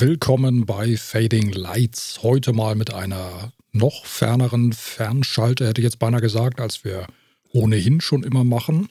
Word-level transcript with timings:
Willkommen 0.00 0.64
bei 0.64 0.96
Fading 0.96 1.52
Lights. 1.52 2.22
Heute 2.22 2.54
mal 2.54 2.74
mit 2.74 2.90
einer 2.90 3.52
noch 3.72 4.06
ferneren 4.06 4.72
Fernschalte, 4.72 5.66
hätte 5.66 5.82
ich 5.82 5.84
jetzt 5.84 5.98
beinahe 5.98 6.22
gesagt, 6.22 6.58
als 6.58 6.84
wir 6.84 7.06
ohnehin 7.52 8.00
schon 8.00 8.22
immer 8.22 8.42
machen. 8.42 8.88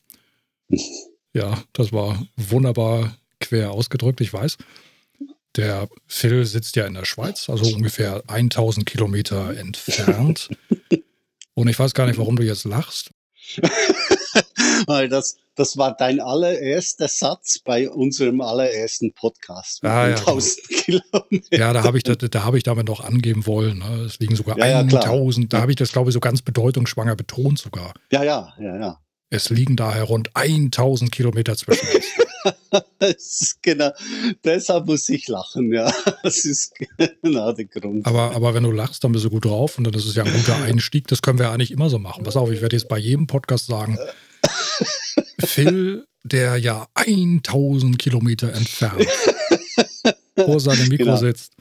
Ja, 1.32 1.64
das 1.74 1.94
war 1.94 2.26
wunderbar 2.38 3.16
quer 3.40 3.70
ausgedrückt, 3.72 4.20
ich 4.20 4.34
weiß. 4.34 4.58
Der 5.56 5.88
Phil 6.08 6.44
sitzt 6.44 6.76
ja 6.76 6.88
in 6.88 6.96
der 6.96 7.06
Schweiz, 7.06 7.50
also 7.50 7.72
ungefähr 7.76 8.24
1000 8.26 8.88
Kilometer 8.88 9.56
entfernt. 9.56 10.50
Und 11.54 11.68
ich 11.68 11.78
weiß 11.78 11.94
gar 11.94 12.08
nicht, 12.08 12.18
warum 12.18 12.36
du 12.36 12.44
jetzt 12.44 12.66
lachst. 12.66 13.12
Weil 14.86 15.10
das, 15.10 15.38
das 15.56 15.78
war 15.78 15.96
dein 15.96 16.20
allererster 16.20 17.08
Satz 17.08 17.60
bei 17.60 17.90
unserem 17.90 18.42
allerersten 18.42 19.14
Podcast. 19.14 19.84
Ah, 19.84 20.10
ja, 20.10 20.16
1000 20.16 20.68
genau. 20.68 21.02
Kilometer. 21.30 21.58
Ja, 21.58 21.74
da 21.74 21.84
habe 21.84 21.98
ich, 21.98 22.04
da, 22.04 22.16
da 22.16 22.44
hab 22.44 22.56
ich 22.56 22.64
damit 22.64 22.88
noch 22.88 23.04
angeben 23.04 23.46
wollen. 23.46 23.80
Ne? 23.80 24.06
Es 24.06 24.20
liegen 24.20 24.36
sogar 24.36 24.58
ja, 24.58 24.80
1000. 24.80 25.52
Ja, 25.52 25.58
da 25.58 25.62
habe 25.62 25.72
ich 25.72 25.78
das, 25.78 25.92
glaube 25.92 26.10
ich, 26.10 26.14
so 26.14 26.20
ganz 26.20 26.42
bedeutungsschwanger 26.42 27.16
betont 27.16 27.60
sogar. 27.60 27.94
Ja, 28.12 28.24
ja, 28.24 28.54
ja, 28.60 28.78
ja. 28.80 29.00
Es 29.32 29.50
liegen 29.50 29.76
daher 29.76 30.06
rund 30.06 30.32
1000 30.34 31.12
Kilometer 31.12 31.56
zwischen 31.56 31.88
uns. 31.96 32.06
genau, 33.62 33.92
deshalb 34.44 34.88
muss 34.88 35.08
ich 35.10 35.28
lachen, 35.28 35.72
ja. 35.72 35.92
Das 36.24 36.46
ist 36.46 36.74
genau 37.22 37.52
der 37.52 37.66
Grund. 37.66 38.06
Aber, 38.08 38.36
aber 38.36 38.54
wenn 38.54 38.64
du 38.64 38.72
lachst, 38.72 39.04
dann 39.04 39.12
bist 39.12 39.26
du 39.26 39.30
gut 39.30 39.46
drauf 39.46 39.78
und 39.78 39.94
das 39.94 40.06
ist 40.06 40.16
ja 40.16 40.24
ein 40.24 40.34
guter 40.34 40.56
Einstieg. 40.64 41.08
Das 41.08 41.22
können 41.22 41.38
wir 41.38 41.48
ja 41.48 41.52
eigentlich 41.52 41.72
immer 41.72 41.90
so 41.90 42.00
machen. 42.00 42.24
Pass 42.24 42.38
auf, 42.38 42.50
ich 42.52 42.62
werde 42.62 42.76
jetzt 42.76 42.88
bei 42.88 42.98
jedem 42.98 43.28
Podcast 43.28 43.68
sagen, 43.68 43.98
Phil, 45.40 46.06
der 46.24 46.58
ja 46.58 46.88
1000 46.94 47.98
Kilometer 47.98 48.54
entfernt 48.54 49.08
vor 50.36 50.60
seinem 50.60 50.88
Mikro 50.88 51.06
genau. 51.06 51.18
sitzt. 51.18 51.54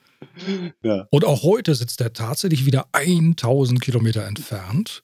Ja. 0.82 1.06
Und 1.10 1.24
auch 1.24 1.42
heute 1.42 1.74
sitzt 1.74 2.00
er 2.00 2.12
tatsächlich 2.12 2.66
wieder 2.66 2.86
1000 2.92 3.80
Kilometer 3.80 4.26
entfernt. 4.26 5.02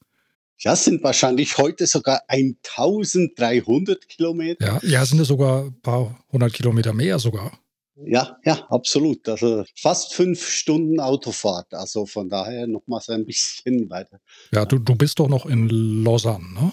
Ja, 0.58 0.76
sind 0.76 1.02
wahrscheinlich 1.02 1.58
heute 1.58 1.86
sogar 1.86 2.22
1300 2.28 4.08
Kilometer. 4.08 4.66
Ja, 4.66 4.80
ja, 4.82 5.04
sind 5.04 5.20
es 5.20 5.28
sogar 5.28 5.64
ein 5.64 5.80
paar 5.80 6.24
hundert 6.32 6.52
Kilometer 6.52 6.92
mehr 6.92 7.18
sogar. 7.18 7.52
Ja, 7.96 8.38
ja, 8.44 8.66
absolut. 8.70 9.28
Also 9.28 9.64
fast 9.76 10.14
fünf 10.14 10.48
Stunden 10.48 11.00
Autofahrt. 11.00 11.72
Also 11.74 12.06
von 12.06 12.28
daher 12.28 12.66
nochmals 12.66 13.08
ein 13.08 13.24
bisschen 13.24 13.88
weiter. 13.90 14.20
Ja, 14.52 14.64
du, 14.64 14.78
du 14.78 14.94
bist 14.94 15.18
doch 15.18 15.28
noch 15.28 15.46
in 15.46 15.68
Lausanne, 16.02 16.52
ne? 16.52 16.72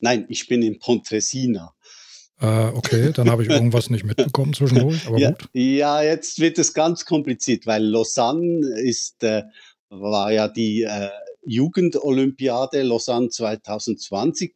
Nein, 0.00 0.26
ich 0.28 0.46
bin 0.46 0.62
in 0.62 0.78
Pontresina. 0.78 1.74
Äh, 2.40 2.68
okay, 2.68 3.12
dann 3.12 3.30
habe 3.30 3.42
ich 3.42 3.48
irgendwas 3.48 3.90
nicht 3.90 4.04
mitbekommen 4.04 4.54
zwischendurch, 4.54 5.06
aber 5.06 5.18
ja, 5.18 5.30
gut. 5.30 5.48
Ja, 5.54 6.02
jetzt 6.02 6.38
wird 6.38 6.58
es 6.58 6.72
ganz 6.72 7.04
kompliziert, 7.04 7.66
weil 7.66 7.84
Lausanne 7.84 8.60
ist, 8.80 9.24
äh, 9.24 9.42
war 9.88 10.30
ja 10.30 10.46
die 10.46 10.82
äh, 10.82 11.08
Jugendolympiade 11.44 12.82
Lausanne 12.82 13.30
2020. 13.30 14.54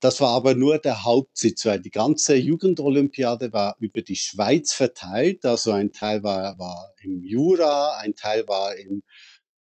Das 0.00 0.20
war 0.20 0.30
aber 0.30 0.54
nur 0.54 0.78
der 0.78 1.04
Hauptsitz, 1.04 1.64
weil 1.64 1.80
die 1.80 1.90
ganze 1.90 2.36
Jugendolympiade 2.36 3.52
war 3.52 3.76
über 3.80 4.02
die 4.02 4.16
Schweiz 4.16 4.72
verteilt. 4.72 5.44
Also 5.44 5.72
ein 5.72 5.92
Teil 5.92 6.22
war, 6.22 6.58
war 6.58 6.92
im 7.02 7.22
Jura, 7.24 7.96
ein 7.98 8.14
Teil 8.14 8.46
war 8.46 8.76
im 8.76 9.02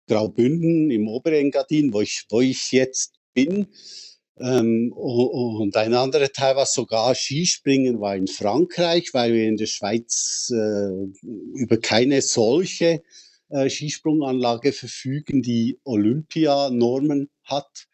Graubünden, 0.08 0.92
im 0.92 1.08
Oberengadin, 1.08 1.94
wo 1.94 2.02
ich, 2.02 2.26
wo 2.30 2.42
ich 2.42 2.72
jetzt 2.72 3.14
bin. 3.34 3.68
Ähm, 4.40 4.92
und 4.94 5.76
ein 5.78 5.94
anderer 5.94 6.32
Teil 6.32 6.56
war 6.56 6.66
sogar 6.66 7.14
Skispringen, 7.14 8.00
war 8.02 8.16
in 8.16 8.28
Frankreich, 8.28 9.14
weil 9.14 9.34
wir 9.34 9.48
in 9.48 9.58
der 9.58 9.68
Schweiz 9.68 10.52
äh, 10.52 11.26
über 11.56 11.78
keine 11.78 12.22
solche 12.22 13.04
äh, 13.50 13.70
Skisprunganlage 13.70 14.74
verfügen, 14.74 15.44
die 15.44 15.80
Olympianormen 15.84 17.30
hat. 17.44 17.86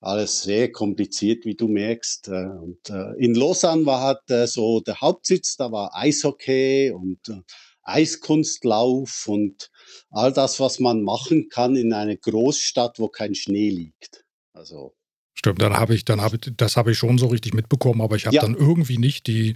Alles 0.00 0.42
sehr 0.42 0.72
kompliziert, 0.72 1.44
wie 1.44 1.56
du 1.56 1.68
merkst. 1.68 2.28
Äh, 2.28 2.46
und 2.46 2.88
äh, 2.88 3.12
in 3.18 3.34
Lausanne 3.34 3.84
war 3.84 4.00
halt 4.00 4.30
äh, 4.30 4.46
so 4.46 4.80
der 4.80 5.00
Hauptsitz, 5.00 5.56
da 5.56 5.72
war 5.72 5.94
Eishockey 5.94 6.90
und 6.90 7.28
äh, 7.28 7.42
Eiskunstlauf 7.82 9.26
und 9.28 9.70
all 10.10 10.32
das, 10.32 10.58
was 10.58 10.80
man 10.80 11.02
machen 11.02 11.48
kann 11.50 11.76
in 11.76 11.92
einer 11.92 12.16
Großstadt, 12.16 12.98
wo 12.98 13.08
kein 13.08 13.34
Schnee 13.34 13.70
liegt. 13.70 14.24
Also 14.52 14.95
Stimmt, 15.36 15.60
dann 15.60 15.74
habe 15.74 15.94
ich, 15.94 16.04
dann 16.04 16.20
habe 16.20 16.38
das 16.38 16.76
habe 16.76 16.92
ich 16.92 16.98
schon 16.98 17.18
so 17.18 17.26
richtig 17.26 17.54
mitbekommen, 17.54 18.00
aber 18.00 18.16
ich 18.16 18.26
habe 18.26 18.36
ja. 18.36 18.42
dann 18.42 18.54
irgendwie 18.54 18.98
nicht 18.98 19.26
die, 19.26 19.54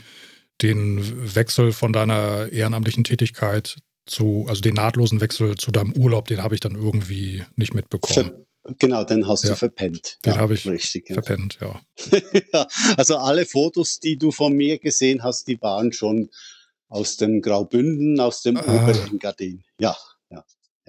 den 0.63 1.35
Wechsel 1.35 1.73
von 1.73 1.93
deiner 1.93 2.53
ehrenamtlichen 2.53 3.03
Tätigkeit 3.03 3.79
zu, 4.07 4.45
also 4.49 4.61
den 4.61 4.75
nahtlosen 4.75 5.21
Wechsel 5.21 5.57
zu 5.57 5.71
deinem 5.71 5.93
Urlaub, 5.93 6.29
den 6.29 6.43
habe 6.43 6.55
ich 6.55 6.61
dann 6.61 6.75
irgendwie 6.75 7.45
nicht 7.57 7.75
mitbekommen. 7.75 8.31
Ver 8.63 8.75
genau, 8.79 9.05
den 9.05 9.27
hast 9.27 9.45
ja. 9.45 9.51
du 9.51 9.57
verpennt. 9.57 10.19
Den 10.25 10.35
ja, 10.35 10.39
habe 10.39 10.55
ich 10.55 10.69
richtig, 10.69 11.07
verpennt, 11.07 11.59
ja. 11.63 11.81
ja. 12.53 12.67
Also 12.99 13.17
alle 13.17 13.47
Fotos, 13.47 14.01
die 14.01 14.19
du 14.19 14.33
von 14.33 14.53
mir 14.53 14.79
gesehen 14.79 15.23
hast, 15.23 15.49
die 15.49 15.61
waren 15.63 15.93
schon 15.93 16.29
aus 16.89 17.17
dem 17.17 17.41
Graubünden, 17.41 18.21
aus 18.21 18.43
dem 18.43 18.59
ah. 18.59 18.63
Oberengadin. 18.63 19.63
Ja, 19.79 19.97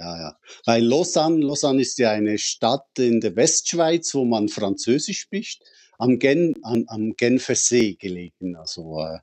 ja. 0.02 0.18
Ja. 0.18 0.40
Weil 0.66 0.84
Lausanne, 0.84 1.46
Lausanne 1.46 1.82
ist 1.82 1.98
ja 1.98 2.12
eine 2.12 2.38
Stadt 2.38 2.98
in 2.98 3.22
der 3.22 3.36
Westschweiz, 3.36 4.14
wo 4.14 4.26
man 4.26 4.50
Französisch 4.50 5.20
spricht, 5.20 5.64
am, 5.98 6.20
Gen, 6.20 6.56
am, 6.64 6.86
am 6.88 7.14
Genfer 7.16 7.56
See 7.56 7.94
gelegen. 7.94 8.56
Also 8.56 9.00
äh, 9.00 9.20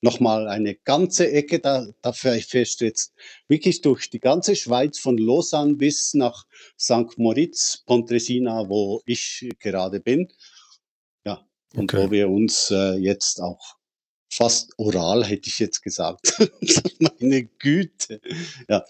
nochmal 0.00 0.48
eine 0.48 0.74
ganze 0.74 1.30
Ecke, 1.30 1.58
da, 1.58 1.86
da 2.02 2.12
fährst 2.12 2.80
du 2.80 2.84
jetzt 2.84 3.14
wirklich 3.48 3.80
durch 3.80 4.10
die 4.10 4.20
ganze 4.20 4.54
Schweiz 4.54 4.98
von 4.98 5.16
Lausanne 5.16 5.74
bis 5.74 6.14
nach 6.14 6.46
St. 6.78 7.16
Moritz, 7.16 7.82
Pontresina, 7.86 8.68
wo 8.68 9.02
ich 9.06 9.48
gerade 9.58 10.00
bin. 10.00 10.28
Ja, 11.24 11.46
und 11.74 11.92
okay. 11.92 12.04
wo 12.04 12.10
wir 12.10 12.28
uns 12.28 12.70
äh, 12.70 12.96
jetzt 12.96 13.40
auch 13.40 13.77
fast 14.30 14.72
oral, 14.76 15.24
hätte 15.24 15.48
ich 15.48 15.58
jetzt 15.58 15.82
gesagt. 15.82 16.34
Meine 17.20 17.44
Güte. 17.44 18.20
Ja, 18.68 18.84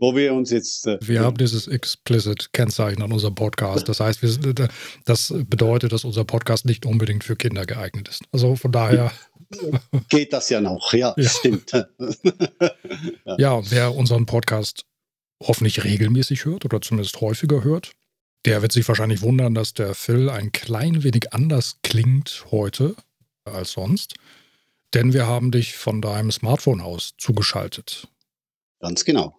wo 0.00 0.16
wir 0.16 0.32
uns 0.34 0.50
jetzt. 0.50 0.86
Äh, 0.86 0.98
wir 1.02 1.20
haben 1.20 1.36
dieses 1.36 1.68
Explicit-Kennzeichen 1.68 3.02
an 3.02 3.12
unserem 3.12 3.34
Podcast. 3.34 3.88
Das 3.88 4.00
heißt, 4.00 4.22
wir, 4.22 4.64
äh, 4.64 4.68
das 5.04 5.32
bedeutet, 5.48 5.92
dass 5.92 6.04
unser 6.04 6.24
Podcast 6.24 6.64
nicht 6.64 6.86
unbedingt 6.86 7.22
für 7.22 7.36
Kinder 7.36 7.66
geeignet 7.66 8.08
ist. 8.08 8.22
Also 8.32 8.56
von 8.56 8.72
daher. 8.72 9.12
Geht 10.08 10.32
das 10.32 10.48
ja 10.48 10.60
noch, 10.60 10.92
ja, 10.92 11.12
ja. 11.16 11.28
stimmt. 11.28 11.72
ja. 13.24 13.36
ja, 13.36 13.70
wer 13.70 13.94
unseren 13.96 14.24
Podcast 14.24 14.84
hoffentlich 15.42 15.82
regelmäßig 15.82 16.44
hört 16.44 16.64
oder 16.64 16.80
zumindest 16.80 17.20
häufiger 17.20 17.64
hört, 17.64 17.92
der 18.46 18.62
wird 18.62 18.72
sich 18.72 18.86
wahrscheinlich 18.86 19.22
wundern, 19.22 19.54
dass 19.54 19.74
der 19.74 19.94
Phil 19.94 20.30
ein 20.30 20.52
klein 20.52 21.02
wenig 21.02 21.32
anders 21.32 21.78
klingt 21.82 22.44
heute 22.50 22.94
als 23.44 23.72
sonst. 23.72 24.14
Denn 24.94 25.12
wir 25.12 25.26
haben 25.26 25.50
dich 25.50 25.76
von 25.76 26.02
deinem 26.02 26.32
Smartphone 26.32 26.80
aus 26.80 27.14
zugeschaltet. 27.16 28.08
Ganz 28.80 29.04
genau. 29.04 29.36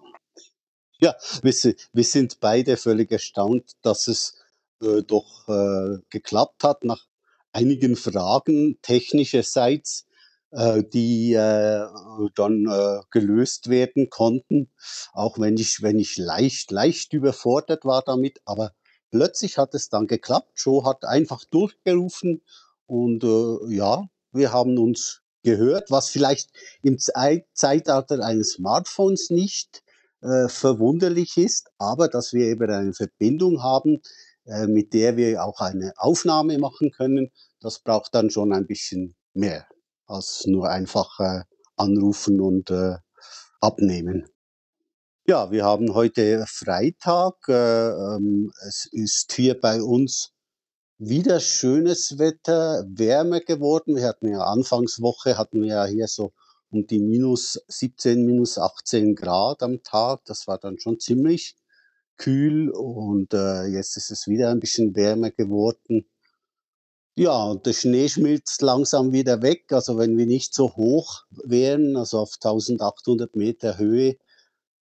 Ja, 1.00 1.16
wir, 1.42 1.54
wir 1.94 2.04
sind 2.04 2.40
beide 2.40 2.78
völlig 2.78 3.12
erstaunt, 3.12 3.72
dass 3.82 4.08
es 4.08 4.36
äh, 4.82 5.02
doch 5.04 5.48
äh, 5.50 5.98
geklappt 6.10 6.64
hat 6.64 6.84
nach 6.84 7.06
einigen 7.52 7.96
Fragen 7.96 8.78
technischerseits, 8.82 10.06
äh, 10.52 10.84
die 10.84 11.34
äh, 11.34 11.86
dann 12.36 12.66
äh, 12.68 13.02
gelöst 13.10 13.70
werden 13.70 14.10
konnten, 14.10 14.72
auch 15.14 15.40
wenn 15.40 15.58
ich, 15.58 15.82
wenn 15.82 16.00
ich 16.00 16.18
leicht, 16.18 16.72
leicht 16.72 17.14
überfordert 17.14 17.84
war 17.84 18.04
damit, 18.04 18.40
aber 18.46 18.74
plötzlich 19.10 19.58
hat 19.58 19.74
es 19.74 19.90
dann 19.90 20.08
geklappt. 20.08 20.52
Joe 20.56 20.86
hat 20.86 21.04
einfach 21.04 21.44
durchgerufen 21.46 22.42
und 22.86 23.24
äh, 23.24 23.76
ja, 23.76 24.08
wir 24.32 24.54
haben 24.54 24.78
uns 24.78 25.22
gehört, 25.44 25.92
was 25.92 26.10
vielleicht 26.10 26.50
im 26.84 26.98
Zeitalter 26.98 28.24
eines 28.24 28.54
Smartphones 28.54 29.30
nicht 29.30 29.84
äh, 30.22 30.48
verwunderlich 30.48 31.38
ist, 31.38 31.70
aber 31.78 32.08
dass 32.08 32.34
wir 32.34 32.46
eben 32.46 32.70
eine 32.70 32.94
Verbindung 32.94 33.64
haben, 33.64 34.02
äh, 34.46 34.68
mit 34.68 34.94
der 34.94 35.18
wir 35.18 35.44
auch 35.44 35.60
eine 35.60 35.94
Aufnahme 35.98 36.58
machen 36.58 36.92
können, 36.92 37.32
das 37.60 37.80
braucht 37.80 38.14
dann 38.16 38.30
schon 38.30 38.54
ein 38.54 38.68
bisschen 38.68 39.16
mehr 39.34 39.68
als 40.08 40.46
nur 40.46 40.70
einfach 40.70 41.20
äh, 41.20 41.42
anrufen 41.76 42.42
und 42.42 42.70
äh, 42.70 42.96
abnehmen. 43.60 44.28
Ja, 45.28 45.52
wir 45.52 45.64
haben 45.64 45.94
heute 45.94 46.46
Freitag. 46.48 47.36
Äh, 47.48 47.90
ähm, 47.90 48.52
es 48.68 48.88
ist 48.92 49.34
hier 49.34 49.60
bei 49.60 49.82
uns 49.82 50.34
wieder 51.04 51.40
schönes 51.40 52.20
Wetter, 52.20 52.86
wärmer 52.88 53.40
geworden. 53.40 53.96
Wir 53.96 54.08
hatten 54.08 54.30
ja 54.30 54.42
Anfangswoche 54.44 55.36
hatten 55.36 55.64
wir 55.64 55.70
ja 55.70 55.86
hier 55.86 56.08
so 56.08 56.32
um 56.70 56.86
die 56.86 57.00
minus 57.00 57.60
17, 57.68 58.24
minus 58.24 58.60
18 58.60 59.16
Grad 59.16 59.64
am 59.64 59.82
Tag. 59.82 60.24
Das 60.26 60.46
war 60.46 60.60
dann 60.60 60.78
schon 60.78 61.00
ziemlich 61.00 61.56
kühl 62.18 62.70
und 62.70 63.34
äh, 63.34 63.66
jetzt 63.66 63.98
ist 63.98 64.12
es 64.12 64.28
wieder 64.28 64.52
ein 64.52 64.60
bisschen 64.60 64.96
wärmer 64.96 65.32
geworden. 65.32 66.06
Ja, 67.16 67.46
und 67.46 67.66
der 67.66 67.74
Schnee 67.74 68.08
schmilzt 68.08 68.62
langsam 68.62 69.12
wieder 69.12 69.42
weg. 69.42 69.74
Also 69.74 69.98
wenn 69.98 70.20
wir 70.20 70.28
nicht 70.28 70.54
so 70.54 70.76
hoch 70.76 71.24
wären, 71.32 71.98
also 71.98 72.20
auf 72.20 72.36
1800 72.36 73.36
Meter 73.36 73.80
Höhe, 73.80 74.18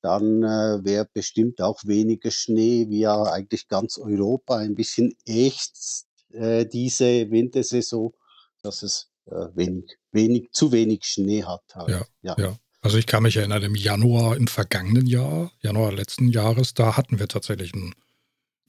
dann 0.02 0.44
äh, 0.44 0.84
wäre 0.84 1.08
bestimmt 1.14 1.62
auch 1.62 1.80
weniger 1.86 2.30
Schnee, 2.30 2.88
wie 2.90 3.00
ja 3.00 3.24
eigentlich 3.24 3.70
ganz 3.70 3.98
Europa 3.98 4.58
ein 4.58 4.76
bisschen 4.76 5.16
echt 5.26 6.09
äh, 6.34 6.66
diese 6.66 7.30
Wintersaison, 7.32 8.14
dass 8.62 8.84
es 8.84 9.10
äh, 9.26 9.48
wenig, 9.56 9.98
wenig, 10.12 10.52
zu 10.52 10.72
wenig 10.72 11.04
Schnee 11.04 11.44
hat. 11.44 11.64
Halt. 11.74 11.90
Ja, 11.90 12.06
ja, 12.22 12.36
ja. 12.38 12.58
Also 12.82 12.98
ich 12.98 13.08
kann 13.08 13.24
mich 13.24 13.36
erinnern, 13.38 13.62
im 13.64 13.76
Januar 13.76 14.38
im 14.38 14.48
vergangenen 14.48 15.06
Jahr, 15.06 15.52
Januar 15.62 15.92
letzten 15.92 16.30
Jahres, 16.30 16.74
da 16.74 16.96
hatten 16.96 17.20
wir 17.20 17.28
tatsächlich 17.28 17.74
ein, 17.74 17.94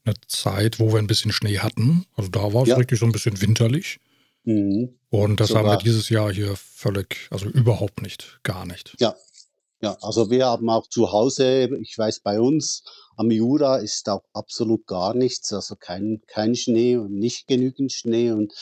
eine 0.04 0.14
Zeit, 0.26 0.80
wo 0.80 0.92
wir 0.92 0.98
ein 0.98 1.06
bisschen 1.06 1.32
Schnee 1.32 1.58
hatten. 1.58 2.06
Also 2.16 2.28
da 2.30 2.52
war 2.52 2.62
es 2.62 2.70
ja. 2.70 2.76
richtig 2.76 2.98
so 2.98 3.06
ein 3.06 3.12
bisschen 3.12 3.40
winterlich. 3.40 4.00
Mhm. 4.44 4.98
Und 5.10 5.38
das 5.38 5.48
Sogar. 5.48 5.64
haben 5.64 5.70
wir 5.70 5.78
dieses 5.78 6.08
Jahr 6.08 6.32
hier 6.32 6.56
völlig, 6.56 7.28
also 7.30 7.46
überhaupt 7.46 8.02
nicht, 8.02 8.40
gar 8.42 8.66
nicht. 8.66 8.96
Ja, 8.98 9.14
ja, 9.82 9.96
also 10.02 10.30
wir 10.30 10.46
haben 10.46 10.68
auch 10.68 10.86
zu 10.88 11.12
Hause, 11.12 11.70
ich 11.80 11.96
weiß 11.96 12.20
bei 12.20 12.40
uns 12.40 12.84
am 13.20 13.30
Jura 13.30 13.76
ist 13.76 14.08
auch 14.08 14.24
absolut 14.32 14.86
gar 14.86 15.12
nichts, 15.12 15.52
also 15.52 15.76
kein, 15.76 16.22
kein 16.26 16.56
Schnee 16.56 16.96
und 16.96 17.12
nicht 17.12 17.46
genügend 17.46 17.92
Schnee 17.92 18.32
und 18.32 18.54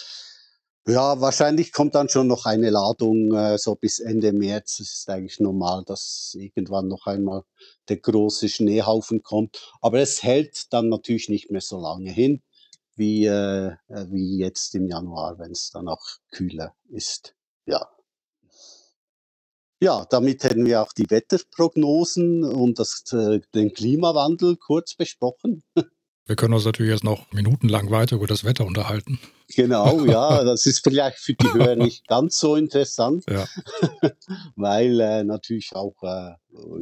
ja, 0.85 1.21
wahrscheinlich 1.21 1.73
kommt 1.73 1.95
dann 1.95 2.09
schon 2.09 2.27
noch 2.27 2.45
eine 2.45 2.71
Ladung 2.71 3.33
äh, 3.35 3.57
so 3.59 3.77
bis 3.77 4.01
Ende 4.01 4.33
März. 4.33 4.81
Es 4.81 4.95
ist 4.95 5.11
eigentlich 5.11 5.39
normal, 5.39 5.85
dass 5.85 6.35
irgendwann 6.35 6.89
noch 6.89 7.07
einmal 7.07 7.45
der 7.89 7.99
große 7.99 8.49
Schneehaufen 8.49 9.23
kommt. 9.23 9.61
Aber 9.83 10.01
es 10.01 10.23
hält 10.23 10.73
dann 10.73 10.89
natürlich 10.89 11.29
nicht 11.29 11.51
mehr 11.51 11.61
so 11.61 11.79
lange 11.79 12.11
hin 12.11 12.43
wie, 12.97 13.27
äh, 13.27 13.77
wie 13.87 14.39
jetzt 14.39 14.75
im 14.75 14.89
Januar, 14.89 15.39
wenn 15.39 15.53
es 15.53 15.71
dann 15.71 15.89
auch 15.89 16.05
kühler 16.33 16.75
ist. 16.89 17.35
Ja. 17.67 17.87
Ja, 19.81 20.07
damit 20.11 20.43
hätten 20.43 20.67
wir 20.67 20.83
auch 20.83 20.93
die 20.93 21.09
Wetterprognosen 21.09 22.43
und 22.45 22.79
das, 22.79 23.05
äh, 23.13 23.41
den 23.55 23.73
Klimawandel 23.73 24.57
kurz 24.57 24.95
besprochen. 24.95 25.63
Wir 26.27 26.37
können 26.37 26.53
uns 26.53 26.67
natürlich 26.67 26.93
jetzt 26.93 27.05
noch 27.05 27.33
minutenlang 27.33 27.91
weiter 27.91 28.17
über 28.17 28.27
das 28.27 28.45
Wetter 28.45 28.67
unterhalten. 28.67 29.19
Genau, 29.55 30.05
ja, 30.05 30.45
das 30.45 30.67
ist 30.67 30.85
vielleicht 30.85 31.19
für 31.19 31.33
die 31.33 31.53
Hörer 31.53 31.77
nicht 31.77 32.07
ganz 32.07 32.39
so 32.39 32.55
interessant, 32.55 33.25
ja. 33.31 33.47
weil 34.57 35.01
äh, 35.01 35.25
natürlich 35.25 35.75
auch 35.75 35.95
äh, 36.03 36.35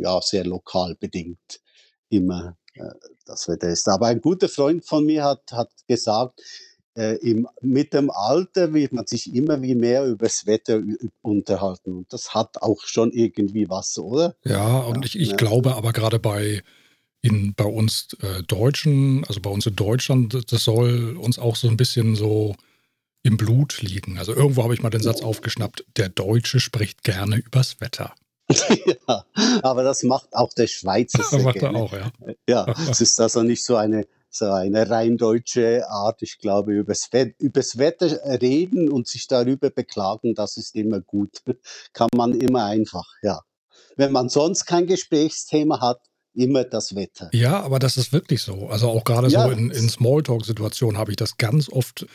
ja, 0.02 0.20
sehr 0.20 0.44
lokal 0.44 0.96
bedingt 0.98 1.60
immer 2.08 2.56
äh, 2.74 2.90
das 3.24 3.46
Wetter 3.46 3.68
ist. 3.68 3.88
Aber 3.88 4.06
ein 4.06 4.20
guter 4.20 4.48
Freund 4.48 4.84
von 4.84 5.04
mir 5.04 5.22
hat, 5.22 5.52
hat 5.52 5.70
gesagt, 5.86 6.42
äh, 6.96 7.16
im, 7.16 7.46
mit 7.60 7.92
dem 7.92 8.10
Alter 8.10 8.72
wird 8.72 8.92
man 8.92 9.06
sich 9.06 9.34
immer 9.34 9.62
wie 9.62 9.74
mehr 9.74 10.06
über 10.06 10.26
das 10.26 10.46
Wetter 10.46 10.82
unterhalten. 11.22 11.92
Und 11.92 12.12
das 12.12 12.34
hat 12.34 12.62
auch 12.62 12.82
schon 12.84 13.12
irgendwie 13.12 13.68
was, 13.68 13.98
oder? 13.98 14.34
Ja, 14.44 14.78
und 14.78 14.96
ja, 14.96 15.02
ich, 15.04 15.18
ich 15.18 15.30
ja. 15.30 15.36
glaube 15.36 15.74
aber 15.76 15.92
gerade 15.92 16.18
bei, 16.18 16.62
in, 17.20 17.54
bei 17.54 17.64
uns 17.64 18.08
äh, 18.22 18.42
Deutschen, 18.42 19.24
also 19.26 19.40
bei 19.40 19.50
uns 19.50 19.66
in 19.66 19.76
Deutschland, 19.76 20.52
das 20.52 20.64
soll 20.64 21.16
uns 21.16 21.38
auch 21.38 21.56
so 21.56 21.68
ein 21.68 21.76
bisschen 21.76 22.16
so 22.16 22.54
im 23.22 23.36
Blut 23.36 23.82
liegen. 23.82 24.18
Also 24.18 24.34
irgendwo 24.34 24.62
habe 24.62 24.72
ich 24.72 24.82
mal 24.82 24.90
den 24.90 25.02
Satz 25.02 25.20
aufgeschnappt, 25.20 25.84
der 25.96 26.08
Deutsche 26.08 26.60
spricht 26.60 27.02
gerne 27.02 27.36
übers 27.36 27.80
Wetter. 27.80 28.14
ja, 28.48 29.24
aber 29.62 29.82
das 29.82 30.04
macht 30.04 30.28
auch 30.32 30.52
der 30.54 30.68
Schweizer 30.68 31.22
sehr 31.24 31.42
macht. 31.42 31.56
Er 31.56 31.74
auch, 31.74 31.92
ja. 31.92 32.12
Ja, 32.48 32.74
es 32.90 33.00
ist 33.00 33.20
also 33.20 33.42
nicht 33.42 33.64
so 33.64 33.76
eine 33.76 34.06
so 34.30 34.50
eine 34.50 34.88
rein 34.90 35.16
deutsche 35.16 35.88
Art, 35.88 36.22
ich 36.22 36.38
glaube, 36.38 36.74
übers, 36.74 37.08
übers 37.38 37.78
Wetter 37.78 38.40
reden 38.40 38.90
und 38.90 39.08
sich 39.08 39.26
darüber 39.26 39.70
beklagen, 39.70 40.34
das 40.34 40.56
ist 40.56 40.74
immer 40.74 41.00
gut. 41.00 41.42
Kann 41.92 42.08
man 42.14 42.32
immer 42.38 42.64
einfach, 42.64 43.06
ja. 43.22 43.40
Wenn 43.96 44.12
man 44.12 44.28
sonst 44.28 44.66
kein 44.66 44.86
Gesprächsthema 44.86 45.80
hat, 45.80 46.00
immer 46.34 46.64
das 46.64 46.94
Wetter. 46.94 47.30
Ja, 47.32 47.62
aber 47.62 47.78
das 47.78 47.96
ist 47.96 48.12
wirklich 48.12 48.42
so. 48.42 48.68
Also 48.68 48.90
auch 48.90 49.04
gerade 49.04 49.28
ja. 49.28 49.44
so 49.44 49.50
in, 49.50 49.70
in 49.70 49.88
Smalltalk-Situationen 49.88 50.98
habe 50.98 51.12
ich 51.12 51.16
das 51.16 51.38
ganz 51.38 51.70
oft 51.70 52.06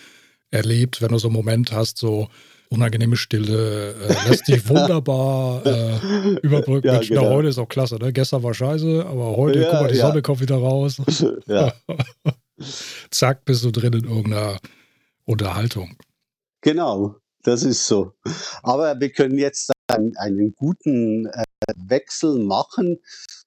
erlebt, 0.52 1.02
wenn 1.02 1.10
du 1.10 1.18
so 1.18 1.28
einen 1.28 1.36
Moment 1.36 1.72
hast, 1.72 1.98
so 1.98 2.28
unangenehme 2.71 3.18
Stille, 3.18 3.94
äh, 3.94 4.29
lässt 4.29 4.45
sich 4.45 4.68
wunderbar 4.68 5.65
äh, 5.65 6.38
überbrücken. 6.41 6.88
Ja, 6.88 7.00
genau. 7.00 7.29
heute 7.29 7.50
ist 7.50 7.57
auch 7.57 7.68
klasse, 7.68 7.95
ne? 7.97 8.13
Gestern 8.13 8.44
war 8.44 8.53
scheiße, 8.53 9.06
aber 9.06 9.35
heute, 9.35 9.59
ja, 9.59 9.69
guck 9.69 9.81
mal, 9.81 9.91
die 9.91 9.97
ja. 9.97 10.07
Sonne 10.07 10.21
kommt 10.21 10.39
wieder 10.39 10.56
raus. 10.56 11.01
Zack, 13.12 13.45
bist 13.45 13.65
du 13.65 13.71
drin 13.71 13.94
in 13.94 14.06
irgendeiner 14.06 14.57
Unterhaltung. 15.25 15.97
Genau, 16.62 17.15
das 17.44 17.63
ist 17.63 17.85
so. 17.85 18.13
Aber 18.63 19.00
wir 19.00 19.12
können 19.12 19.38
jetzt 19.38 19.71
einen, 19.88 20.15
einen 20.15 20.53
guten 20.56 21.25
äh, 21.25 21.44
Wechsel 21.75 22.39
machen. 22.39 23.00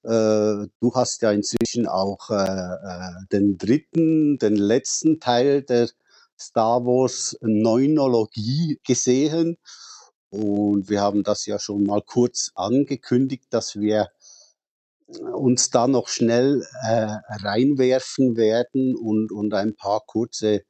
Äh, 0.03 0.69
du 0.81 0.93
hast 0.95 1.23
ja 1.23 1.33
inzwischen 1.33 1.87
auch 1.87 2.29
äh, 2.31 2.35
äh, 2.35 3.13
den 3.33 3.57
dritten, 3.57 4.39
den 4.39 4.57
letzten 4.57 5.19
Teil 5.19 5.63
der 5.63 5.89
Star 6.45 6.85
Wars 6.85 7.37
Neunologie 7.41 8.79
gesehen. 8.87 9.57
Und 10.31 10.89
wir 10.91 11.01
haben 11.01 11.23
das 11.23 11.47
ja 11.47 11.59
schon 11.59 11.85
mal 11.85 12.03
kurz 12.03 12.51
angekündigt, 12.55 13.47
dass 13.51 13.77
wir 13.77 14.11
uns 15.07 15.71
da 15.71 15.87
noch 15.87 16.09
schnell 16.09 16.67
äh, 16.83 17.09
reinwerfen 17.43 18.37
werden 18.37 18.97
und, 18.97 19.31
und 19.31 19.55
ein 19.55 19.77
paar 19.77 20.01
kurze 20.07 20.63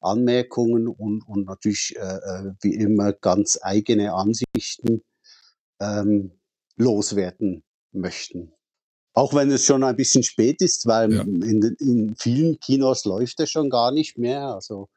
Anmerkungen 0.00 0.86
und, 0.86 1.22
und 1.22 1.46
natürlich 1.46 1.96
äh, 1.96 2.00
äh 2.00 2.52
wie 2.60 2.74
immer 2.74 3.12
ganz 3.12 3.58
eigene 3.60 4.12
Ansichten 4.12 5.02
ähm, 5.80 6.38
loswerden 6.76 7.64
möchten. 7.92 8.52
Auch 9.14 9.34
wenn 9.34 9.50
es 9.50 9.64
schon 9.64 9.82
ein 9.82 9.96
bisschen 9.96 10.22
spät 10.22 10.62
ist, 10.62 10.86
weil 10.86 11.12
ja. 11.12 11.22
in, 11.22 11.76
in 11.80 12.14
vielen 12.16 12.60
Kinos 12.60 13.04
läuft 13.04 13.40
es 13.40 13.50
schon 13.50 13.68
gar 13.68 13.90
nicht 13.90 14.16
mehr. 14.16 14.54
Also 14.54 14.88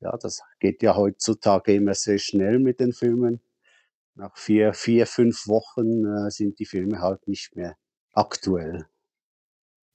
ja, 0.00 0.16
das 0.16 0.42
geht 0.58 0.82
ja 0.82 0.96
heutzutage 0.96 1.74
immer 1.74 1.94
sehr 1.94 2.18
schnell 2.18 2.58
mit 2.58 2.80
den 2.80 2.92
Filmen. 2.92 3.40
Nach 4.14 4.36
vier, 4.36 4.72
vier 4.74 5.06
fünf 5.06 5.46
Wochen 5.46 6.04
äh, 6.04 6.30
sind 6.30 6.58
die 6.58 6.66
Filme 6.66 7.00
halt 7.00 7.26
nicht 7.28 7.56
mehr 7.56 7.76
aktuell. 8.12 8.86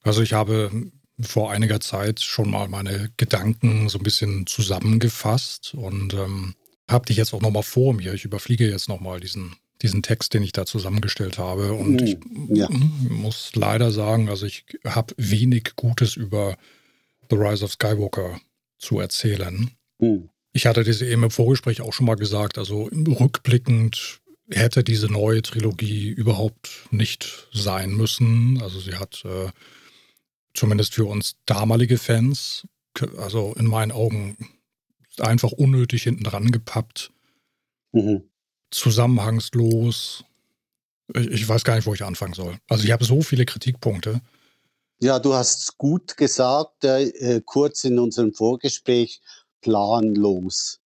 Also 0.01 0.21
ich 0.21 0.33
habe 0.33 0.71
vor 1.19 1.51
einiger 1.51 1.79
Zeit 1.79 2.21
schon 2.21 2.49
mal 2.49 2.67
meine 2.67 3.11
Gedanken 3.17 3.89
so 3.89 3.97
ein 3.97 4.03
bisschen 4.03 4.47
zusammengefasst 4.47 5.73
und 5.73 6.13
ähm, 6.13 6.55
habe 6.89 7.05
dich 7.05 7.17
jetzt 7.17 7.33
auch 7.33 7.41
nochmal 7.41 7.63
vor 7.63 7.93
mir. 7.93 8.13
Ich 8.13 8.25
überfliege 8.25 8.69
jetzt 8.69 8.89
nochmal 8.89 9.19
diesen 9.19 9.55
diesen 9.81 10.03
Text, 10.03 10.33
den 10.33 10.43
ich 10.43 10.51
da 10.51 10.65
zusammengestellt 10.65 11.37
habe. 11.37 11.73
Und 11.73 12.01
ich 12.01 12.17
mm, 12.17 12.55
ja. 12.55 12.69
muss 12.69 13.55
leider 13.55 13.91
sagen, 13.91 14.29
also 14.29 14.45
ich 14.45 14.65
habe 14.85 15.13
wenig 15.17 15.75
Gutes 15.75 16.15
über 16.15 16.57
The 17.29 17.35
Rise 17.35 17.65
of 17.65 17.73
Skywalker 17.73 18.39
zu 18.77 18.99
erzählen. 18.99 19.71
Mhm. 19.99 20.29
Ich 20.53 20.65
hatte 20.65 20.83
das 20.83 21.01
eben 21.01 21.23
im 21.23 21.31
Vorgespräch 21.31 21.81
auch 21.81 21.93
schon 21.93 22.05
mal 22.05 22.15
gesagt, 22.15 22.57
also 22.57 22.83
rückblickend 22.83 24.21
hätte 24.49 24.83
diese 24.83 25.11
neue 25.11 25.41
Trilogie 25.41 26.09
überhaupt 26.09 26.87
nicht 26.91 27.47
sein 27.51 27.91
müssen. 27.91 28.61
Also 28.61 28.79
sie 28.79 28.95
hat 28.95 29.25
äh, 29.25 29.49
zumindest 30.53 30.93
für 30.93 31.05
uns 31.05 31.35
damalige 31.45 31.97
Fans, 31.97 32.67
also 33.17 33.53
in 33.57 33.65
meinen 33.65 33.91
Augen 33.91 34.37
einfach 35.19 35.51
unnötig 35.51 36.03
hinten 36.03 36.23
dran 36.23 36.51
gepappt. 36.51 37.11
Mhm 37.91 38.29
zusammenhangslos. 38.75 40.23
Ich, 41.13 41.27
ich 41.27 41.49
weiß 41.49 41.63
gar 41.63 41.75
nicht, 41.75 41.87
wo 41.87 41.93
ich 41.93 42.03
anfangen 42.03 42.33
soll. 42.33 42.57
Also 42.67 42.83
ich 42.83 42.91
habe 42.91 43.05
so 43.05 43.21
viele 43.21 43.45
Kritikpunkte. 43.45 44.21
Ja, 45.01 45.19
du 45.19 45.33
hast 45.33 45.77
gut 45.77 46.15
gesagt, 46.17 46.83
äh, 46.83 47.41
kurz 47.45 47.83
in 47.83 47.99
unserem 47.99 48.33
Vorgespräch, 48.33 49.21
planlos. 49.65 50.79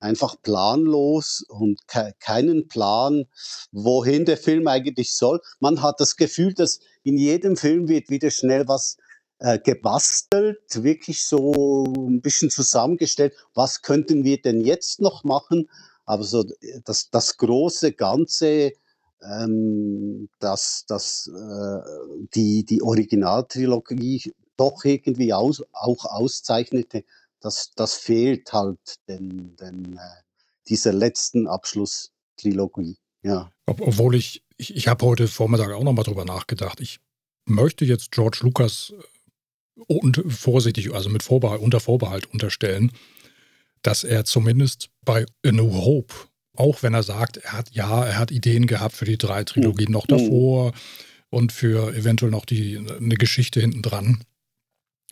Einfach 0.00 0.34
planlos 0.42 1.44
und 1.48 1.86
ke 1.86 2.12
keinen 2.18 2.66
Plan, 2.66 3.26
wohin 3.70 4.24
der 4.24 4.38
Film 4.38 4.66
eigentlich 4.66 5.14
soll. 5.14 5.40
Man 5.60 5.82
hat 5.82 6.00
das 6.00 6.16
Gefühl, 6.16 6.54
dass 6.54 6.80
in 7.04 7.18
jedem 7.18 7.56
Film 7.56 7.88
wird 7.88 8.08
wieder 8.08 8.30
schnell 8.30 8.66
was 8.66 8.96
äh, 9.38 9.58
gebastelt, 9.58 10.62
wirklich 10.72 11.24
so 11.24 11.84
ein 12.08 12.22
bisschen 12.22 12.50
zusammengestellt. 12.50 13.34
Was 13.54 13.82
könnten 13.82 14.24
wir 14.24 14.40
denn 14.40 14.62
jetzt 14.62 15.00
noch 15.00 15.24
machen? 15.24 15.68
Aber 16.06 16.24
so 16.24 16.42
das, 16.84 17.10
das 17.10 17.36
große 17.36 17.92
Ganze, 17.92 18.72
ähm, 19.22 20.30
dass, 20.40 20.84
dass 20.88 21.28
äh, 21.28 22.26
die, 22.34 22.64
die 22.64 22.82
Originaltrilogie 22.82 24.32
doch 24.56 24.84
irgendwie 24.84 25.32
aus, 25.32 25.62
auch 25.72 26.04
auszeichnete, 26.06 27.04
das, 27.42 27.72
das 27.74 27.94
fehlt 27.94 28.52
halt 28.52 28.78
den, 29.08 29.56
den, 29.56 29.96
äh, 29.96 30.22
dieser 30.68 30.92
letzten 30.92 31.46
Abschlusstrilogie. 31.46 32.96
Ja. 33.22 33.50
Obwohl 33.66 34.14
ich, 34.14 34.42
ich, 34.56 34.74
ich 34.74 34.88
habe 34.88 35.04
heute 35.04 35.28
Vormittag 35.28 35.72
auch 35.72 35.84
nochmal 35.84 36.04
drüber 36.04 36.24
nachgedacht. 36.24 36.80
Ich 36.80 37.00
möchte 37.44 37.84
jetzt 37.84 38.12
George 38.12 38.38
Lucas 38.42 38.92
äh, 38.96 39.82
und 39.86 40.22
vorsichtig, 40.28 40.94
also 40.94 41.10
mit 41.10 41.22
Vorbehalt, 41.22 41.60
unter 41.60 41.80
Vorbehalt 41.80 42.26
unterstellen, 42.32 42.92
dass 43.82 44.04
er 44.04 44.24
zumindest 44.24 44.90
bei 45.04 45.26
A 45.44 45.52
New 45.52 45.72
Hope, 45.72 46.14
auch 46.54 46.82
wenn 46.82 46.94
er 46.94 47.02
sagt, 47.02 47.38
er 47.38 47.52
hat 47.52 47.70
ja, 47.72 48.04
er 48.04 48.18
hat 48.18 48.30
Ideen 48.30 48.66
gehabt 48.66 48.94
für 48.94 49.04
die 49.04 49.18
drei 49.18 49.42
Trilogien 49.44 49.88
mhm. 49.88 49.94
noch 49.94 50.06
davor 50.06 50.72
und 51.30 51.50
für 51.50 51.94
eventuell 51.94 52.30
noch 52.30 52.44
die, 52.44 52.76
eine 52.76 53.16
Geschichte 53.16 53.60
hinten 53.60 53.82
dran, 53.82 54.22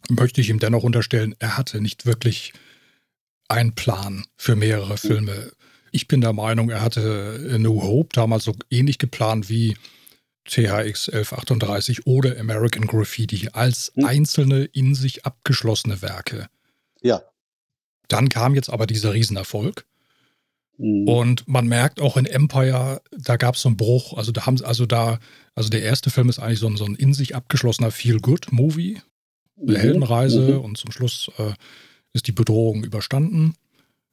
möchte 0.09 0.41
ich 0.41 0.51
ihm 0.51 0.59
dennoch 0.59 0.83
unterstellen, 0.83 1.35
er 1.39 1.57
hatte 1.57 1.81
nicht 1.81 2.07
wirklich 2.07 2.53
einen 3.49 3.75
Plan 3.75 4.25
für 4.37 4.57
mehrere 4.57 4.97
Filme. 4.97 5.53
Ich 5.93 6.09
bin 6.09 6.21
der 6.21 6.33
Meinung, 6.33 6.71
er 6.71 6.83
hatte 6.83 7.57
New 7.59 7.83
Hope 7.83 8.11
damals 8.13 8.45
so 8.45 8.55
ähnlich 8.71 8.99
geplant 8.99 9.49
wie 9.49 9.77
THX 10.45 11.09
1138 11.09 12.07
oder 12.07 12.39
American 12.39 12.87
Graffiti 12.87 13.49
als 13.53 13.93
hm. 13.95 14.05
einzelne 14.05 14.65
in 14.65 14.95
sich 14.95 15.27
abgeschlossene 15.27 16.03
Werke. 16.03 16.49
Ja. 17.03 17.23
Dann 18.09 18.29
kam 18.29 18.55
jetzt 18.55 18.71
aber 18.71 18.87
dieser 18.87 19.15
Riesenerfolg. 19.15 19.85
Mhm. 20.81 21.09
Und 21.09 21.49
man 21.49 21.67
merkt 21.67 22.01
auch 22.01 22.17
in 22.17 22.27
Empire, 22.27 23.03
da 23.13 23.37
gab 23.37 23.55
es 23.55 23.63
so 23.63 23.69
einen 23.69 23.77
Bruch. 23.77 24.17
Also 24.17 24.33
da 24.33 24.47
haben 24.47 24.63
also 24.65 24.87
da, 24.87 25.19
also 25.55 25.69
der 25.69 25.83
erste 25.83 26.11
Film 26.11 26.29
ist 26.29 26.39
eigentlich 26.39 26.59
so 26.59 26.67
ein, 26.67 26.77
so 26.77 26.85
ein 26.85 26.95
in 26.95 27.15
sich 27.15 27.37
abgeschlossener 27.37 27.91
Feel-Good-Movie. 27.91 29.03
Eine 29.61 29.79
mhm. 29.79 29.81
Heldenreise 29.81 30.41
mhm. 30.41 30.61
und 30.61 30.79
zum 30.79 30.93
Schluss 30.93 31.31
äh, 31.39 31.53
ist 32.13 32.27
die 32.27 32.33
Bedrohung 32.33 32.85
überstanden. 32.85 33.55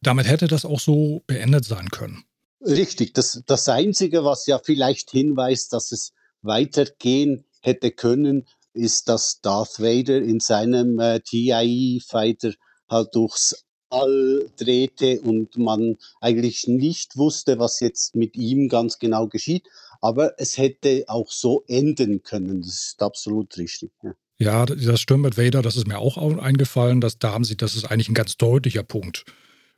Damit 0.01 0.27
hätte 0.27 0.47
das 0.47 0.65
auch 0.65 0.79
so 0.79 1.23
beendet 1.25 1.65
sein 1.65 1.89
können. 1.89 2.23
Richtig. 2.61 3.13
Das, 3.13 3.41
das 3.45 3.67
Einzige, 3.69 4.23
was 4.23 4.45
ja 4.45 4.59
vielleicht 4.59 5.11
hinweist, 5.11 5.73
dass 5.73 5.91
es 5.91 6.13
weitergehen 6.41 7.45
hätte 7.61 7.91
können, 7.91 8.47
ist, 8.73 9.09
dass 9.09 9.41
Darth 9.41 9.79
Vader 9.79 10.17
in 10.17 10.39
seinem 10.39 10.99
äh, 10.99 11.19
TIE-Fighter 11.19 12.53
halt 12.89 13.15
durchs 13.15 13.63
All 13.89 14.49
drehte 14.57 15.21
und 15.21 15.57
man 15.57 15.97
eigentlich 16.19 16.67
nicht 16.67 17.15
wusste, 17.15 17.57
was 17.57 17.79
jetzt 17.79 18.15
mit 18.15 18.35
ihm 18.35 18.67
ganz 18.67 18.99
genau 18.99 19.27
geschieht. 19.27 19.67
Aber 20.01 20.39
es 20.39 20.57
hätte 20.57 21.05
auch 21.07 21.31
so 21.31 21.63
enden 21.67 22.21
können. 22.21 22.61
Das 22.61 22.73
ist 22.73 23.01
absolut 23.01 23.57
richtig. 23.57 23.91
Ja. 24.03 24.13
Ja, 24.39 24.65
das 24.65 25.01
stimmt 25.01 25.23
mit 25.23 25.37
Vader, 25.37 25.61
das 25.61 25.75
ist 25.77 25.87
mir 25.87 25.97
auch 25.97 26.17
eingefallen, 26.37 27.01
dass 27.01 27.17
da 27.17 27.33
haben 27.33 27.43
sie, 27.43 27.57
das 27.57 27.75
ist 27.75 27.85
eigentlich 27.85 28.09
ein 28.09 28.13
ganz 28.13 28.37
deutlicher 28.37 28.83
Punkt, 28.83 29.25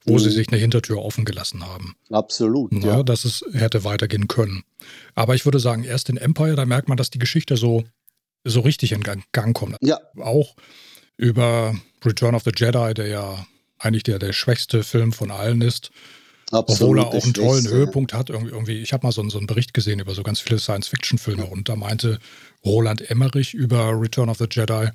wo 0.05 0.13
mhm. 0.13 0.19
sie 0.19 0.31
sich 0.31 0.49
eine 0.49 0.57
Hintertür 0.57 0.97
offen 0.97 1.23
gelassen 1.23 1.65
haben. 1.65 1.95
Absolut. 2.09 2.73
Ja, 2.73 2.97
ja, 2.97 3.03
dass 3.03 3.23
es 3.23 3.43
hätte 3.53 3.85
weitergehen 3.85 4.27
können. 4.27 4.63
Aber 5.15 5.35
ich 5.35 5.45
würde 5.45 5.59
sagen, 5.59 5.83
erst 5.83 6.09
in 6.09 6.17
Empire, 6.17 6.55
da 6.55 6.65
merkt 6.65 6.89
man, 6.89 6.97
dass 6.97 7.09
die 7.09 7.19
Geschichte 7.19 7.55
so, 7.55 7.85
so 8.43 8.59
richtig 8.59 8.91
in 8.91 9.01
Gang, 9.01 9.23
Gang 9.31 9.55
kommt. 9.55 9.77
Ja. 9.81 9.97
Auch 10.17 10.55
über 11.15 11.75
Return 12.03 12.35
of 12.35 12.43
the 12.43 12.51
Jedi, 12.53 12.93
der 12.93 13.07
ja 13.07 13.45
eigentlich 13.77 14.03
der, 14.03 14.19
der 14.19 14.33
schwächste 14.33 14.83
Film 14.83 15.13
von 15.13 15.31
allen 15.31 15.61
ist. 15.61 15.91
Absolut 16.51 16.81
Obwohl 16.81 16.99
er 16.99 17.07
auch 17.07 17.23
einen 17.23 17.33
tollen 17.33 17.67
Höhepunkt 17.67 18.13
hat. 18.13 18.29
Irgendwie, 18.29 18.81
ich 18.81 18.91
habe 18.91 19.05
mal 19.05 19.11
so, 19.11 19.27
so, 19.29 19.37
einen 19.37 19.47
Bericht 19.47 19.73
gesehen 19.73 19.99
über 19.99 20.15
so 20.15 20.23
ganz 20.23 20.39
viele 20.39 20.59
Science-Fiction-Filme 20.59 21.45
und 21.45 21.69
da 21.69 21.75
meinte 21.75 22.19
Roland 22.65 23.09
Emmerich 23.09 23.53
über 23.53 23.99
Return 23.99 24.29
of 24.29 24.37
the 24.37 24.47
Jedi, 24.49 24.89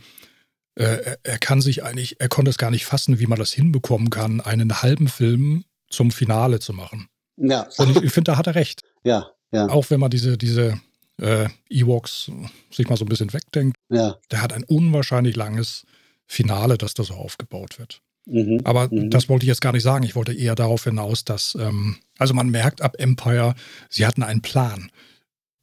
äh, 0.76 1.16
er 1.22 1.38
kann 1.38 1.60
sich 1.60 1.84
eigentlich, 1.84 2.20
er 2.20 2.28
konnte 2.28 2.50
es 2.50 2.58
gar 2.58 2.70
nicht 2.70 2.84
fassen, 2.84 3.18
wie 3.18 3.26
man 3.26 3.38
das 3.38 3.52
hinbekommen 3.52 4.10
kann, 4.10 4.40
einen 4.40 4.82
halben 4.82 5.08
Film 5.08 5.64
zum 5.88 6.10
Finale 6.10 6.58
zu 6.58 6.72
machen. 6.72 7.08
Ja. 7.36 7.68
Und 7.78 8.02
ich, 8.02 8.12
finde, 8.12 8.32
da 8.32 8.38
hat 8.38 8.46
er 8.46 8.54
recht. 8.54 8.82
Ja, 9.06 9.32
ja. 9.52 9.68
Auch 9.68 9.90
wenn 9.90 10.00
man 10.00 10.08
diese, 10.08 10.38
diese 10.38 10.80
äh, 11.20 11.46
Ewoks 11.68 12.30
sich 12.70 12.88
mal 12.88 12.96
so 12.96 13.04
ein 13.04 13.08
bisschen 13.10 13.34
wegdenkt, 13.34 13.76
ja. 13.90 14.16
der 14.30 14.40
hat 14.40 14.54
ein 14.54 14.64
unwahrscheinlich 14.64 15.36
langes 15.36 15.84
Finale, 16.26 16.78
dass 16.78 16.94
das 16.94 17.08
so 17.08 17.14
aufgebaut 17.14 17.78
wird. 17.78 18.00
Mhm, 18.26 18.62
Aber 18.64 18.88
mhm. 18.90 19.10
das 19.10 19.28
wollte 19.28 19.44
ich 19.44 19.48
jetzt 19.48 19.60
gar 19.60 19.72
nicht 19.72 19.82
sagen. 19.82 20.04
Ich 20.04 20.16
wollte 20.16 20.32
eher 20.32 20.54
darauf 20.54 20.84
hinaus, 20.84 21.24
dass, 21.24 21.54
ähm, 21.60 21.98
also 22.18 22.32
man 22.32 22.48
merkt 22.48 22.80
ab 22.80 22.96
Empire, 22.98 23.54
sie 23.90 24.06
hatten 24.06 24.22
einen 24.22 24.40
Plan, 24.40 24.90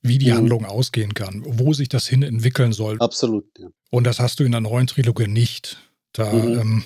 wie 0.02 0.18
die 0.18 0.32
mhm. 0.32 0.38
Handlung 0.38 0.66
ausgehen 0.66 1.14
kann, 1.14 1.44
wo 1.46 1.74
sich 1.74 1.90
das 1.90 2.08
hin 2.08 2.24
entwickeln 2.24 2.74
soll. 2.74 2.98
Absolut, 3.00 3.46
ja. 3.58 3.68
Und 3.90 4.06
das 4.06 4.20
hast 4.20 4.40
du 4.40 4.44
in 4.44 4.52
der 4.52 4.62
neuen 4.62 4.88
Trilogie 4.88 5.28
nicht. 5.28 5.78
Da, 6.14 6.32
mhm. 6.32 6.60
ähm, 6.60 6.84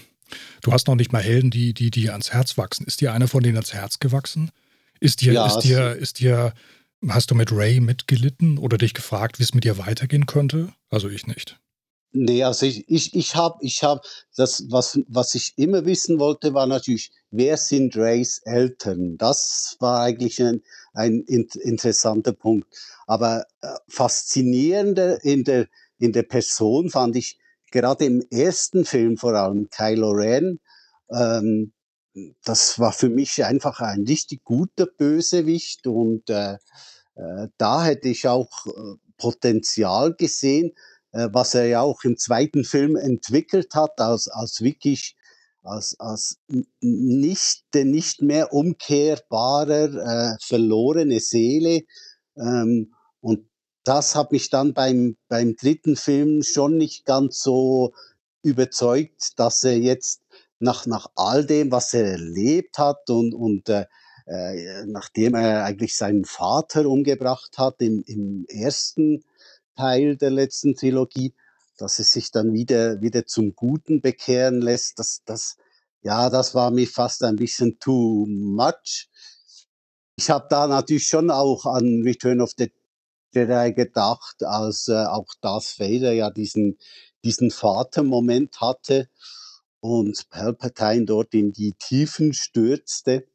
du 0.61 0.71
hast 0.71 0.87
noch 0.87 0.95
nicht 0.95 1.13
mal 1.13 1.21
Helden, 1.21 1.51
die, 1.51 1.73
die 1.73 1.91
dir 1.91 2.11
ans 2.11 2.31
Herz 2.31 2.57
wachsen. 2.57 2.85
Ist 2.85 3.01
dir 3.01 3.13
einer 3.13 3.27
von 3.27 3.43
denen 3.43 3.57
ans 3.57 3.73
Herz 3.73 3.99
gewachsen? 3.99 4.51
Ist 4.99 5.21
dir, 5.21 5.33
ja, 5.33 5.45
ist 5.45 5.59
dir, 5.59 5.93
ist 5.93 6.19
dir, 6.19 6.53
hast 7.07 7.31
du 7.31 7.35
mit 7.35 7.51
Ray 7.51 7.79
mitgelitten 7.79 8.57
oder 8.57 8.77
dich 8.77 8.93
gefragt, 8.93 9.39
wie 9.39 9.43
es 9.43 9.53
mit 9.53 9.63
dir 9.63 9.77
weitergehen 9.77 10.25
könnte? 10.25 10.73
Also 10.89 11.09
ich 11.09 11.27
nicht. 11.27 11.59
Nee, 12.17 12.43
also 12.43 12.65
ich, 12.65 12.89
ich, 12.89 13.13
ich 13.13 13.35
habe, 13.35 13.57
ich 13.59 13.83
hab 13.83 14.05
das, 14.37 14.63
was, 14.69 14.97
was 15.09 15.35
ich 15.35 15.53
immer 15.57 15.85
wissen 15.85 16.17
wollte, 16.17 16.53
war 16.53 16.65
natürlich, 16.65 17.11
wer 17.29 17.57
sind 17.57 17.97
Rays 17.97 18.37
Eltern? 18.45 19.17
Das 19.17 19.75
war 19.81 19.99
eigentlich 19.99 20.41
ein, 20.41 20.61
ein 20.93 21.23
interessanter 21.23 22.31
Punkt. 22.31 22.67
Aber 23.05 23.45
äh, 23.61 23.67
faszinierender 23.89 25.25
in 25.25 25.43
der, 25.43 25.67
in 25.99 26.13
der 26.13 26.23
Person 26.23 26.89
fand 26.89 27.17
ich 27.17 27.37
gerade 27.69 28.05
im 28.05 28.23
ersten 28.31 28.85
Film 28.85 29.17
vor 29.17 29.33
allem 29.33 29.69
Kylo 29.69 30.11
Ren. 30.11 30.61
Ähm, 31.11 31.73
das 32.45 32.79
war 32.79 32.93
für 32.93 33.09
mich 33.09 33.43
einfach 33.43 33.81
ein 33.81 34.03
richtig 34.03 34.45
guter 34.45 34.85
Bösewicht 34.85 35.85
und 35.85 36.29
äh, 36.29 36.53
äh, 37.15 37.49
da 37.57 37.83
hätte 37.83 38.07
ich 38.07 38.25
auch 38.29 38.67
äh, 38.67 38.71
Potenzial 39.17 40.13
gesehen 40.13 40.71
was 41.31 41.55
er 41.55 41.67
ja 41.67 41.81
auch 41.81 42.03
im 42.03 42.17
zweiten 42.17 42.63
Film 42.63 42.95
entwickelt 42.95 43.73
hat, 43.73 43.99
als, 43.99 44.27
als 44.27 44.61
wirklich 44.61 45.15
als, 45.65 45.99
als 45.99 46.37
nicht, 46.79 47.63
nicht 47.73 48.21
mehr 48.21 48.53
umkehrbarer, 48.53 50.35
äh, 50.35 50.37
verlorene 50.41 51.19
Seele. 51.19 51.81
Ähm, 52.37 52.93
und 53.19 53.47
das 53.83 54.15
hat 54.15 54.31
mich 54.31 54.49
dann 54.49 54.73
beim, 54.73 55.17
beim 55.27 55.55
dritten 55.55 55.95
Film 55.95 56.43
schon 56.43 56.77
nicht 56.77 57.05
ganz 57.05 57.41
so 57.41 57.93
überzeugt, 58.43 59.39
dass 59.39 59.63
er 59.63 59.77
jetzt 59.77 60.21
nach, 60.59 60.85
nach 60.85 61.07
all 61.15 61.45
dem, 61.45 61.71
was 61.71 61.93
er 61.93 62.11
erlebt 62.11 62.77
hat 62.77 63.09
und, 63.09 63.33
und 63.33 63.69
äh, 63.69 63.85
äh 64.27 64.85
nachdem 64.85 65.35
er 65.35 65.65
eigentlich 65.65 65.95
seinen 65.95 66.25
Vater 66.25 66.87
umgebracht 66.87 67.57
hat 67.57 67.81
im, 67.81 68.03
im 68.05 68.45
ersten 68.47 69.23
Teil 69.75 70.17
der 70.17 70.31
letzten 70.31 70.75
Trilogie, 70.75 71.33
dass 71.77 71.99
es 71.99 72.11
sich 72.11 72.31
dann 72.31 72.53
wieder, 72.53 73.01
wieder 73.01 73.25
zum 73.25 73.55
Guten 73.55 74.01
bekehren 74.01 74.61
lässt. 74.61 74.99
Das, 74.99 75.21
das, 75.25 75.57
ja, 76.01 76.29
das 76.29 76.55
war 76.55 76.71
mir 76.71 76.87
fast 76.87 77.23
ein 77.23 77.35
bisschen 77.35 77.79
too 77.79 78.25
much. 78.27 79.09
Ich 80.17 80.29
habe 80.29 80.47
da 80.49 80.67
natürlich 80.67 81.07
schon 81.07 81.29
auch 81.29 81.65
an 81.65 82.03
Return 82.03 82.41
of 82.41 82.51
the 82.57 82.71
Jedi 83.33 83.73
gedacht, 83.73 84.43
als 84.43 84.87
äh, 84.87 85.05
auch 85.05 85.27
Darth 85.41 85.77
Vader 85.77 86.13
ja 86.13 86.29
diesen, 86.29 86.77
diesen 87.25 87.51
Vatermoment 87.51 88.61
hatte 88.61 89.09
und 89.81 90.29
Palpatine 90.29 91.05
dort 91.05 91.33
in 91.33 91.51
die 91.51 91.73
Tiefen 91.73 92.33
stürzte. 92.33 93.27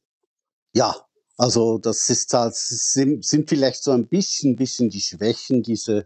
Ja, 0.75 0.97
also 1.37 1.79
das 1.79 2.09
ist 2.09 2.33
halt, 2.33 2.55
sind, 2.55 3.25
sind 3.25 3.49
vielleicht 3.49 3.83
so 3.83 3.93
ein 3.93 4.09
bisschen, 4.09 4.57
bisschen 4.57 4.89
die 4.89 5.01
Schwächen 5.01 5.63
dieser, 5.63 6.05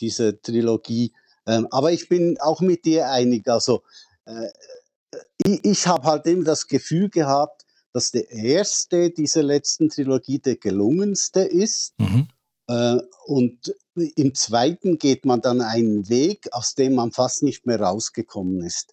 dieser 0.00 0.40
Trilogie. 0.40 1.12
Ähm, 1.46 1.68
aber 1.70 1.92
ich 1.92 2.08
bin 2.08 2.38
auch 2.40 2.60
mit 2.60 2.84
dir 2.84 3.10
einig. 3.10 3.48
Also 3.48 3.82
äh, 4.24 4.48
ich, 5.44 5.64
ich 5.64 5.86
habe 5.86 6.04
halt 6.04 6.26
immer 6.26 6.44
das 6.44 6.66
Gefühl 6.66 7.08
gehabt, 7.08 7.64
dass 7.92 8.10
der 8.10 8.30
erste 8.30 9.10
dieser 9.10 9.42
letzten 9.42 9.88
Trilogie 9.88 10.38
der 10.38 10.56
gelungenste 10.56 11.40
ist. 11.40 11.94
Mhm. 11.98 12.28
Äh, 12.68 12.98
und 13.24 13.74
im 13.94 14.34
zweiten 14.34 14.98
geht 14.98 15.24
man 15.24 15.40
dann 15.40 15.62
einen 15.62 16.08
Weg, 16.08 16.52
aus 16.52 16.74
dem 16.74 16.94
man 16.94 17.12
fast 17.12 17.42
nicht 17.42 17.66
mehr 17.66 17.80
rausgekommen 17.80 18.62
ist. 18.62 18.92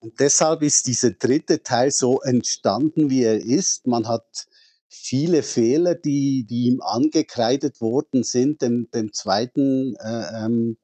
Und 0.00 0.18
deshalb 0.18 0.62
ist 0.62 0.88
dieser 0.88 1.12
dritte 1.12 1.62
Teil 1.62 1.92
so 1.92 2.20
entstanden, 2.22 3.08
wie 3.08 3.22
er 3.22 3.40
ist. 3.40 3.86
Man 3.86 4.08
hat 4.08 4.48
viele 4.92 5.42
Fehler, 5.42 5.94
die, 5.94 6.44
die 6.44 6.66
ihm 6.66 6.80
angekreidet 6.82 7.80
worden 7.80 8.24
sind, 8.24 8.60
dem, 8.60 8.90
dem 8.92 9.12
zweiten 9.12 9.96
äh, 9.96 10.44
ähm, 10.44 10.76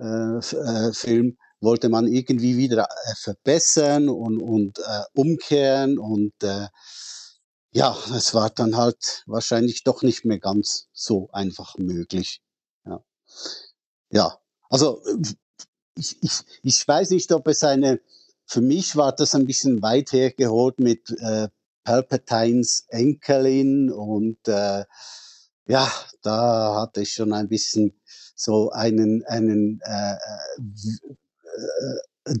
äh, 0.00 0.38
äh, 0.38 0.92
Film, 0.92 1.38
wollte 1.60 1.88
man 1.88 2.06
irgendwie 2.06 2.56
wieder 2.56 2.84
äh, 2.84 3.14
verbessern 3.16 4.08
und, 4.08 4.40
und 4.40 4.78
äh, 4.78 5.02
umkehren 5.14 5.98
und 5.98 6.32
äh, 6.42 6.66
ja, 7.70 7.96
es 8.14 8.34
war 8.34 8.50
dann 8.50 8.76
halt 8.76 9.22
wahrscheinlich 9.26 9.84
doch 9.84 10.02
nicht 10.02 10.24
mehr 10.24 10.38
ganz 10.38 10.88
so 10.92 11.28
einfach 11.32 11.76
möglich. 11.78 12.42
Ja, 12.84 13.04
ja 14.10 14.38
also 14.68 15.02
ich, 15.94 16.22
ich, 16.22 16.32
ich 16.62 16.88
weiß 16.88 17.10
nicht, 17.10 17.30
ob 17.32 17.46
es 17.46 17.62
eine, 17.62 18.00
für 18.46 18.62
mich 18.62 18.96
war 18.96 19.14
das 19.14 19.34
ein 19.34 19.46
bisschen 19.46 19.82
weit 19.82 20.12
hergeholt 20.12 20.80
mit 20.80 21.10
äh, 21.20 21.48
Palpatines 21.88 22.84
Enkelin 22.88 23.90
und 23.90 24.46
äh, 24.46 24.84
ja, 25.66 25.90
da 26.20 26.82
hatte 26.82 27.00
ich 27.00 27.14
schon 27.14 27.32
ein 27.32 27.48
bisschen 27.48 27.98
so 28.36 28.68
einen, 28.72 29.24
einen 29.24 29.80
äh, 29.82 30.12
äh, 30.12 30.60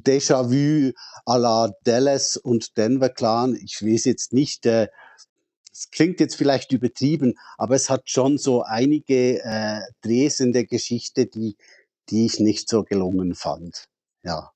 Déjà-vu 0.04 0.92
à 1.24 1.38
la 1.38 1.72
Dallas 1.84 2.36
und 2.36 2.76
Denver 2.76 3.08
Clan. 3.08 3.56
Ich 3.56 3.82
weiß 3.82 4.04
jetzt 4.04 4.34
nicht, 4.34 4.66
äh, 4.66 4.88
es 5.72 5.88
klingt 5.90 6.20
jetzt 6.20 6.36
vielleicht 6.36 6.72
übertrieben, 6.72 7.38
aber 7.56 7.74
es 7.74 7.88
hat 7.88 8.10
schon 8.10 8.36
so 8.36 8.64
einige 8.64 9.42
äh, 9.42 9.80
Drehs 10.02 10.40
in 10.40 10.52
der 10.52 10.66
Geschichte, 10.66 11.24
die, 11.24 11.56
die 12.10 12.26
ich 12.26 12.38
nicht 12.38 12.68
so 12.68 12.84
gelungen 12.84 13.34
fand. 13.34 13.88
Ja. 14.22 14.52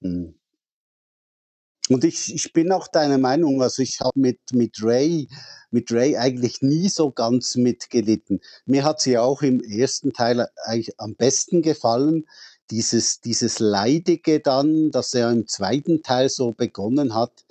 Hm. 0.00 0.38
Und 1.88 2.04
ich, 2.04 2.34
ich 2.34 2.52
bin 2.52 2.72
auch 2.72 2.88
deiner 2.88 3.18
Meinung, 3.18 3.62
also 3.62 3.82
ich 3.82 4.00
habe 4.00 4.18
mit, 4.18 4.40
mit 4.52 4.82
Ray, 4.82 5.28
mit 5.70 5.92
Ray 5.92 6.16
eigentlich 6.16 6.62
nie 6.62 6.88
so 6.88 7.10
ganz 7.10 7.56
mitgelitten. 7.56 8.40
Mir 8.64 8.84
hat 8.84 9.00
sie 9.00 9.18
auch 9.18 9.42
im 9.42 9.60
ersten 9.62 10.12
Teil 10.12 10.48
eigentlich 10.64 10.98
am 10.98 11.14
besten 11.14 11.62
gefallen. 11.62 12.26
Dieses, 12.70 13.20
dieses 13.20 13.60
Leidige 13.60 14.40
dann, 14.40 14.90
dass 14.90 15.14
er 15.14 15.30
im 15.30 15.46
zweiten 15.46 16.02
Teil 16.02 16.28
so 16.28 16.50
begonnen 16.50 17.14
hat, 17.14 17.44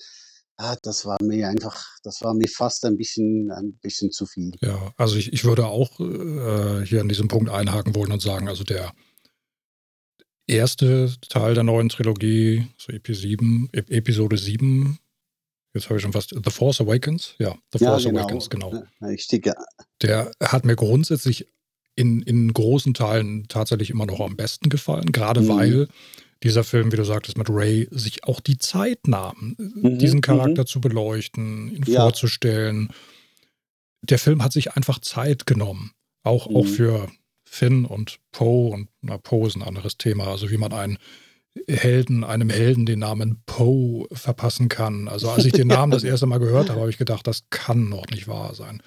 ah, 0.57 0.75
das 0.81 1.05
war 1.05 1.17
mir 1.21 1.47
einfach, 1.47 1.85
das 2.03 2.21
war 2.21 2.33
mir 2.33 2.49
fast 2.49 2.85
ein 2.85 2.97
bisschen, 2.97 3.51
ein 3.51 3.73
bisschen 3.81 4.11
zu 4.11 4.25
viel. 4.25 4.51
Ja, 4.61 4.93
also 4.97 5.15
ich, 5.15 5.31
ich 5.31 5.45
würde 5.45 5.67
auch 5.67 5.99
äh, 5.99 6.85
hier 6.85 7.01
an 7.01 7.09
diesem 7.09 7.29
Punkt 7.29 7.49
einhaken 7.49 7.95
wollen 7.95 8.11
und 8.11 8.21
sagen, 8.21 8.49
also 8.49 8.63
der, 8.63 8.91
erste 10.47 11.13
Teil 11.29 11.53
der 11.53 11.63
neuen 11.63 11.89
Trilogie, 11.89 12.67
so 12.77 12.91
EP7, 12.91 13.73
Episode 13.91 14.37
7, 14.37 14.99
jetzt 15.73 15.85
habe 15.85 15.97
ich 15.97 16.03
schon 16.03 16.13
fast, 16.13 16.29
The 16.31 16.51
Force 16.51 16.81
Awakens, 16.81 17.35
ja, 17.39 17.55
The 17.71 17.79
Force 17.79 18.03
ja, 18.03 18.11
genau. 18.11 18.21
Awakens, 18.21 18.49
genau. 18.49 18.83
Richtig, 19.01 19.45
ja. 19.45 19.53
Der 20.01 20.31
hat 20.41 20.65
mir 20.65 20.75
grundsätzlich 20.75 21.47
in, 21.95 22.21
in 22.21 22.51
großen 22.53 22.93
Teilen 22.93 23.47
tatsächlich 23.47 23.89
immer 23.89 24.05
noch 24.05 24.19
am 24.19 24.35
besten 24.35 24.69
gefallen, 24.69 25.11
gerade 25.11 25.41
mhm. 25.41 25.47
weil 25.47 25.87
dieser 26.43 26.63
Film, 26.63 26.91
wie 26.91 26.97
du 26.97 27.05
sagtest, 27.05 27.37
mit 27.37 27.49
Ray 27.49 27.87
sich 27.91 28.23
auch 28.25 28.39
die 28.39 28.57
Zeit 28.57 29.07
nahm, 29.07 29.55
mhm, 29.57 29.97
diesen 29.97 30.21
Charakter 30.21 30.63
mhm. 30.63 30.67
zu 30.67 30.81
beleuchten, 30.81 31.71
ihn 31.73 31.83
ja. 31.87 32.01
vorzustellen. 32.01 32.89
Der 34.01 34.19
Film 34.19 34.43
hat 34.43 34.53
sich 34.53 34.73
einfach 34.73 34.99
Zeit 34.99 35.45
genommen, 35.45 35.91
auch, 36.23 36.47
auch 36.47 36.65
mhm. 36.65 36.69
für 36.69 37.11
Finn 37.55 37.85
und 37.85 38.19
Poe 38.33 38.73
und 38.73 38.89
na, 39.01 39.17
Poe 39.17 39.47
ist 39.47 39.55
ein 39.55 39.63
anderes 39.63 39.97
Thema, 39.97 40.27
also 40.27 40.51
wie 40.51 40.57
man 40.57 40.73
einen 40.73 40.97
Helden, 41.69 42.25
einem 42.25 42.49
Helden 42.49 42.85
den 42.85 42.99
Namen 42.99 43.41
Poe 43.45 44.07
verpassen 44.11 44.67
kann. 44.67 45.07
Also 45.07 45.29
als 45.29 45.45
ich 45.45 45.53
den 45.53 45.67
Namen 45.69 45.91
das 45.91 46.03
erste 46.03 46.25
Mal 46.25 46.39
gehört 46.39 46.69
habe, 46.69 46.81
habe 46.81 46.89
ich 46.89 46.97
gedacht, 46.97 47.25
das 47.25 47.45
kann 47.51 47.87
noch 47.87 48.07
nicht 48.07 48.27
wahr 48.27 48.53
sein. 48.55 48.83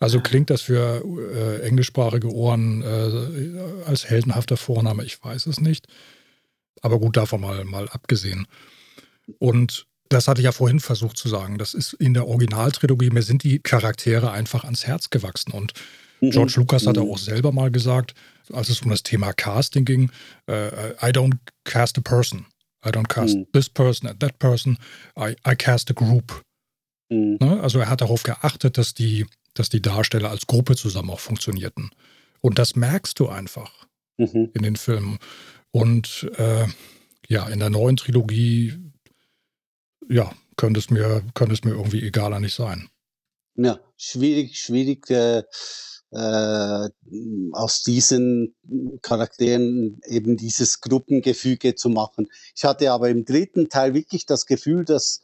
Also 0.00 0.20
klingt 0.20 0.50
das 0.50 0.60
für 0.60 1.02
äh, 1.34 1.66
englischsprachige 1.66 2.30
Ohren 2.30 2.82
äh, 2.82 3.86
als 3.86 4.10
heldenhafter 4.10 4.58
Vorname, 4.58 5.02
ich 5.04 5.24
weiß 5.24 5.46
es 5.46 5.58
nicht. 5.62 5.86
Aber 6.82 6.98
gut, 6.98 7.16
davon 7.16 7.40
mal, 7.40 7.64
mal 7.64 7.88
abgesehen. 7.88 8.46
Und 9.38 9.86
das 10.10 10.28
hatte 10.28 10.42
ich 10.42 10.44
ja 10.44 10.52
vorhin 10.52 10.80
versucht 10.80 11.16
zu 11.16 11.30
sagen. 11.30 11.56
Das 11.56 11.72
ist 11.72 11.94
in 11.94 12.12
der 12.12 12.28
Originaltrilogie, 12.28 13.08
mir 13.08 13.22
sind 13.22 13.44
die 13.44 13.60
Charaktere 13.60 14.30
einfach 14.30 14.64
ans 14.64 14.86
Herz 14.86 15.08
gewachsen. 15.08 15.52
Und. 15.52 15.72
George 16.20 16.54
Lucas 16.56 16.84
mhm. 16.84 16.98
auch 16.98 17.18
selber 17.18 17.52
mal 17.52 17.70
gesagt, 17.70 18.14
als 18.52 18.68
es 18.68 18.82
um 18.82 18.90
das 18.90 19.02
Thema 19.02 19.32
Casting 19.32 19.84
ging, 19.84 20.10
uh, 20.48 20.92
I 21.02 21.10
don't 21.10 21.38
cast 21.64 21.98
a 21.98 22.02
person. 22.02 22.46
I 22.84 22.90
don't 22.90 23.08
cast 23.08 23.36
mhm. 23.36 23.46
this 23.52 23.68
person 23.68 24.08
and 24.08 24.20
that 24.20 24.38
person. 24.38 24.78
I, 25.16 25.36
I 25.46 25.54
cast 25.54 25.90
a 25.90 25.94
group. 25.94 26.42
Mhm. 27.10 27.38
Ne? 27.40 27.60
Also 27.60 27.78
er 27.78 27.88
hat 27.88 28.00
darauf 28.00 28.22
geachtet, 28.22 28.78
dass 28.78 28.94
die, 28.94 29.26
dass 29.54 29.68
die 29.68 29.82
Darsteller 29.82 30.30
als 30.30 30.46
Gruppe 30.46 30.76
zusammen 30.76 31.10
auch 31.10 31.20
funktionierten. 31.20 31.90
Und 32.40 32.58
das 32.58 32.76
merkst 32.76 33.18
du 33.18 33.28
einfach 33.28 33.70
mhm. 34.18 34.50
in 34.54 34.62
den 34.62 34.76
Filmen. 34.76 35.18
Und 35.72 36.30
äh, 36.36 36.66
ja, 37.28 37.48
in 37.48 37.60
der 37.60 37.70
neuen 37.70 37.96
Trilogie, 37.96 38.74
ja, 40.08 40.32
könnte 40.56 40.80
es 40.80 40.90
mir, 40.90 41.22
könnte 41.34 41.54
es 41.54 41.64
mir 41.64 41.72
irgendwie 41.72 42.02
egaler 42.02 42.40
nicht 42.40 42.54
sein. 42.54 42.88
Ja, 43.56 43.78
schwierig, 43.96 44.58
schwierig. 44.58 45.08
Äh 45.10 45.42
äh, 46.12 46.88
aus 47.52 47.82
diesen 47.82 48.54
Charakteren 49.02 50.00
eben 50.06 50.36
dieses 50.36 50.80
Gruppengefüge 50.80 51.74
zu 51.74 51.88
machen. 51.88 52.28
Ich 52.54 52.64
hatte 52.64 52.90
aber 52.92 53.08
im 53.10 53.24
dritten 53.24 53.68
Teil 53.68 53.94
wirklich 53.94 54.26
das 54.26 54.46
Gefühl, 54.46 54.84
dass 54.84 55.20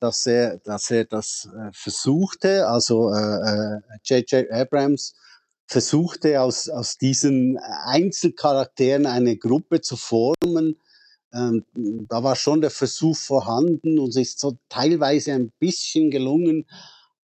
dass 0.00 0.26
er, 0.26 0.58
dass 0.58 0.90
er 0.90 1.04
das 1.04 1.48
äh, 1.56 1.70
versuchte, 1.72 2.66
also 2.66 3.12
J.J. 4.02 4.32
Äh, 4.32 4.50
Abrams 4.50 5.14
versuchte 5.72 6.40
aus, 6.40 6.68
aus 6.68 6.98
diesen 6.98 7.58
Einzelcharakteren 7.58 9.06
eine 9.06 9.36
Gruppe 9.36 9.80
zu 9.80 9.96
formen. 9.96 10.78
Ähm, 11.32 11.64
da 12.08 12.22
war 12.22 12.36
schon 12.36 12.60
der 12.60 12.70
Versuch 12.70 13.16
vorhanden 13.16 13.98
und 13.98 14.10
es 14.10 14.16
ist 14.16 14.40
so 14.40 14.58
teilweise 14.68 15.32
ein 15.32 15.50
bisschen 15.58 16.10
gelungen, 16.10 16.66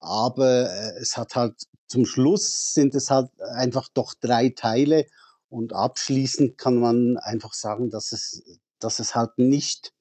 aber 0.01 0.71
äh, 0.71 0.99
es 1.01 1.17
hat 1.19 1.35
halt 1.35 1.55
zum 1.89 2.05
Schluss 2.07 2.75
sind 2.75 2.95
es 2.95 3.11
halt 3.11 3.31
einfach 3.41 3.89
doch 3.93 4.15
drei 4.15 4.51
Teile 4.51 5.07
und 5.49 5.73
abschließend 5.73 6.59
kann 6.59 6.79
man 6.79 7.17
einfach 7.17 7.55
sagen, 7.55 7.91
dass 7.91 8.13
es, 8.13 8.43
dass 8.79 8.99
es 8.99 9.15
halt 9.15 9.39
nicht 9.39 9.93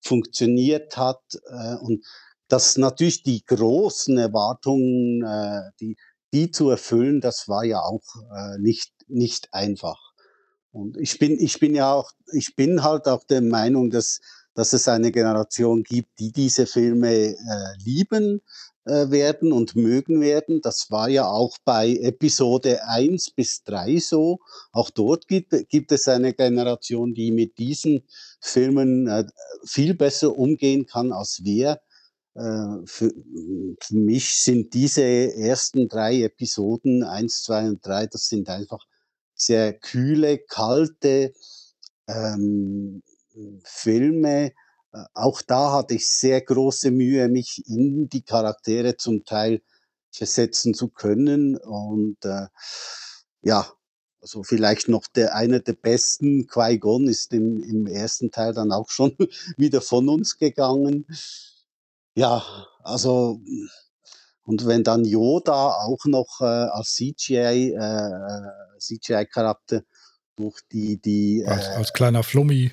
funktioniert 0.00 0.96
hat 0.96 1.22
äh, 1.48 1.76
und 1.76 2.04
dass 2.48 2.76
natürlich 2.76 3.22
die 3.22 3.44
großen 3.44 4.18
Erwartungen, 4.18 5.22
äh, 5.22 5.70
die, 5.80 5.96
die 6.32 6.50
zu 6.50 6.70
erfüllen, 6.70 7.20
das 7.20 7.48
war 7.48 7.64
ja 7.64 7.80
auch 7.80 8.04
äh, 8.36 8.58
nicht, 8.58 8.92
nicht 9.08 9.52
einfach. 9.52 10.12
Und 10.70 10.96
ich 10.98 11.18
bin, 11.18 11.38
ich 11.40 11.58
bin 11.58 11.74
ja 11.74 11.92
auch, 11.92 12.10
ich 12.32 12.54
bin 12.54 12.82
halt 12.82 13.08
auch 13.08 13.24
der 13.24 13.40
Meinung, 13.40 13.90
dass, 13.90 14.20
dass 14.54 14.72
es 14.72 14.88
eine 14.88 15.10
Generation 15.10 15.82
gibt, 15.82 16.18
die 16.18 16.32
diese 16.32 16.66
Filme 16.66 17.12
äh, 17.12 17.36
lieben, 17.78 18.42
äh, 18.86 19.10
werden 19.10 19.52
und 19.52 19.74
mögen 19.74 20.20
werden. 20.20 20.60
Das 20.60 20.90
war 20.92 21.08
ja 21.08 21.26
auch 21.28 21.58
bei 21.64 21.96
Episode 21.96 22.84
1 22.84 23.30
bis 23.30 23.64
3 23.64 23.98
so. 23.98 24.38
Auch 24.70 24.90
dort 24.90 25.26
gibt, 25.26 25.68
gibt 25.68 25.90
es 25.90 26.06
eine 26.06 26.32
Generation, 26.32 27.12
die 27.12 27.32
mit 27.32 27.58
diesen 27.58 28.04
Filmen 28.40 29.08
äh, 29.08 29.24
viel 29.64 29.94
besser 29.94 30.38
umgehen 30.38 30.86
kann 30.86 31.12
als 31.12 31.42
wir. 31.42 31.80
Äh, 32.34 32.86
für, 32.86 33.12
für 33.80 33.96
mich 33.96 34.42
sind 34.42 34.72
diese 34.72 35.02
ersten 35.02 35.88
drei 35.88 36.22
Episoden, 36.22 37.02
1, 37.02 37.42
2 37.42 37.68
und 37.70 37.86
3, 37.86 38.06
das 38.06 38.28
sind 38.28 38.48
einfach 38.48 38.86
sehr 39.34 39.72
kühle, 39.72 40.38
kalte 40.38 41.32
ähm, 42.06 43.02
Filme, 43.64 44.52
auch 45.14 45.42
da 45.42 45.72
hatte 45.72 45.94
ich 45.94 46.08
sehr 46.08 46.40
große 46.40 46.90
Mühe, 46.90 47.28
mich 47.28 47.62
in 47.66 48.08
die 48.08 48.22
Charaktere 48.22 48.96
zum 48.96 49.24
Teil 49.24 49.62
versetzen 50.10 50.74
zu 50.74 50.88
können. 50.88 51.56
Und 51.56 52.24
äh, 52.24 52.46
ja, 53.42 53.66
also 54.20 54.42
vielleicht 54.42 54.88
noch 54.88 55.06
der 55.06 55.34
einer 55.34 55.60
der 55.60 55.74
besten, 55.74 56.46
Qui-Gon 56.46 57.08
ist 57.08 57.32
im, 57.32 57.62
im 57.62 57.86
ersten 57.86 58.30
Teil 58.30 58.54
dann 58.54 58.72
auch 58.72 58.90
schon 58.90 59.16
wieder 59.56 59.80
von 59.80 60.08
uns 60.08 60.38
gegangen. 60.38 61.06
Ja, 62.14 62.44
also 62.82 63.40
und 64.42 64.66
wenn 64.66 64.84
dann 64.84 65.04
Yoda 65.04 65.72
auch 65.72 66.04
noch 66.06 66.40
äh, 66.40 66.44
als 66.44 66.94
CGI, 66.94 67.74
äh, 67.74 68.78
CGI-Charakter 68.78 69.82
durch 70.36 70.60
die, 70.70 71.00
die 71.00 71.42
äh, 71.42 71.48
als, 71.48 71.66
als 71.68 71.92
kleiner 71.92 72.22
Flummi 72.22 72.70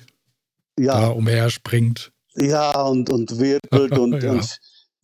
ja, 0.78 1.00
da 1.00 1.08
umher 1.08 1.50
springt. 1.50 2.12
Ja, 2.36 2.82
und, 2.82 3.10
und 3.10 3.38
wirbelt 3.38 3.98
und, 3.98 4.22
ja. 4.22 4.32
und 4.32 4.60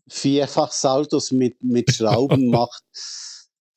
vierfach 0.08 0.72
Saltos 0.72 1.32
mit, 1.32 1.62
mit 1.62 1.92
Schrauben 1.92 2.46
macht. 2.50 2.82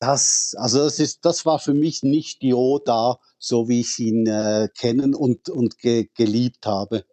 Das, 0.00 0.54
also 0.58 0.80
das 0.80 0.98
ist, 0.98 1.24
das 1.24 1.46
war 1.46 1.58
für 1.58 1.72
mich 1.72 2.02
nicht 2.02 2.42
Yoda, 2.42 3.18
so 3.38 3.68
wie 3.68 3.80
ich 3.80 3.98
ihn 3.98 4.26
äh, 4.26 4.68
kennen 4.76 5.14
und, 5.14 5.48
und 5.48 5.78
ge, 5.78 6.08
geliebt 6.14 6.66
habe. 6.66 7.04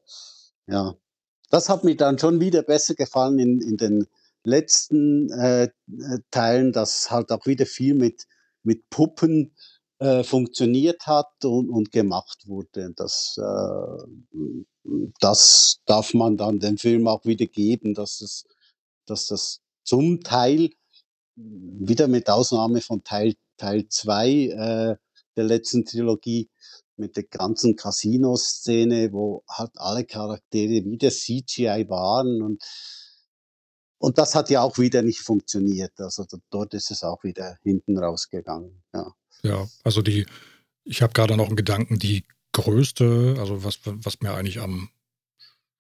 Ja. 0.68 0.96
Das 1.50 1.70
hat 1.70 1.84
mir 1.84 1.96
dann 1.96 2.18
schon 2.18 2.40
wieder 2.40 2.64
besser 2.64 2.96
gefallen 2.96 3.38
in, 3.38 3.62
in 3.62 3.78
den 3.78 4.08
letzten 4.44 5.30
äh, 5.32 5.70
Teilen, 6.32 6.72
dass 6.72 7.12
halt 7.12 7.32
auch 7.32 7.46
wieder 7.46 7.66
viel 7.66 7.94
mit, 7.94 8.26
mit 8.64 8.90
Puppen 8.90 9.54
äh, 10.02 10.24
funktioniert 10.24 11.06
hat 11.06 11.46
und, 11.46 11.70
und 11.70 11.92
gemacht 11.92 12.48
wurde. 12.48 12.92
Das, 12.96 13.38
äh, 13.38 14.56
das 15.20 15.82
darf 15.86 16.16
man 16.16 16.38
dann 16.38 16.60
dem 16.60 16.80
Film 16.80 17.08
auch 17.08 17.24
wieder 17.24 17.46
geben, 17.46 17.94
dass, 17.94 18.20
es, 18.22 18.46
dass 19.06 19.28
das 19.28 19.62
zum 19.84 20.22
Teil, 20.22 20.72
wieder 21.36 22.08
mit 22.08 22.30
Ausnahme 22.32 22.82
von 22.82 23.04
Teil, 23.04 23.36
Teil 23.58 23.88
2 23.88 24.30
äh, 24.30 24.96
der 25.36 25.44
letzten 25.44 25.86
Trilogie, 25.86 26.50
mit 26.98 27.16
der 27.16 27.24
ganzen 27.24 27.76
Casino-Szene, 27.76 29.14
wo 29.14 29.44
halt 29.48 29.72
alle 29.76 30.06
Charaktere 30.06 30.84
wieder 30.84 31.10
CGI 31.12 31.86
waren 31.90 32.42
und 32.42 32.64
und 34.00 34.18
das 34.18 34.34
hat 34.34 34.50
ja 34.50 34.64
auch 34.64 34.80
wieder 34.80 35.04
nicht 35.04 35.20
funktioniert. 35.20 35.92
Also 36.00 36.26
dort 36.50 36.74
ist 36.74 36.90
es 36.90 37.04
auch 37.04 37.24
wieder 37.24 37.58
hinten 37.62 38.00
rausgegangen. 38.00 38.82
Ja, 38.96 39.14
ja 39.44 39.68
also 39.84 40.02
die, 40.02 40.26
ich 40.84 41.02
habe 41.02 41.14
gerade 41.14 41.38
noch 41.38 41.48
einen 41.48 41.56
Gedanken, 41.56 42.00
die 42.00 42.24
größte, 42.54 43.36
also 43.40 43.64
was, 43.64 43.80
was 43.84 44.22
mir 44.22 44.34
eigentlich 44.34 44.60
am 44.60 44.90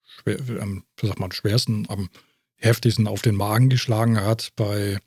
schwer, 0.03 0.37
am, 0.61 0.83
sagt 0.99 1.19
man, 1.19 1.31
schwersten, 1.31 1.89
am 1.89 2.09
heftigsten 2.55 3.07
auf 3.07 3.21
den 3.21 3.35
Magen 3.35 3.69
geschlagen 3.69 4.21
hat 4.21 4.51
bei 4.55 4.99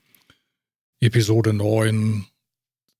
Episode 1.00 1.52
9. 1.52 2.26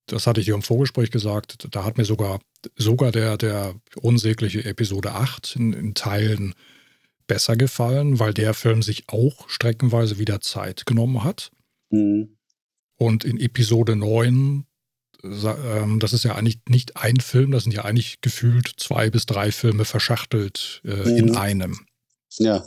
Das 0.07 0.27
hatte 0.27 0.41
ich 0.41 0.47
dir 0.47 0.55
im 0.55 0.63
Vorgespräch 0.63 1.11
gesagt. 1.11 1.69
Da 1.71 1.85
hat 1.85 1.99
mir 1.99 2.05
sogar, 2.05 2.41
sogar 2.77 3.11
der, 3.11 3.37
der 3.37 3.75
unsägliche 3.97 4.65
Episode 4.65 5.13
8 5.13 5.57
in, 5.57 5.73
in 5.73 5.95
Teilen 5.95 6.55
besser 7.27 7.57
gefallen, 7.57 8.19
weil 8.19 8.35
der 8.35 8.55
Film 8.55 8.83
sich 8.83 9.05
auch 9.09 9.49
streckenweise 9.49 10.19
wieder 10.19 10.41
Zeit 10.41 10.87
genommen 10.87 11.25
hat. 11.25 11.51
Mhm. 11.91 12.37
Und 12.97 13.25
in 13.25 13.41
Episode 13.41 13.97
9, 13.97 14.67
ähm, 15.25 16.01
das 16.01 16.13
ist 16.13 16.25
ja 16.25 16.35
eigentlich 16.35 16.59
nicht 16.69 16.97
ein 16.97 17.17
Film, 17.17 17.51
das 17.51 17.65
sind 17.65 17.73
ja 17.73 17.85
eigentlich 17.85 18.21
gefühlt 18.21 18.73
zwei 18.77 19.11
bis 19.11 19.27
drei 19.27 19.53
Filme 19.53 19.85
verschachtelt 19.85 20.83
äh, 20.85 20.95
mhm. 20.95 21.17
in 21.17 21.37
einem. 21.37 21.87
Ja. 22.39 22.65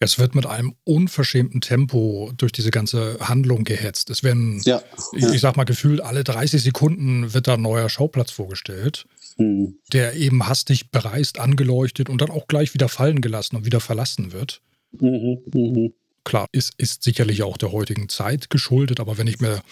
Es 0.00 0.18
wird 0.18 0.34
mit 0.36 0.46
einem 0.46 0.74
unverschämten 0.84 1.60
Tempo 1.60 2.30
durch 2.36 2.52
diese 2.52 2.70
ganze 2.70 3.18
Handlung 3.20 3.64
gehetzt. 3.64 4.10
Es 4.10 4.22
werden, 4.22 4.60
ja, 4.64 4.80
ja. 5.12 5.32
ich 5.32 5.40
sag 5.40 5.56
mal, 5.56 5.64
gefühlt 5.64 6.00
alle 6.00 6.22
30 6.22 6.62
Sekunden 6.62 7.34
wird 7.34 7.48
da 7.48 7.54
ein 7.54 7.62
neuer 7.62 7.88
Schauplatz 7.88 8.30
vorgestellt, 8.30 9.06
mhm. 9.38 9.78
der 9.92 10.14
eben 10.14 10.46
hastig 10.46 10.92
bereist, 10.92 11.40
angeleuchtet 11.40 12.08
und 12.08 12.20
dann 12.20 12.30
auch 12.30 12.46
gleich 12.46 12.74
wieder 12.74 12.88
fallen 12.88 13.20
gelassen 13.20 13.56
und 13.56 13.64
wieder 13.64 13.80
verlassen 13.80 14.32
wird. 14.32 14.62
Mhm. 14.92 15.38
Mhm. 15.52 15.94
Klar, 16.22 16.46
ist, 16.52 16.74
ist 16.78 17.02
sicherlich 17.02 17.42
auch 17.42 17.56
der 17.56 17.72
heutigen 17.72 18.08
Zeit 18.08 18.50
geschuldet, 18.50 19.00
aber 19.00 19.18
wenn 19.18 19.26
ich 19.26 19.40
mir 19.40 19.62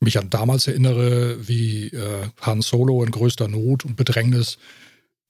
mich 0.00 0.18
an 0.18 0.30
damals 0.30 0.66
erinnere, 0.66 1.48
wie 1.48 1.88
äh, 1.88 2.28
Han 2.40 2.62
Solo 2.62 3.02
in 3.02 3.10
größter 3.10 3.48
Not 3.48 3.84
und 3.84 3.96
Bedrängnis 3.96 4.58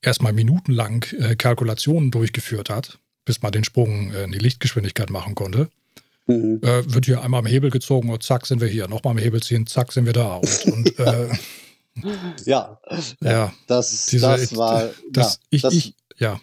erstmal 0.03 0.33
minutenlang 0.33 1.05
äh, 1.19 1.37
Kalkulationen 1.37 2.11
durchgeführt 2.11 2.71
hat, 2.71 2.99
bis 3.25 3.43
man 3.43 3.53
den 3.53 3.65
Sprung 3.65 4.13
äh, 4.13 4.25
in 4.25 4.33
die 4.33 4.39
Lichtgeschwindigkeit 4.39 5.11
machen 5.11 5.35
konnte. 5.35 5.69
Mhm. 6.27 6.61
Äh, 6.63 6.93
wird 6.93 7.07
hier 7.07 7.23
einmal 7.23 7.41
am 7.41 7.47
Hebel 7.47 7.71
gezogen 7.71 8.11
und 8.11 8.23
zack 8.23 8.47
sind 8.47 8.61
wir 8.61 8.69
hier. 8.69 8.89
Nochmal 8.89 9.13
am 9.13 9.19
Hebel 9.19 9.43
ziehen, 9.43 9.67
zack 9.67 9.93
sind 9.93 10.07
wir 10.07 10.13
da. 10.13 10.37
Und, 10.37 10.67
und 10.73 10.99
äh, 10.99 11.29
ja, 12.45 12.79
ja, 13.21 13.53
das, 13.67 14.07
diese, 14.07 14.27
das 14.27 14.57
war, 14.57 14.91
das, 15.11 15.35
ja, 15.35 15.41
ich, 15.51 15.63
das, 15.63 15.75
ich, 15.75 15.95
ja. 16.19 16.41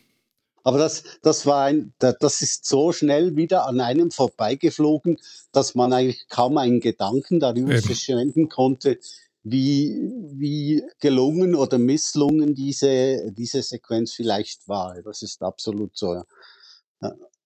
Aber 0.63 0.77
das, 0.77 1.03
das 1.21 1.45
war 1.45 1.65
ein, 1.65 1.93
das 1.99 2.41
ist 2.41 2.65
so 2.65 2.93
schnell 2.93 3.35
wieder 3.35 3.67
an 3.67 3.81
einem 3.81 4.11
vorbeigeflogen, 4.11 5.19
dass 5.51 5.75
man 5.75 5.91
eigentlich 5.91 6.27
kaum 6.29 6.57
einen 6.57 6.79
Gedanken 6.79 7.39
darüber 7.39 7.77
verschwenden 7.81 8.47
konnte, 8.49 8.97
wie, 9.43 10.09
wie 10.31 10.83
gelungen 10.99 11.53
oder 11.53 11.77
misslungen 11.77 12.55
diese, 12.55 13.31
diese 13.33 13.61
Sequenz 13.61 14.13
vielleicht 14.13 14.67
war. 14.69 15.01
Das 15.03 15.21
ist 15.21 15.43
absolut 15.43 15.97
so. 15.97 16.13
Ja. 16.13 16.23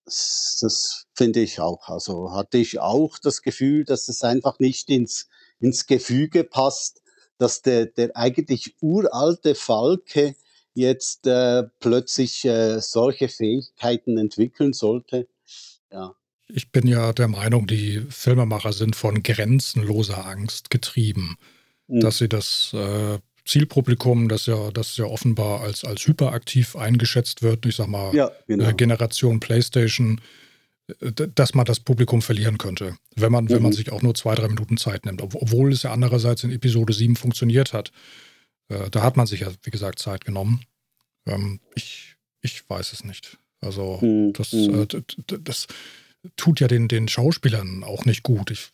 Das, 0.04 0.58
das 0.60 1.06
finde 1.12 1.40
ich 1.40 1.60
auch. 1.60 1.88
Also 1.88 2.32
hatte 2.32 2.58
ich 2.58 2.78
auch 2.78 3.18
das 3.18 3.42
Gefühl, 3.42 3.84
dass 3.84 4.08
es 4.08 4.22
einfach 4.22 4.60
nicht 4.60 4.88
ins, 4.90 5.28
ins 5.58 5.86
Gefüge 5.86 6.44
passt, 6.44 7.02
dass 7.36 7.62
der, 7.62 7.86
der 7.86 8.16
eigentlich 8.16 8.76
uralte 8.80 9.54
Falke 9.54 10.34
jetzt 10.74 11.26
äh, 11.26 11.64
plötzlich 11.80 12.44
äh, 12.44 12.80
solche 12.80 13.28
Fähigkeiten 13.28 14.18
entwickeln 14.18 14.72
sollte. 14.72 15.28
Ja. 15.92 16.14
Ich 16.48 16.70
bin 16.72 16.86
ja 16.86 17.12
der 17.12 17.28
Meinung, 17.28 17.66
die 17.66 18.02
Filmemacher 18.08 18.72
sind 18.72 18.96
von 18.96 19.22
grenzenloser 19.22 20.24
Angst 20.24 20.70
getrieben, 20.70 21.36
mhm. 21.88 22.00
dass 22.00 22.18
sie 22.18 22.28
das 22.28 22.72
äh, 22.74 23.18
Zielpublikum, 23.44 24.28
das 24.28 24.46
ja, 24.46 24.70
das 24.70 24.96
ja 24.96 25.04
offenbar 25.06 25.62
als, 25.62 25.84
als 25.84 26.06
hyperaktiv 26.06 26.76
eingeschätzt 26.76 27.42
wird, 27.42 27.66
ich 27.66 27.76
sag 27.76 27.88
mal, 27.88 28.14
ja, 28.14 28.30
genau. 28.46 28.68
äh, 28.68 28.74
Generation 28.74 29.40
PlayStation, 29.40 30.20
äh, 31.00 31.12
dass 31.34 31.54
man 31.54 31.64
das 31.64 31.80
Publikum 31.80 32.22
verlieren 32.22 32.58
könnte, 32.58 32.96
wenn 33.16 33.32
man, 33.32 33.44
mhm. 33.44 33.50
wenn 33.50 33.62
man 33.62 33.72
mhm. 33.72 33.76
sich 33.76 33.92
auch 33.92 34.02
nur 34.02 34.14
zwei, 34.14 34.34
drei 34.34 34.48
Minuten 34.48 34.76
Zeit 34.76 35.06
nimmt. 35.06 35.22
Obwohl 35.22 35.72
es 35.72 35.82
ja 35.82 35.92
andererseits 35.92 36.44
in 36.44 36.52
Episode 36.52 36.92
7 36.92 37.16
funktioniert 37.16 37.72
hat. 37.72 37.90
Äh, 38.68 38.90
da 38.90 39.02
hat 39.02 39.16
man 39.16 39.26
sich 39.26 39.40
ja, 39.40 39.48
wie 39.62 39.70
gesagt, 39.70 39.98
Zeit 39.98 40.24
genommen. 40.24 40.62
Ähm, 41.26 41.60
ich, 41.74 42.16
ich 42.40 42.68
weiß 42.68 42.92
es 42.92 43.04
nicht. 43.04 43.38
Also, 43.60 43.98
mhm. 44.00 44.32
das, 44.32 44.52
mhm. 44.52 44.86
äh, 44.90 45.38
das 45.42 45.66
tut 46.36 46.60
ja 46.60 46.68
den, 46.68 46.88
den 46.88 47.08
Schauspielern 47.08 47.84
auch 47.84 48.04
nicht 48.04 48.22
gut. 48.22 48.50
Ich, 48.50 48.70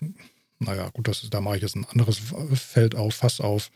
naja, 0.58 0.90
gut, 0.90 1.08
das, 1.08 1.28
da 1.30 1.40
mache 1.40 1.56
ich 1.56 1.62
jetzt 1.62 1.76
ein 1.76 1.86
anderes 1.86 2.20
Feld 2.54 2.94
auf, 2.94 3.14
Fass 3.14 3.40
auf. 3.40 3.70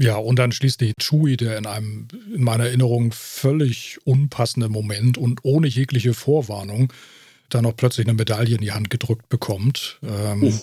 Ja, 0.00 0.16
und 0.16 0.38
dann 0.38 0.52
schließlich 0.52 0.94
Chewie, 1.00 1.36
der 1.36 1.58
in 1.58 1.66
einem, 1.66 2.06
in 2.32 2.44
meiner 2.44 2.66
Erinnerung, 2.66 3.10
völlig 3.10 3.98
unpassenden 4.04 4.70
Moment 4.70 5.18
und 5.18 5.40
ohne 5.44 5.66
jegliche 5.66 6.14
Vorwarnung 6.14 6.92
dann 7.48 7.64
noch 7.64 7.74
plötzlich 7.74 8.06
eine 8.06 8.14
Medaille 8.14 8.54
in 8.54 8.60
die 8.60 8.72
Hand 8.72 8.90
gedrückt 8.90 9.28
bekommt. 9.28 9.98
Ähm, 10.02 10.42
hm. 10.42 10.60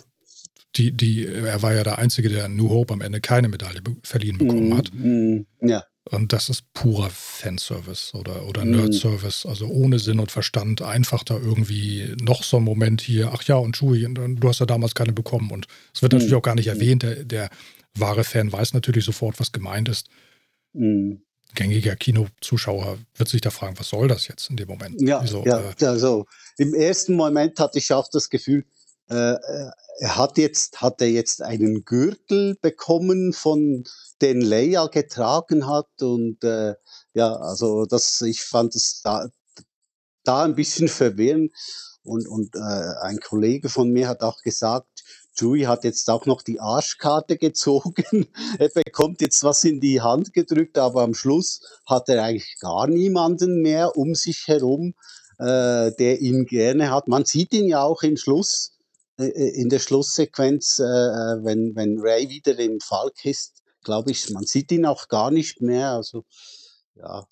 Die, 0.75 0.91
die, 0.91 1.25
er 1.25 1.61
war 1.61 1.73
ja 1.73 1.83
der 1.83 1.97
Einzige, 1.97 2.29
der 2.29 2.47
New 2.47 2.69
Hope 2.69 2.93
am 2.93 3.01
Ende 3.01 3.21
keine 3.21 3.47
Medaille 3.47 3.81
be 3.81 3.95
verliehen 4.03 4.37
bekommen 4.37 4.71
hm, 4.71 4.77
hat. 4.77 4.91
Hm, 4.91 5.45
ja. 5.61 5.83
Und 6.11 6.33
das 6.33 6.49
ist 6.49 6.71
purer 6.73 7.09
Fanservice 7.09 8.13
oder, 8.13 8.45
oder 8.47 8.61
hm. 8.61 8.71
Nerdservice, 8.71 9.45
also 9.45 9.67
ohne 9.67 9.97
Sinn 9.97 10.19
und 10.19 10.31
Verstand, 10.31 10.81
einfach 10.83 11.23
da 11.23 11.35
irgendwie 11.35 12.15
noch 12.21 12.43
so 12.43 12.57
ein 12.57 12.63
Moment 12.63 13.01
hier, 13.01 13.31
ach 13.33 13.41
ja, 13.43 13.55
und 13.55 13.75
Chewie, 13.77 14.07
du 14.13 14.47
hast 14.47 14.59
ja 14.59 14.67
damals 14.67 14.93
keine 14.93 15.13
bekommen. 15.13 15.49
Und 15.49 15.65
es 15.93 16.01
wird 16.01 16.13
natürlich 16.13 16.35
auch 16.35 16.43
gar 16.43 16.55
nicht 16.55 16.67
erwähnt, 16.67 17.03
der, 17.03 17.23
der 17.23 17.49
wahre 17.97 18.23
Fan 18.23 18.51
weiß 18.51 18.73
natürlich 18.73 19.05
sofort, 19.05 19.39
was 19.39 19.51
gemeint 19.51 19.89
ist. 19.89 20.09
Mhm. 20.73 21.21
Gängiger 21.55 21.95
Kinozuschauer 21.95 22.99
wird 23.15 23.29
sich 23.29 23.41
da 23.41 23.49
fragen, 23.49 23.79
was 23.79 23.89
soll 23.89 24.07
das 24.07 24.27
jetzt 24.27 24.49
in 24.49 24.57
dem 24.57 24.67
Moment? 24.67 25.01
Ja, 25.01 25.19
also, 25.19 25.43
ja, 25.45 25.73
äh, 25.79 25.85
also 25.85 26.25
im 26.57 26.73
ersten 26.73 27.15
Moment 27.15 27.59
hatte 27.59 27.79
ich 27.79 27.91
auch 27.93 28.09
das 28.11 28.29
Gefühl, 28.29 28.65
äh, 29.09 29.33
äh, 29.33 29.71
er 29.99 30.17
hat 30.17 30.37
jetzt, 30.37 30.81
hat 30.81 31.01
er 31.01 31.09
jetzt 31.09 31.41
einen 31.41 31.85
Gürtel 31.85 32.57
bekommen, 32.61 33.33
von 33.33 33.85
den 34.21 34.41
Leia 34.41 34.87
getragen 34.87 35.67
hat 35.67 36.01
und 36.01 36.43
äh, 36.43 36.75
ja, 37.13 37.33
also 37.35 37.85
das, 37.85 38.21
ich 38.21 38.43
fand 38.43 38.75
es 38.75 39.01
da, 39.03 39.27
da 40.23 40.43
ein 40.43 40.55
bisschen 40.55 40.87
verwirrend 40.87 41.53
und, 42.03 42.27
und 42.27 42.55
äh, 42.55 42.59
ein 43.01 43.19
Kollege 43.19 43.69
von 43.69 43.89
mir 43.89 44.07
hat 44.07 44.21
auch 44.21 44.41
gesagt, 44.41 44.87
Chewie 45.37 45.67
hat 45.67 45.83
jetzt 45.83 46.09
auch 46.09 46.25
noch 46.25 46.41
die 46.41 46.59
Arschkarte 46.59 47.37
gezogen. 47.37 48.27
er 48.59 48.69
bekommt 48.69 49.21
jetzt 49.21 49.43
was 49.43 49.63
in 49.63 49.79
die 49.79 50.01
Hand 50.01 50.33
gedrückt, 50.33 50.77
aber 50.77 51.03
am 51.03 51.13
Schluss 51.13 51.61
hat 51.85 52.09
er 52.09 52.23
eigentlich 52.23 52.57
gar 52.59 52.87
niemanden 52.87 53.61
mehr 53.61 53.97
um 53.97 54.15
sich 54.15 54.47
herum, 54.47 54.93
äh, 55.37 55.91
der 55.91 56.21
ihn 56.21 56.45
gerne 56.45 56.91
hat. 56.91 57.07
Man 57.07 57.25
sieht 57.25 57.53
ihn 57.53 57.67
ja 57.67 57.81
auch 57.81 58.03
im 58.03 58.17
Schluss, 58.17 58.74
in 59.17 59.69
der 59.69 59.79
Schlusssequenz, 59.79 60.79
äh, 60.79 60.83
wenn, 60.83 61.75
wenn 61.75 61.99
Ray 61.99 62.29
wieder 62.29 62.57
im 62.59 62.79
Falk 62.79 63.23
ist, 63.23 63.63
glaube 63.83 64.11
ich, 64.11 64.29
man 64.31 64.45
sieht 64.45 64.71
ihn 64.71 64.85
auch 64.85 65.07
gar 65.07 65.31
nicht 65.31 65.61
mehr. 65.61 65.91
Also, 65.91 66.25
ja. 66.95 67.25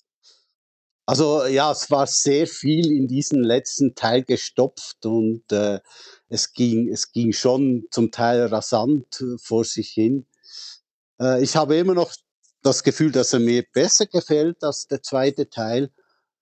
Also 1.06 1.44
ja, 1.44 1.70
es 1.70 1.90
war 1.90 2.06
sehr 2.06 2.46
viel 2.46 2.90
in 2.90 3.06
diesen 3.06 3.44
letzten 3.44 3.94
Teil 3.94 4.24
gestopft 4.24 5.04
und 5.04 5.42
äh, 5.52 5.80
es 6.28 6.54
ging, 6.54 6.88
es 6.88 7.12
ging 7.12 7.34
schon 7.34 7.84
zum 7.90 8.10
Teil 8.10 8.46
rasant 8.46 9.20
äh, 9.20 9.36
vor 9.38 9.66
sich 9.66 9.90
hin. 9.90 10.26
Äh, 11.20 11.42
ich 11.42 11.56
habe 11.56 11.76
immer 11.76 11.92
noch 11.92 12.14
das 12.62 12.82
Gefühl, 12.82 13.12
dass 13.12 13.34
er 13.34 13.40
mir 13.40 13.64
besser 13.74 14.06
gefällt 14.06 14.64
als 14.64 14.86
der 14.86 15.02
zweite 15.02 15.50
Teil. 15.50 15.90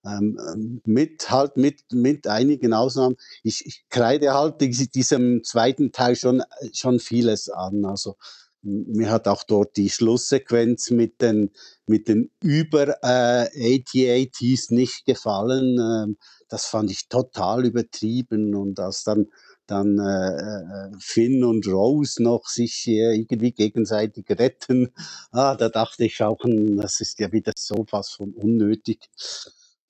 Ähm, 0.05 0.39
ähm 0.53 0.81
mit 0.85 1.29
halt 1.29 1.57
mit 1.57 1.83
mit 1.91 2.27
einigen 2.27 2.73
Ausnahmen. 2.73 3.15
Ich, 3.43 3.65
ich 3.65 3.85
kreide 3.89 4.33
halt 4.33 4.61
diesem 4.95 5.43
zweiten 5.43 5.91
Teil 5.91 6.15
schon 6.15 6.43
schon 6.73 6.99
vieles 6.99 7.49
an. 7.49 7.85
Also 7.85 8.15
mir 8.63 9.11
hat 9.11 9.27
auch 9.27 9.43
dort 9.43 9.75
die 9.75 9.89
Schlusssequenz 9.89 10.89
mit 10.89 11.21
den 11.21 11.51
mit 11.85 12.07
den 12.07 12.31
über 12.41 12.95
äh, 13.03 13.79
AT-ATs 13.81 14.69
nicht 14.69 15.05
gefallen. 15.05 15.77
Ähm, 15.79 16.17
das 16.47 16.65
fand 16.65 16.91
ich 16.91 17.09
total 17.09 17.65
übertrieben 17.65 18.55
und 18.55 18.79
als 18.79 19.03
dann 19.03 19.27
dann 19.67 19.97
äh, 19.97 20.91
äh, 20.91 20.91
Finn 20.99 21.43
und 21.43 21.67
Rose 21.67 22.21
noch 22.21 22.47
sich 22.47 22.87
äh, 22.87 23.15
irgendwie 23.15 23.51
gegenseitig 23.51 24.25
retten. 24.29 24.89
Ah, 25.31 25.55
da 25.55 25.69
dachte 25.69 26.05
ich 26.05 26.21
auch, 26.21 26.43
hm, 26.43 26.77
das 26.77 26.99
ist 26.99 27.19
ja 27.19 27.31
wieder 27.31 27.53
so 27.57 27.85
was 27.91 28.09
von 28.09 28.33
unnötig. 28.33 29.09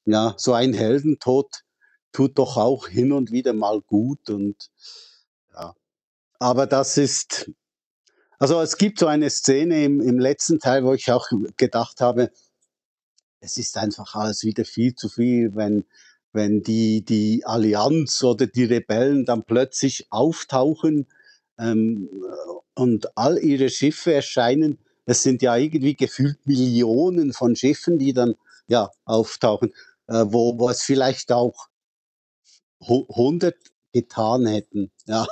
Ja, 0.05 0.35
so 0.37 0.53
ein 0.53 0.73
Heldentod 0.73 1.63
tut 2.11 2.37
doch 2.37 2.57
auch 2.57 2.87
hin 2.87 3.11
und 3.11 3.31
wieder 3.31 3.53
mal 3.53 3.81
gut 3.81 4.29
und 4.29 4.69
ja. 5.53 5.73
Aber 6.39 6.67
das 6.67 6.97
ist, 6.97 7.51
also 8.37 8.61
es 8.61 8.77
gibt 8.77 8.99
so 8.99 9.07
eine 9.07 9.29
Szene 9.29 9.83
im, 9.85 10.01
im 10.01 10.19
letzten 10.19 10.59
Teil, 10.59 10.83
wo 10.83 10.93
ich 10.93 11.11
auch 11.11 11.27
gedacht 11.57 12.01
habe, 12.01 12.31
es 13.39 13.57
ist 13.57 13.77
einfach 13.77 14.15
alles 14.15 14.43
wieder 14.43 14.65
viel 14.65 14.95
zu 14.95 15.09
viel, 15.09 15.55
wenn 15.55 15.85
wenn 16.33 16.63
die, 16.63 17.05
die 17.05 17.45
Allianz 17.45 18.23
oder 18.23 18.47
die 18.47 18.65
Rebellen 18.65 19.23
dann 19.23 19.43
plötzlich 19.43 20.07
auftauchen 20.09 21.07
ähm, 21.59 22.09
und 22.73 23.15
all 23.15 23.37
ihre 23.37 23.69
Schiffe 23.69 24.13
erscheinen. 24.13 24.79
Es 25.05 25.21
sind 25.21 25.41
ja 25.41 25.55
irgendwie 25.55 25.95
gefühlt 25.95 26.45
Millionen 26.45 27.33
von 27.33 27.55
Schiffen, 27.55 27.99
die 27.99 28.13
dann 28.13 28.35
ja 28.67 28.89
auftauchen. 29.05 29.73
Äh, 30.07 30.25
wo, 30.27 30.57
wo 30.57 30.69
es 30.69 30.81
vielleicht 30.83 31.31
auch 31.31 31.67
100 32.81 33.55
getan 33.93 34.45
hätten. 34.47 34.91
Ja. 35.05 35.27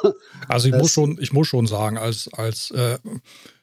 Also 0.50 0.68
ich 0.68 0.76
muss 0.76 0.92
schon, 0.92 1.18
ich 1.22 1.32
muss 1.32 1.48
schon 1.48 1.66
sagen, 1.66 1.98
als, 1.98 2.30
als 2.34 2.72
äh, 2.72 3.00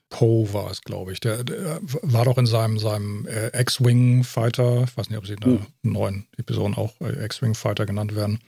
Poe 0.08 0.50
war 0.54 0.70
es, 0.70 0.80
glaube 0.80 1.12
ich, 1.12 1.20
der, 1.20 1.44
der, 1.44 1.80
war 1.82 2.24
doch 2.24 2.38
in 2.38 2.46
seinem, 2.46 2.78
seinem 2.78 3.26
äh, 3.26 3.48
X-Wing-Fighter, 3.60 4.84
ich 4.84 4.96
weiß 4.96 5.10
nicht, 5.10 5.18
ob 5.18 5.26
sie 5.26 5.34
in 5.34 5.40
der 5.40 5.52
hm. 5.52 5.66
neuen 5.82 6.26
Episode 6.38 6.78
auch 6.78 6.98
äh, 7.02 7.26
X-Wing-Fighter 7.26 7.84
genannt 7.84 8.16
werden. 8.16 8.40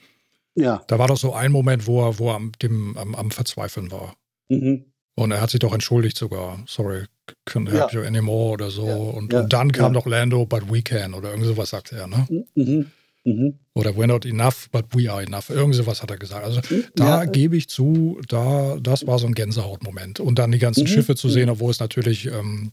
Ja. 0.55 0.83
Da 0.87 0.97
war 0.97 1.07
doch 1.07 1.17
so 1.17 1.33
ein 1.33 1.51
Moment, 1.51 1.85
wo 1.85 2.03
er, 2.03 2.17
wo 2.17 2.29
er 2.29 2.35
am, 2.35 2.51
dem, 2.63 2.97
am, 2.97 3.13
am 3.13 3.29
Verzweifeln 3.29 3.91
war. 3.91 4.15
Mhm. 4.49 4.91
Und 5.15 5.31
er 5.31 5.41
hat 5.41 5.51
sich 5.51 5.59
doch 5.59 5.73
entschuldigt 5.73 6.17
sogar. 6.17 6.63
Sorry, 6.67 7.05
couldn't 7.45 7.71
help 7.71 7.91
ja. 7.93 7.99
you 7.99 8.05
anymore 8.05 8.51
oder 8.51 8.69
so. 8.69 8.87
Ja. 8.87 8.95
Und, 8.95 9.33
ja. 9.33 9.41
und, 9.41 9.53
dann 9.53 9.71
kam 9.71 9.93
doch 9.93 10.05
Lando, 10.05 10.45
but 10.45 10.71
we 10.71 10.81
can 10.81 11.13
oder 11.13 11.31
irgend 11.31 11.45
sowas 11.45 11.69
sagt 11.69 11.91
er, 11.91 12.07
ne? 12.07 12.27
Mhm. 12.55 12.91
Mhm. 13.23 13.59
Oder 13.73 13.91
we're 13.91 14.07
not 14.07 14.25
enough, 14.25 14.69
but 14.71 14.85
we 14.93 15.11
are 15.11 15.21
enough. 15.21 15.49
Irgend 15.49 15.75
sowas 15.75 16.01
hat 16.01 16.09
er 16.09 16.17
gesagt. 16.17 16.43
Also 16.43 16.61
da 16.95 17.25
gebe 17.25 17.55
ich 17.55 17.69
zu, 17.69 18.19
da, 18.27 18.77
das 18.81 19.05
war 19.05 19.19
so 19.19 19.27
ein 19.27 19.33
Gänsehautmoment. 19.33 20.19
Und 20.19 20.39
dann 20.39 20.51
die 20.51 20.59
ganzen 20.59 20.83
mhm. 20.83 20.87
Schiffe 20.87 21.15
zu 21.15 21.29
sehen, 21.29 21.49
obwohl 21.49 21.71
es 21.71 21.79
natürlich 21.79 22.25
ähm, 22.25 22.71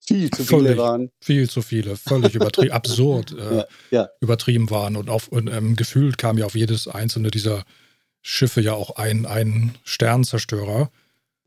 viel 0.00 0.30
zu 0.30 0.44
völlig, 0.44 0.72
viele 0.72 0.78
waren. 0.78 1.10
Viel 1.20 1.48
zu 1.48 1.62
viele, 1.62 1.96
völlig 1.96 2.34
übertrieben, 2.34 2.72
absurd 2.72 3.32
äh, 3.32 3.56
ja, 3.56 3.66
ja. 3.90 4.08
übertrieben 4.20 4.68
waren. 4.70 4.96
Und, 4.96 5.08
auf, 5.08 5.28
und 5.28 5.48
ähm, 5.48 5.76
gefühlt 5.76 6.18
kam 6.18 6.38
ja 6.38 6.46
auf 6.46 6.56
jedes 6.56 6.88
einzelne 6.88 7.30
dieser 7.30 7.64
Schiffe 8.20 8.60
ja 8.60 8.72
auch 8.72 8.96
ein, 8.96 9.26
ein 9.26 9.74
Sternzerstörer, 9.84 10.90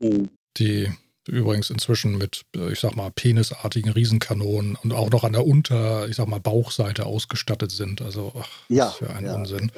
mhm. 0.00 0.30
die 0.56 0.90
übrigens 1.28 1.70
inzwischen 1.70 2.18
mit, 2.18 2.44
äh, 2.56 2.72
ich 2.72 2.80
sag 2.80 2.96
mal, 2.96 3.10
penisartigen 3.10 3.92
Riesenkanonen 3.92 4.76
und 4.82 4.92
auch 4.92 5.10
noch 5.10 5.24
an 5.24 5.32
der 5.32 5.46
Unter, 5.46 6.08
ich 6.08 6.16
sag 6.16 6.28
mal, 6.28 6.40
Bauchseite 6.40 7.06
ausgestattet 7.06 7.70
sind. 7.70 8.02
Also, 8.02 8.32
ach, 8.38 8.48
ja, 8.68 8.90
für 8.90 9.10
ein 9.10 9.24
ja. 9.24 9.34
Unsinn. 9.34 9.70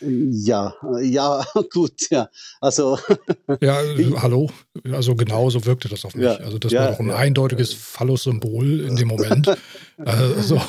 Ja, 0.00 0.74
ja, 1.00 1.44
gut, 1.72 2.10
ja. 2.10 2.28
Also. 2.60 2.98
ja, 3.60 3.80
hallo. 4.20 4.50
Also 4.92 5.14
genau 5.14 5.48
so 5.48 5.64
wirkte 5.64 5.88
das 5.88 6.04
auf 6.04 6.14
mich. 6.14 6.24
Ja, 6.24 6.34
also 6.36 6.58
das 6.58 6.72
ja, 6.72 6.80
war 6.80 6.90
doch 6.92 7.00
ein 7.00 7.08
ja, 7.08 7.16
eindeutiges 7.16 7.72
Phallus-Symbol 7.72 8.80
in 8.80 8.96
dem 8.96 9.08
Moment. 9.08 9.56
also, 9.96 10.60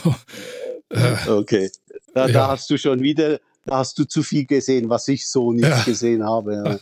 äh, 0.90 1.30
okay. 1.30 1.70
Da, 2.14 2.28
da, 2.28 2.48
hast 2.48 2.70
du 2.70 2.78
schon 2.78 3.02
wieder, 3.02 3.40
da 3.66 3.80
hast 3.80 4.00
du 4.00 4.06
zu 4.06 4.24
viel 4.24 4.46
gesehen, 4.46 4.90
was 4.90 5.08
ich 5.08 5.28
so 5.30 5.52
nicht 5.52 5.86
gesehen 5.86 6.24
habe. 6.24 6.80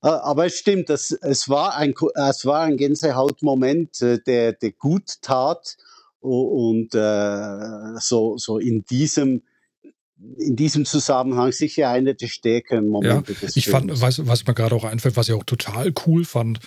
Aber 0.00 0.46
es 0.46 0.58
stimmt, 0.58 0.88
das, 0.88 1.10
es, 1.10 1.48
war 1.48 1.76
ein, 1.76 1.94
es 2.28 2.46
war 2.46 2.62
ein 2.62 2.76
Gänsehautmoment, 2.76 4.02
äh, 4.02 4.18
der, 4.20 4.52
der 4.52 4.72
gut 4.72 5.22
tat 5.22 5.76
und 6.20 6.94
äh, 6.94 7.98
so, 8.00 8.38
so 8.38 8.58
in 8.58 8.84
diesem 8.84 9.42
in 10.38 10.56
diesem 10.56 10.86
Zusammenhang 10.86 11.52
sicher 11.52 11.90
einer 11.90 12.14
der 12.14 12.28
stärkeren 12.28 12.88
Momente 12.88 13.32
ja, 13.32 13.38
des 13.40 13.56
ich 13.56 13.64
Films. 13.66 13.90
fand, 13.90 14.00
was, 14.00 14.26
was 14.26 14.46
mir 14.46 14.54
gerade 14.54 14.74
auch 14.74 14.84
einfällt, 14.84 15.16
was 15.16 15.28
ich 15.28 15.34
auch 15.34 15.44
total 15.44 15.92
cool 16.06 16.24
fand, 16.24 16.60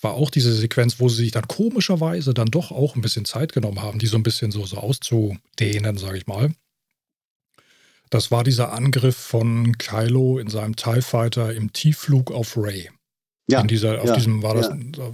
war 0.00 0.14
auch 0.14 0.30
diese 0.30 0.52
Sequenz, 0.52 1.00
wo 1.00 1.08
sie 1.08 1.22
sich 1.22 1.30
dann 1.32 1.46
komischerweise 1.48 2.34
dann 2.34 2.48
doch 2.48 2.70
auch 2.70 2.96
ein 2.96 3.00
bisschen 3.00 3.24
Zeit 3.24 3.52
genommen 3.52 3.82
haben, 3.82 3.98
die 3.98 4.06
so 4.06 4.16
ein 4.16 4.22
bisschen 4.22 4.50
so, 4.50 4.64
so 4.64 4.78
auszudehnen, 4.78 5.96
sage 5.96 6.18
ich 6.18 6.26
mal. 6.26 6.50
Das 8.10 8.30
war 8.30 8.44
dieser 8.44 8.72
Angriff 8.72 9.16
von 9.16 9.76
Kylo 9.78 10.38
in 10.38 10.48
seinem 10.48 10.76
TIE 10.76 11.02
Fighter 11.02 11.54
im 11.54 11.72
Tiefflug 11.72 12.30
auf 12.30 12.56
Ray. 12.56 12.90
Ja. 13.48 13.60
In 13.60 13.68
dieser, 13.68 14.00
auf 14.00 14.08
ja, 14.08 14.14
diesem 14.14 14.42
war 14.42 14.54
das. 14.54 14.68
Ja. 14.68 15.12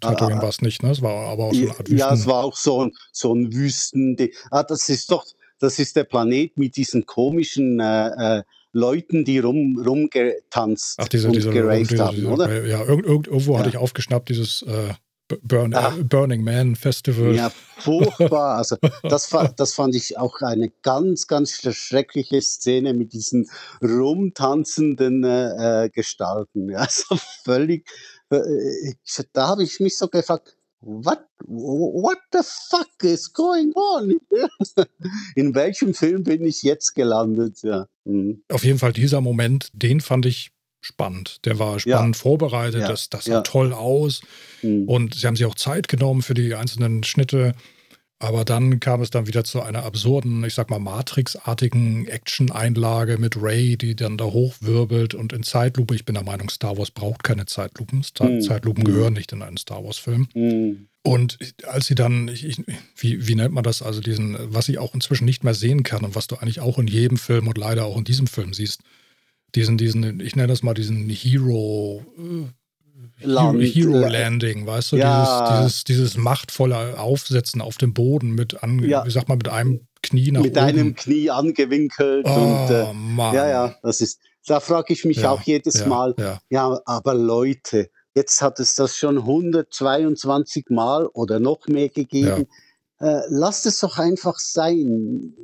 Tatooine 0.00 0.36
ah, 0.36 0.42
war 0.42 0.48
es 0.50 0.60
nicht, 0.60 0.84
ne? 0.84 0.90
Es 0.90 1.02
war 1.02 1.28
aber 1.28 1.46
auch 1.46 1.52
so 1.52 1.60
eine 1.60 1.70
Art 1.70 1.80
Wüsten. 1.80 1.98
Ja, 1.98 2.12
es 2.14 2.26
war 2.26 2.44
auch 2.44 2.56
so 2.56 2.84
ein, 2.84 2.92
so 3.12 3.34
ein 3.34 3.52
Wüsten. 3.52 4.16
Ah, 4.52 4.62
das 4.62 4.88
ist 4.88 5.10
doch, 5.10 5.24
das 5.58 5.80
ist 5.80 5.96
der 5.96 6.04
Planet 6.04 6.56
mit 6.56 6.76
diesen 6.76 7.06
komischen 7.06 7.80
äh, 7.80 8.38
äh, 8.38 8.42
Leuten, 8.72 9.24
die 9.24 9.38
rum, 9.38 9.80
rumgetanzt 9.84 10.96
Ach, 10.98 11.08
diese, 11.08 11.28
und 11.28 11.34
diese, 11.34 11.50
diese, 11.50 12.04
haben, 12.04 12.26
oder? 12.26 12.66
Ja, 12.66 12.84
irgendwo 12.84 13.54
ja. 13.54 13.58
hatte 13.58 13.68
ich 13.68 13.76
aufgeschnappt, 13.76 14.28
dieses 14.28 14.62
äh, 14.62 14.94
Burn, 15.42 15.72
äh, 15.72 16.04
Burning 16.04 16.44
Man 16.44 16.76
Festival. 16.76 17.34
Ja, 17.34 17.50
furchtbar. 17.78 18.58
Also 18.58 18.76
das, 19.02 19.30
das 19.56 19.72
fand 19.72 19.94
ich 19.94 20.18
auch 20.18 20.40
eine 20.42 20.70
ganz, 20.82 21.26
ganz 21.26 21.52
schreckliche 21.52 22.42
Szene 22.42 22.92
mit 22.92 23.12
diesen 23.12 23.48
rumtanzenden 23.82 25.24
äh, 25.24 25.84
äh 25.84 25.88
Gestalten. 25.88 26.70
Ja, 26.70 26.86
so 26.90 27.16
völlig. 27.44 27.88
Äh, 28.30 28.94
da 29.32 29.48
habe 29.48 29.62
ich 29.62 29.80
mich 29.80 29.96
so 29.96 30.08
gefragt, 30.08 30.56
what, 30.80 31.24
what 31.46 32.18
the 32.32 32.40
fuck 32.68 33.02
is 33.02 33.32
going 33.32 33.72
on? 33.74 34.20
In 35.36 35.54
welchem 35.54 35.94
Film 35.94 36.24
bin 36.24 36.44
ich 36.44 36.62
jetzt 36.62 36.94
gelandet? 36.94 37.62
Ja. 37.62 37.86
Mhm. 38.04 38.42
Auf 38.52 38.64
jeden 38.64 38.78
Fall 38.78 38.92
dieser 38.92 39.20
Moment, 39.20 39.70
den 39.72 40.00
fand 40.00 40.26
ich 40.26 40.50
spannend. 40.84 41.44
Der 41.44 41.58
war 41.58 41.80
spannend 41.80 42.16
ja. 42.16 42.22
vorbereitet, 42.22 42.82
ja. 42.82 42.88
das, 42.88 43.08
das 43.08 43.24
sah 43.24 43.32
ja. 43.32 43.40
toll 43.40 43.72
aus. 43.72 44.22
Mhm. 44.62 44.84
Und 44.86 45.14
sie 45.14 45.26
haben 45.26 45.36
sich 45.36 45.46
auch 45.46 45.54
Zeit 45.54 45.88
genommen 45.88 46.22
für 46.22 46.34
die 46.34 46.54
einzelnen 46.54 47.04
Schnitte. 47.04 47.54
Aber 48.20 48.44
dann 48.44 48.80
kam 48.80 49.02
es 49.02 49.10
dann 49.10 49.26
wieder 49.26 49.44
zu 49.44 49.60
einer 49.60 49.84
absurden, 49.84 50.44
ich 50.44 50.54
sag 50.54 50.70
mal, 50.70 50.78
Matrix-artigen 50.78 52.06
Action-Einlage 52.06 53.18
mit 53.18 53.36
Ray, 53.40 53.76
die 53.76 53.96
dann 53.96 54.16
da 54.16 54.24
hochwirbelt 54.24 55.14
und 55.14 55.32
in 55.32 55.42
Zeitlupe. 55.42 55.94
Ich 55.94 56.04
bin 56.04 56.14
der 56.14 56.24
Meinung, 56.24 56.48
Star 56.48 56.78
Wars 56.78 56.90
braucht 56.90 57.24
keine 57.24 57.46
Zeitlupen. 57.46 58.04
Mhm. 58.20 58.40
Zeitlupen 58.40 58.82
mhm. 58.82 58.86
gehören 58.86 59.12
nicht 59.14 59.32
in 59.32 59.42
einen 59.42 59.56
Star 59.56 59.84
Wars-Film. 59.84 60.28
Mhm. 60.34 60.88
Und 61.02 61.38
als 61.66 61.86
sie 61.86 61.94
dann, 61.94 62.28
ich, 62.28 62.46
ich, 62.46 62.62
wie, 62.96 63.26
wie 63.26 63.34
nennt 63.34 63.52
man 63.52 63.64
das, 63.64 63.82
also 63.82 64.00
diesen, 64.00 64.38
was 64.40 64.68
ich 64.68 64.78
auch 64.78 64.94
inzwischen 64.94 65.26
nicht 65.26 65.44
mehr 65.44 65.54
sehen 65.54 65.82
kann 65.82 66.04
und 66.04 66.14
was 66.14 66.26
du 66.26 66.36
eigentlich 66.36 66.60
auch 66.60 66.78
in 66.78 66.86
jedem 66.86 67.18
Film 67.18 67.46
und 67.48 67.58
leider 67.58 67.84
auch 67.84 67.98
in 67.98 68.04
diesem 68.04 68.26
Film 68.26 68.54
siehst, 68.54 68.80
diesen, 69.54 69.78
diesen, 69.78 70.20
ich 70.20 70.36
nenne 70.36 70.48
das 70.48 70.62
mal 70.62 70.74
diesen 70.74 71.08
Hero, 71.08 72.02
äh, 72.18 73.26
Land, 73.26 73.62
Hero 73.62 74.00
äh, 74.00 74.08
Landing, 74.08 74.66
weißt 74.66 74.92
du, 74.92 74.96
ja. 74.96 75.58
dieses, 75.58 75.84
dieses, 75.84 75.84
dieses 75.84 76.16
machtvolle 76.16 76.98
Aufsetzen 76.98 77.60
auf 77.60 77.76
dem 77.76 77.94
Boden 77.94 78.32
mit, 78.32 78.62
an, 78.62 78.80
ja. 78.80 79.04
wie 79.06 79.10
sagt 79.10 79.28
man, 79.28 79.38
mit 79.38 79.48
einem 79.48 79.86
Knie 80.02 80.32
nach 80.32 80.42
mit 80.42 80.56
oben. 80.56 80.66
Einem 80.66 80.94
Knie 80.94 81.30
angewinkelt. 81.30 82.26
Oh, 82.28 82.30
und, 82.30 82.70
äh, 82.70 82.92
Mann. 82.92 83.34
Ja, 83.34 83.48
ja, 83.48 83.74
das 83.82 84.00
ist, 84.00 84.20
da 84.46 84.60
frage 84.60 84.92
ich 84.92 85.04
mich 85.04 85.18
ja, 85.18 85.30
auch 85.30 85.42
jedes 85.42 85.86
Mal, 85.86 86.14
ja. 86.18 86.40
ja, 86.50 86.80
aber 86.84 87.14
Leute, 87.14 87.90
jetzt 88.14 88.42
hat 88.42 88.60
es 88.60 88.74
das 88.74 88.96
schon 88.96 89.18
122 89.18 90.66
Mal 90.68 91.06
oder 91.06 91.40
noch 91.40 91.66
mehr 91.68 91.88
gegeben. 91.88 92.46
Äh, 93.00 93.20
lasst 93.28 93.66
es 93.66 93.80
doch 93.80 93.98
einfach 93.98 94.38
sein. 94.38 95.34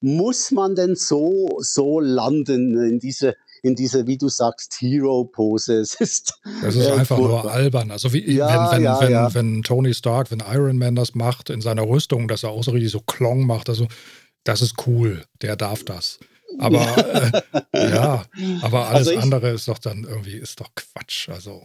Muss 0.00 0.50
man 0.50 0.74
denn 0.74 0.96
so, 0.96 1.58
so 1.60 2.00
landen 2.00 2.80
in 2.82 2.98
diese 2.98 3.36
in 3.62 3.74
dieser, 3.74 4.06
wie 4.06 4.18
du 4.18 4.28
sagst, 4.28 4.76
Hero-Pose. 4.80 5.80
Es 5.80 5.94
ist, 6.00 6.34
das 6.62 6.74
ist 6.74 6.86
äh, 6.86 6.92
einfach 6.92 7.16
furchtbar. 7.16 7.42
nur 7.42 7.52
albern. 7.52 7.90
Also 7.90 8.12
wie 8.12 8.30
ja, 8.30 8.70
wenn, 8.70 8.78
wenn, 8.78 8.84
ja, 8.84 9.00
wenn, 9.00 9.12
ja. 9.12 9.34
wenn 9.34 9.62
Tony 9.62 9.94
Stark, 9.94 10.30
wenn 10.30 10.40
Iron 10.40 10.78
Man 10.78 10.94
das 10.94 11.14
macht 11.14 11.50
in 11.50 11.60
seiner 11.60 11.88
Rüstung, 11.88 12.28
dass 12.28 12.42
er 12.42 12.50
auch 12.50 12.64
so 12.64 12.70
richtig 12.70 12.90
so 12.92 13.00
Klong 13.00 13.46
macht, 13.46 13.68
also 13.68 13.86
das 14.44 14.62
ist 14.62 14.86
cool, 14.86 15.24
der 15.42 15.56
darf 15.56 15.84
das. 15.84 16.18
Aber 16.58 17.42
äh, 17.72 17.90
ja, 17.90 18.24
aber 18.62 18.88
alles 18.88 19.08
also 19.08 19.10
ich, 19.12 19.18
andere 19.18 19.50
ist 19.50 19.68
doch 19.68 19.78
dann 19.78 20.04
irgendwie, 20.04 20.36
ist 20.36 20.60
doch 20.60 20.70
Quatsch. 20.74 21.28
Also. 21.28 21.62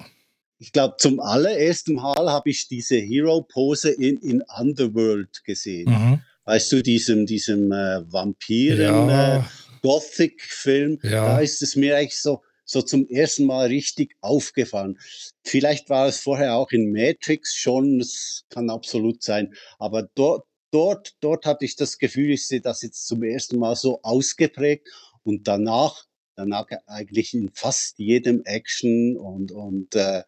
Ich 0.59 0.71
glaube, 0.71 0.95
zum 0.97 1.19
allerersten 1.19 1.95
Mal 1.95 2.29
habe 2.29 2.49
ich 2.49 2.67
diese 2.67 2.97
Hero-Pose 2.97 3.91
in, 3.91 4.17
in 4.17 4.43
Underworld 4.59 5.43
gesehen. 5.45 5.89
Mhm. 5.89 6.21
Weißt 6.45 6.71
du, 6.73 6.83
diesem, 6.83 7.25
diesem 7.25 7.71
äh, 7.71 8.11
Vampiren. 8.11 9.09
Ja. 9.09 9.37
Äh, 9.37 9.43
Gothic-Film, 9.83 10.99
ja. 11.03 11.27
da 11.27 11.39
ist 11.39 11.61
es 11.61 11.75
mir 11.75 11.97
eigentlich 11.97 12.19
so, 12.19 12.41
so 12.65 12.81
zum 12.81 13.07
ersten 13.07 13.45
Mal 13.45 13.67
richtig 13.67 14.15
aufgefallen. 14.21 14.97
Vielleicht 15.43 15.89
war 15.89 16.07
es 16.07 16.19
vorher 16.19 16.55
auch 16.55 16.71
in 16.71 16.91
Matrix 16.91 17.53
schon, 17.53 17.99
das 17.99 18.45
kann 18.49 18.69
absolut 18.69 19.21
sein, 19.21 19.53
aber 19.77 20.09
dort, 20.15 20.45
dort, 20.71 21.13
dort 21.19 21.45
hatte 21.45 21.65
ich 21.65 21.75
das 21.75 21.97
Gefühl, 21.97 22.31
ich 22.31 22.47
sehe 22.47 22.61
das 22.61 22.81
jetzt 22.81 23.05
zum 23.07 23.23
ersten 23.23 23.59
Mal 23.59 23.75
so 23.75 24.01
ausgeprägt 24.01 24.87
und 25.23 25.47
danach, 25.47 26.05
danach 26.35 26.67
eigentlich 26.87 27.33
in 27.33 27.51
fast 27.53 27.99
jedem 27.99 28.41
Action 28.45 29.17
und, 29.17 29.51
und 29.51 29.93
äh, 29.95 30.23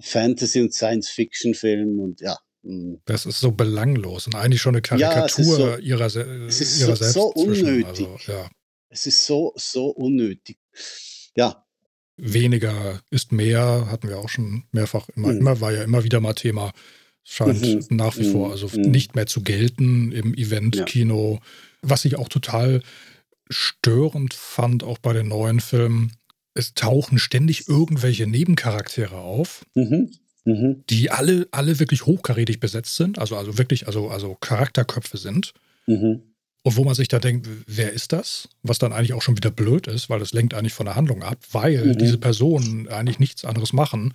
Fantasy- 0.00 0.60
und 0.60 0.72
Science-Fiction-Film 0.72 1.98
und 1.98 2.20
ja, 2.20 2.38
hm. 2.62 3.00
das 3.04 3.26
ist 3.26 3.40
so 3.40 3.52
belanglos 3.52 4.26
und 4.26 4.34
eigentlich 4.34 4.62
schon 4.62 4.74
eine 4.74 4.82
Karikatur 4.82 5.58
ja, 5.58 5.76
so, 5.76 5.78
ihrer, 5.78 6.06
es 6.06 6.60
ist 6.60 6.80
ihrer 6.80 6.96
so, 6.96 7.04
selbst. 7.04 7.14
So 7.14 7.26
unnötig. 7.32 8.06
Also, 8.06 8.32
ja. 8.32 8.50
Es 8.90 9.06
ist 9.06 9.24
so, 9.24 9.52
so 9.56 9.86
unnötig. 9.86 10.58
Ja. 11.36 11.64
Weniger 12.16 13.00
ist 13.10 13.32
mehr, 13.32 13.86
hatten 13.90 14.08
wir 14.08 14.18
auch 14.18 14.28
schon 14.28 14.64
mehrfach 14.72 15.08
immer, 15.10 15.28
mhm. 15.28 15.38
immer 15.38 15.60
war 15.60 15.72
ja 15.72 15.84
immer 15.84 16.04
wieder 16.04 16.20
mal 16.20 16.34
Thema. 16.34 16.72
Scheint 17.22 17.62
mhm. 17.62 17.96
nach 17.96 18.18
wie 18.18 18.26
mhm. 18.26 18.32
vor 18.32 18.50
also 18.50 18.68
mhm. 18.74 18.90
nicht 18.90 19.14
mehr 19.14 19.26
zu 19.26 19.42
gelten 19.42 20.10
im 20.10 20.34
Event-Kino. 20.34 21.34
Ja. 21.34 21.40
Was 21.82 22.04
ich 22.04 22.16
auch 22.16 22.28
total 22.28 22.82
störend 23.48 24.34
fand, 24.34 24.82
auch 24.82 24.98
bei 24.98 25.12
den 25.12 25.28
neuen 25.28 25.60
Filmen, 25.60 26.12
es 26.54 26.74
tauchen 26.74 27.18
ständig 27.18 27.68
irgendwelche 27.68 28.26
Nebencharaktere 28.26 29.16
auf, 29.16 29.64
mhm. 29.74 30.10
Mhm. 30.44 30.84
die 30.90 31.10
alle, 31.10 31.46
alle 31.52 31.78
wirklich 31.78 32.06
hochkarätig 32.06 32.58
besetzt 32.58 32.96
sind, 32.96 33.18
also, 33.18 33.36
also 33.36 33.56
wirklich, 33.56 33.86
also, 33.86 34.08
also 34.08 34.34
Charakterköpfe 34.34 35.16
sind. 35.16 35.54
Mhm 35.86 36.22
Und 36.62 36.76
wo 36.76 36.84
man 36.84 36.94
sich 36.94 37.08
dann 37.08 37.22
denkt, 37.22 37.48
wer 37.66 37.92
ist 37.92 38.12
das? 38.12 38.48
Was 38.62 38.78
dann 38.78 38.92
eigentlich 38.92 39.14
auch 39.14 39.22
schon 39.22 39.36
wieder 39.36 39.50
blöd 39.50 39.86
ist, 39.86 40.10
weil 40.10 40.18
das 40.18 40.32
lenkt 40.32 40.52
eigentlich 40.52 40.74
von 40.74 40.86
der 40.86 40.94
Handlung 40.94 41.22
ab, 41.22 41.38
weil 41.52 41.86
Mhm. 41.86 41.98
diese 41.98 42.18
Personen 42.18 42.86
eigentlich 42.88 43.18
nichts 43.18 43.44
anderes 43.46 43.72
machen, 43.72 44.12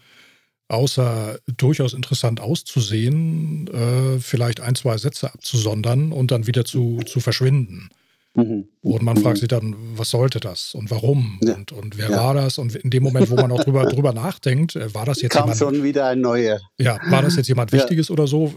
außer 0.67 1.39
durchaus 1.57 1.93
interessant 1.93 2.39
auszusehen, 2.39 3.67
äh, 3.67 4.19
vielleicht 4.19 4.59
ein, 4.61 4.75
zwei 4.75 4.97
Sätze 4.97 5.33
abzusondern 5.33 6.11
und 6.11 6.31
dann 6.31 6.47
wieder 6.47 6.65
zu, 6.65 6.99
zu 7.05 7.19
verschwinden. 7.19 7.89
Mhm. 8.35 8.67
Und 8.81 9.01
man 9.01 9.15
Mhm. 9.17 9.21
fragt 9.21 9.37
sich 9.39 9.47
dann, 9.47 9.75
was 9.95 10.09
sollte 10.09 10.39
das 10.39 10.75
und 10.75 10.91
warum 10.91 11.39
Ja. 11.41 11.55
und, 11.55 11.71
und 11.71 11.97
wer 11.97 12.09
Ja. 12.11 12.17
war 12.17 12.33
das? 12.33 12.57
Und 12.57 12.75
in 12.75 12.89
dem 12.89 13.01
Moment, 13.03 13.31
wo 13.31 13.35
man 13.35 13.51
auch 13.51 13.63
drüber, 13.63 13.85
drüber 13.85 14.13
nachdenkt, 14.13 14.75
äh, 14.75 14.93
war 14.93 15.05
das 15.05 15.21
jetzt 15.21 15.31
Kam 15.31 15.43
jemand, 15.45 15.57
schon 15.57 15.83
wieder 15.83 16.05
ein 16.07 16.19
neuer. 16.21 16.59
ja, 16.77 16.99
war 17.09 17.21
das 17.21 17.37
jetzt 17.37 17.47
jemand 17.47 17.71
Ja. 17.71 17.79
Wichtiges 17.79 18.11
oder 18.11 18.27
so? 18.27 18.53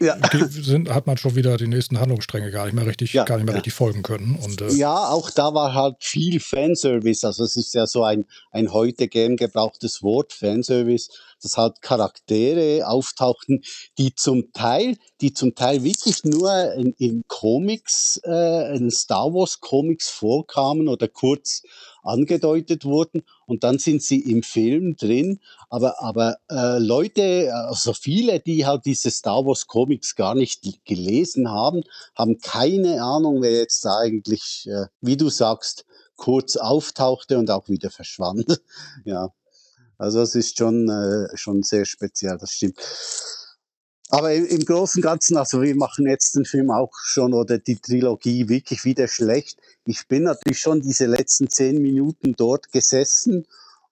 Äh, 0.00 0.04
Ja. 0.06 0.16
Sind, 0.48 0.90
hat 0.92 1.06
man 1.06 1.16
schon 1.16 1.34
wieder 1.34 1.56
die 1.56 1.66
nächsten 1.66 1.98
Handlungsstränge 1.98 2.50
gar 2.50 2.66
nicht 2.66 2.74
mehr 2.74 2.86
richtig, 2.86 3.12
gar 3.12 3.36
nicht 3.38 3.46
mehr 3.46 3.54
richtig 3.56 3.72
folgen 3.72 4.02
können. 4.02 4.36
Und 4.42 4.60
äh, 4.60 4.70
Ja, 4.74 5.08
auch 5.08 5.30
da 5.30 5.54
war 5.54 5.74
halt 5.74 5.96
viel 6.00 6.38
Fanservice. 6.38 7.24
Also 7.26 7.44
es 7.44 7.56
ist 7.56 7.74
ja 7.74 7.86
so 7.86 8.04
ein, 8.04 8.26
ein 8.50 8.72
heute 8.72 9.08
gern 9.08 9.36
gebrauchtes 9.36 10.02
Wort, 10.02 10.32
Fanservice, 10.32 11.08
dass 11.42 11.56
halt 11.56 11.82
Charaktere 11.82 12.86
auftauchten, 12.86 13.62
die 13.98 14.14
zum 14.14 14.52
Teil, 14.52 14.96
die 15.20 15.32
zum 15.32 15.54
Teil 15.54 15.84
wirklich 15.84 16.24
nur 16.24 16.72
in, 16.74 16.94
in 16.98 17.22
Comics, 17.28 18.20
äh, 18.24 18.76
in 18.76 18.90
Star 18.90 19.32
Wars 19.34 19.60
Comics 19.60 20.08
vorkamen 20.08 20.88
oder 20.88 21.08
kurz 21.08 21.62
angedeutet 22.02 22.84
wurden 22.84 23.22
und 23.46 23.64
dann 23.64 23.78
sind 23.78 24.02
sie 24.02 24.20
im 24.20 24.42
Film 24.42 24.96
drin. 24.96 25.40
Aber, 25.70 26.02
aber 26.02 26.36
äh, 26.50 26.78
Leute, 26.78 27.52
also 27.54 27.92
viele, 27.92 28.40
die 28.40 28.66
halt 28.66 28.84
diese 28.84 29.10
Star 29.10 29.46
Wars 29.46 29.66
Comics 29.66 30.14
gar 30.16 30.34
nicht 30.34 30.62
gelesen 30.84 31.50
haben, 31.50 31.82
haben 32.14 32.38
keine 32.38 33.02
Ahnung, 33.02 33.42
wer 33.42 33.52
jetzt 33.52 33.84
da 33.84 33.98
eigentlich, 33.98 34.66
äh, 34.68 34.86
wie 35.00 35.16
du 35.16 35.28
sagst, 35.28 35.84
kurz 36.16 36.56
auftauchte 36.56 37.38
und 37.38 37.50
auch 37.50 37.68
wieder 37.68 37.90
verschwand. 37.90 38.60
ja. 39.04 39.30
Also 40.02 40.20
es 40.20 40.34
ist 40.34 40.58
schon, 40.58 40.88
äh, 40.88 41.36
schon 41.36 41.62
sehr 41.62 41.84
speziell, 41.84 42.36
das 42.36 42.50
stimmt. 42.50 42.76
Aber 44.10 44.34
im, 44.34 44.46
im 44.46 44.64
Großen 44.64 44.98
und 44.98 45.02
Ganzen, 45.04 45.36
also 45.36 45.62
wir 45.62 45.76
machen 45.76 46.06
jetzt 46.08 46.34
den 46.34 46.44
Film 46.44 46.72
auch 46.72 46.92
schon 47.04 47.32
oder 47.32 47.58
die 47.58 47.76
Trilogie 47.76 48.48
wirklich 48.48 48.84
wieder 48.84 49.06
schlecht. 49.06 49.58
Ich 49.86 50.08
bin 50.08 50.24
natürlich 50.24 50.58
schon 50.58 50.82
diese 50.82 51.06
letzten 51.06 51.48
zehn 51.48 51.80
Minuten 51.80 52.34
dort 52.36 52.72
gesessen 52.72 53.46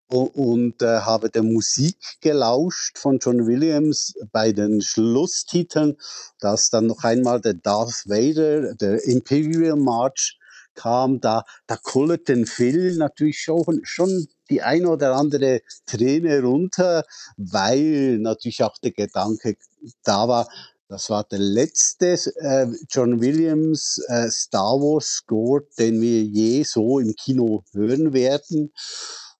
und, 0.08 0.34
und 0.34 0.82
äh, 0.82 0.98
habe 0.98 1.30
der 1.30 1.44
Musik 1.44 1.96
gelauscht 2.20 2.98
von 2.98 3.20
John 3.20 3.46
Williams 3.46 4.14
bei 4.32 4.50
den 4.50 4.82
Schlusstiteln, 4.82 5.96
dass 6.40 6.70
dann 6.70 6.86
noch 6.86 7.04
einmal 7.04 7.40
der 7.40 7.54
Darth 7.54 8.02
Vader, 8.06 8.74
der 8.74 9.04
Imperial 9.04 9.76
March 9.76 10.39
kam, 10.74 11.20
da, 11.20 11.44
da 11.66 11.76
kullerte 11.76 12.46
Phil 12.46 12.96
natürlich 12.96 13.40
schon, 13.40 13.80
schon 13.82 14.28
die 14.48 14.62
ein 14.62 14.86
oder 14.86 15.14
andere 15.14 15.60
Träne 15.86 16.42
runter, 16.42 17.04
weil 17.36 18.18
natürlich 18.18 18.62
auch 18.62 18.76
der 18.78 18.92
Gedanke 18.92 19.56
da 20.02 20.28
war, 20.28 20.48
das 20.88 21.08
war 21.08 21.22
der 21.22 21.38
letzte 21.38 22.18
äh, 22.40 22.66
John 22.90 23.20
Williams 23.20 24.02
äh, 24.08 24.28
Star 24.28 24.74
Wars 24.80 25.06
Score, 25.06 25.62
den 25.78 26.00
wir 26.00 26.24
je 26.24 26.64
so 26.64 26.98
im 26.98 27.14
Kino 27.14 27.62
hören 27.72 28.12
werden. 28.12 28.72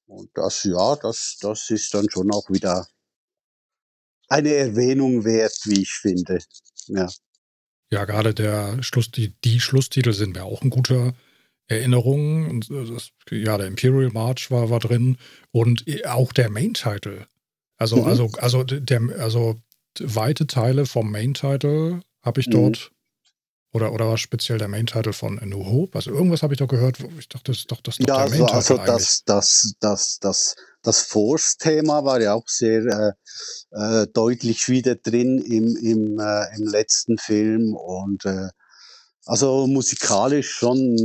Und 0.07 0.31
das, 0.35 0.63
ja, 0.63 0.95
das, 0.97 1.39
das 1.41 1.69
ist 1.71 1.93
dann 1.93 2.09
schon 2.09 2.33
auch 2.33 2.49
wieder 2.51 2.87
eine 4.29 4.55
Erwähnung 4.55 5.25
wert, 5.25 5.59
wie 5.65 5.83
ich 5.83 5.93
finde. 5.93 6.39
Ja. 6.87 7.09
Ja, 7.93 8.05
gerade 8.05 8.35
der 8.35 8.83
Schluss, 8.83 9.11
die, 9.11 9.35
die 9.45 9.61
Schlusstitel 9.61 10.13
sind 10.13 10.35
mir 10.35 10.45
auch 10.45 10.63
ein 10.63 10.71
guter 10.71 11.13
Erinnerung. 11.69 12.49
Und 12.49 12.71
äh, 12.71 12.85
das, 12.87 13.11
ja, 13.31 13.59
der 13.59 13.67
Imperial 13.67 14.11
March 14.13 14.51
war, 14.51 14.71
war 14.71 14.81
drin 14.81 15.17
und 15.53 15.85
auch 16.07 16.33
der 16.33 16.51
Main-Title. 16.51 17.27
Also, 17.77 17.97
Mhm. 17.97 18.05
also, 18.05 18.31
also, 18.39 18.63
der, 18.65 19.01
also 19.19 19.61
weite 19.99 20.47
Teile 20.47 20.87
vom 20.87 21.11
Main-Title 21.11 22.03
habe 22.23 22.41
ich 22.41 22.47
Mhm. 22.49 22.53
dort. 22.53 22.93
Oder, 23.73 23.93
oder 23.93 24.09
war 24.09 24.19
speziell 24.19 24.59
der 24.59 24.67
Main-Title 24.67 25.13
von 25.13 25.39
A 25.39 25.47
New 25.47 25.65
Hope? 25.65 25.97
Also 25.97 26.11
irgendwas 26.11 26.43
habe 26.43 26.55
ich 26.55 26.59
doch 26.59 26.67
gehört, 26.67 27.01
wo 27.01 27.09
ich 27.19 27.29
dachte, 27.29 27.53
das 27.53 27.59
ist 27.59 27.71
doch 27.71 27.81
das, 27.81 27.99
ist 27.99 28.09
doch 28.09 28.09
Ja, 28.09 28.25
der 28.27 28.33
also, 28.33 28.45
Main-Title 28.45 28.57
also 28.57 28.79
eigentlich. 28.79 28.87
das, 28.87 29.23
das, 29.25 29.75
das, 29.81 30.19
das, 30.21 30.57
das 30.83 31.01
Force-Thema 31.03 32.05
war 32.05 32.21
ja 32.21 32.35
auch 32.35 32.49
sehr 32.49 33.17
äh, 33.73 34.03
äh, 34.03 34.07
deutlich 34.13 34.69
wieder 34.69 34.97
drin 34.97 35.39
im, 35.39 35.77
im, 35.77 36.19
äh, 36.19 36.57
im 36.57 36.67
letzten 36.67 37.19
Film 37.19 37.75
und 37.75 38.25
äh, 38.25 38.49
also 39.27 39.69
musikalisch 39.69 40.51
schon 40.51 40.97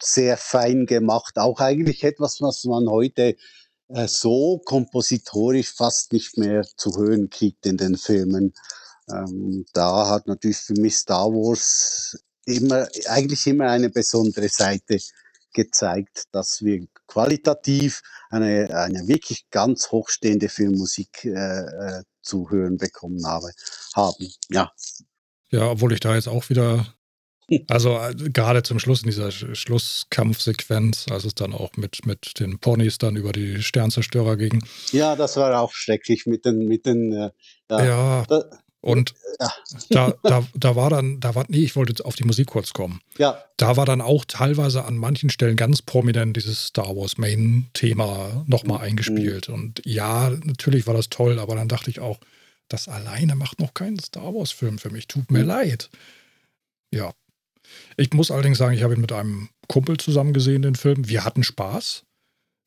sehr 0.00 0.38
fein 0.38 0.86
gemacht. 0.86 1.36
Auch 1.36 1.60
eigentlich 1.60 2.04
etwas, 2.04 2.40
was 2.40 2.64
man 2.64 2.88
heute 2.88 3.36
äh, 3.88 4.08
so 4.08 4.62
kompositorisch 4.64 5.74
fast 5.74 6.12
nicht 6.14 6.38
mehr 6.38 6.62
zu 6.76 6.96
hören 6.96 7.28
kriegt 7.28 7.66
in 7.66 7.76
den 7.76 7.98
Filmen. 7.98 8.54
Ähm, 9.10 9.64
da 9.72 10.08
hat 10.08 10.26
natürlich 10.26 10.58
für 10.58 10.74
mich 10.74 10.96
Star 10.96 11.26
Wars 11.28 12.18
immer, 12.44 12.88
eigentlich 13.06 13.46
immer 13.46 13.70
eine 13.70 13.90
besondere 13.90 14.48
Seite 14.48 14.98
gezeigt, 15.54 16.24
dass 16.32 16.62
wir 16.62 16.86
qualitativ 17.06 18.02
eine, 18.30 18.74
eine 18.74 19.06
wirklich 19.06 19.46
ganz 19.50 19.90
hochstehende 19.90 20.48
Filmmusik 20.48 21.24
äh, 21.24 21.30
äh, 21.30 22.02
zu 22.22 22.48
hören 22.50 22.78
bekommen 22.78 23.26
habe, 23.26 23.50
haben. 23.94 24.32
Ja. 24.48 24.72
Ja, 25.50 25.70
obwohl 25.70 25.92
ich 25.92 26.00
da 26.00 26.14
jetzt 26.14 26.28
auch 26.28 26.48
wieder, 26.48 26.94
also 27.68 27.98
äh, 27.98 28.14
gerade 28.14 28.62
zum 28.62 28.78
Schluss 28.78 29.02
in 29.02 29.10
dieser 29.10 29.28
Sch- 29.28 29.54
Schlusskampfsequenz, 29.54 31.06
als 31.10 31.24
es 31.24 31.34
dann 31.34 31.52
auch 31.52 31.72
mit, 31.76 32.06
mit 32.06 32.40
den 32.40 32.58
Ponys 32.58 32.96
dann 32.96 33.16
über 33.16 33.32
die 33.32 33.62
Sternzerstörer 33.62 34.36
ging. 34.36 34.64
ja, 34.92 35.16
das 35.16 35.36
war 35.36 35.60
auch 35.60 35.72
schrecklich 35.72 36.24
mit 36.26 36.46
den, 36.46 36.66
mit 36.66 36.86
den, 36.86 37.12
äh, 37.12 37.30
ja, 37.70 37.84
Ja, 37.84 38.24
da, 38.28 38.44
und 38.82 39.14
ja, 39.38 39.52
da, 39.90 40.14
da, 40.24 40.46
da 40.54 40.76
war 40.76 40.90
dann, 40.90 41.20
da 41.20 41.36
war, 41.36 41.44
nee, 41.48 41.62
ich 41.62 41.76
wollte 41.76 41.92
jetzt 41.92 42.04
auf 42.04 42.16
die 42.16 42.24
Musik 42.24 42.48
kurz 42.48 42.72
kommen. 42.72 43.00
ja, 43.16 43.42
Da 43.56 43.76
war 43.76 43.86
dann 43.86 44.00
auch 44.00 44.24
teilweise 44.24 44.84
an 44.84 44.98
manchen 44.98 45.30
Stellen 45.30 45.56
ganz 45.56 45.82
prominent 45.82 46.36
dieses 46.36 46.66
Star 46.66 46.96
Wars 46.96 47.16
Main-Thema 47.16 48.44
nochmal 48.46 48.80
eingespielt. 48.80 49.48
Und 49.48 49.80
ja, 49.86 50.30
natürlich 50.30 50.88
war 50.88 50.94
das 50.94 51.10
toll, 51.10 51.38
aber 51.38 51.54
dann 51.54 51.68
dachte 51.68 51.90
ich 51.90 52.00
auch, 52.00 52.18
das 52.68 52.88
alleine 52.88 53.36
macht 53.36 53.60
noch 53.60 53.72
keinen 53.72 54.00
Star 54.00 54.34
Wars-Film 54.34 54.78
für 54.78 54.90
mich. 54.90 55.06
Tut 55.06 55.30
mir 55.30 55.44
leid. 55.44 55.88
Ja. 56.90 57.12
Ich 57.96 58.12
muss 58.12 58.32
allerdings 58.32 58.58
sagen, 58.58 58.74
ich 58.74 58.82
habe 58.82 58.94
ihn 58.94 59.00
mit 59.00 59.12
einem 59.12 59.48
Kumpel 59.68 59.96
zusammen 59.96 60.32
gesehen, 60.32 60.62
den 60.62 60.74
Film. 60.74 61.08
Wir 61.08 61.24
hatten 61.24 61.44
Spaß. 61.44 62.02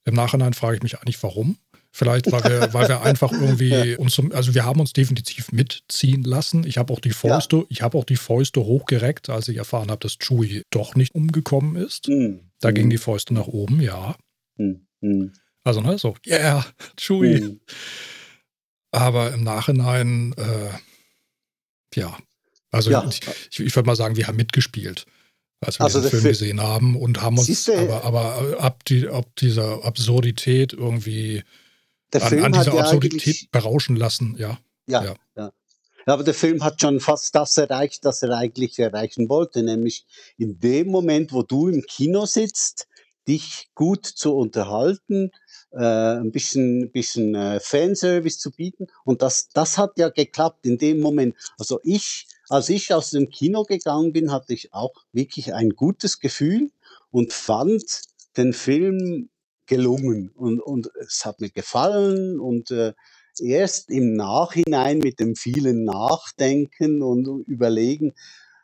Im 0.06 0.14
Nachhinein 0.14 0.54
frage 0.54 0.78
ich 0.78 0.84
mich 0.84 0.98
eigentlich, 0.98 1.22
warum. 1.24 1.58
Vielleicht, 1.98 2.30
weil 2.30 2.44
wir, 2.44 2.74
weil 2.74 2.90
wir 2.90 3.02
einfach 3.04 3.32
irgendwie 3.42 3.96
uns, 3.96 4.20
also 4.32 4.54
wir 4.54 4.66
haben 4.66 4.82
uns 4.82 4.92
definitiv 4.92 5.54
mitziehen 5.54 6.24
lassen. 6.26 6.68
Ich 6.68 6.78
habe 6.78 6.92
auch 6.92 7.00
die 7.00 7.12
Fäuste, 7.12 7.66
ich 7.70 7.82
habe 7.82 7.98
auch 7.98 8.04
die 8.04 8.18
Fäuste 8.18 8.66
hochgereckt, 8.66 9.30
als 9.30 9.48
ich 9.48 9.56
erfahren 9.56 9.90
habe, 9.90 10.02
dass 10.02 10.18
Chewie 10.18 10.64
doch 10.72 10.96
nicht 10.96 11.16
umgekommen 11.16 11.78
ist. 11.78 12.10
mm, 12.10 12.40
Da 12.60 12.72
mm, 12.72 12.74
gingen 12.74 12.90
die 12.90 12.98
Fäuste 12.98 13.34
nach 13.34 13.48
oben, 13.48 13.80
ja. 13.80 14.18
mm, 14.58 15.32
Also, 15.64 15.80
ne, 15.80 15.98
so, 15.98 16.16
yeah, 16.28 16.66
Chewie. 16.98 17.40
mm. 17.40 17.60
Aber 18.92 19.34
im 19.34 19.44
Nachhinein, 19.44 20.34
äh, 20.38 20.70
ja. 21.98 22.18
Also 22.72 22.92
Ja. 22.92 23.06
ich, 23.08 23.22
ich, 23.52 23.60
ich 23.62 23.76
würde 23.76 23.88
mal 23.88 23.96
sagen, 23.96 24.18
wir 24.18 24.28
haben 24.28 24.36
mitgespielt, 24.36 25.06
als 25.62 25.80
wir 25.80 25.86
Also 25.86 26.00
diesen 26.00 26.04
der 26.04 26.12
Film 26.12 26.24
Fi- 26.24 26.28
gesehen 26.30 26.60
haben 26.62 26.98
und 26.98 27.22
haben 27.22 27.38
uns, 27.38 27.70
aber, 27.70 28.04
aber 28.04 28.58
ab, 28.60 28.84
die, 28.84 29.08
ab 29.08 29.34
dieser 29.38 29.86
Absurdität 29.86 30.74
irgendwie, 30.74 31.44
Der 32.14 32.22
an, 32.24 32.30
Film 32.30 32.44
an 32.44 32.58
hat 32.58 32.66
dieser 32.66 32.76
ja 32.76 32.82
Absurdität 32.84 33.22
eigentlich, 33.22 33.50
berauschen 33.52 33.96
lassen, 33.96 34.36
ja. 34.38 34.60
ja, 34.88 35.04
ja. 35.04 35.16
ja. 35.36 35.52
Ja, 36.08 36.14
aber 36.14 36.24
der 36.24 36.36
Film 36.36 36.64
hat 36.64 36.80
schon 36.80 37.00
fast 37.00 37.34
das 37.34 37.58
erreicht, 37.58 38.06
das 38.06 38.22
er 38.22 38.38
eigentlich 38.38 38.78
erreichen 38.78 39.28
wollte, 39.28 39.64
nämlich 39.64 40.06
in 40.38 40.60
dem 40.60 40.90
Moment, 40.90 41.34
wo 41.34 41.42
du 41.42 41.68
im 41.68 41.82
Kino 41.82 42.28
sitzt, 42.28 42.88
dich 43.28 43.70
gut 43.74 44.06
zu 44.06 44.36
unterhalten, 44.36 45.32
äh, 45.72 46.18
ein 46.20 46.32
bisschen, 46.32 46.92
bisschen 46.92 47.34
äh, 47.34 47.60
Fanservice 47.60 48.38
zu 48.38 48.52
bieten. 48.52 48.86
Und 49.04 49.24
das, 49.24 49.50
das 49.54 49.80
hat 49.80 49.98
ja 49.98 50.10
geklappt 50.10 50.66
in 50.66 50.78
dem 50.78 51.00
Moment. 51.00 51.36
Also 51.58 51.80
ich, 51.84 52.28
als 52.50 52.70
ich 52.70 52.94
aus 52.94 53.10
dem 53.10 53.30
Kino 53.30 53.64
gegangen 53.64 54.14
bin, 54.14 54.32
hatte 54.32 54.54
ich 54.54 54.74
auch 54.74 54.94
wirklich 55.12 55.54
ein 55.56 55.72
gutes 55.72 56.20
Gefühl 56.20 56.72
und 57.10 57.34
fand 57.34 57.84
den 58.38 58.54
Film 58.54 59.30
gelungen. 59.68 60.30
Und, 60.30 60.60
und 60.60 60.90
es 61.00 61.26
hat 61.26 61.42
mir 61.42 61.50
gefallen 61.50 62.40
und 62.40 62.72
äh, 62.72 62.94
erst 63.40 63.90
im 63.90 64.14
Nachhinein 64.14 65.00
mit 65.00 65.20
dem 65.20 65.36
vielen 65.36 65.84
Nachdenken 65.84 67.02
und 67.02 67.28
Überlegen 67.48 68.14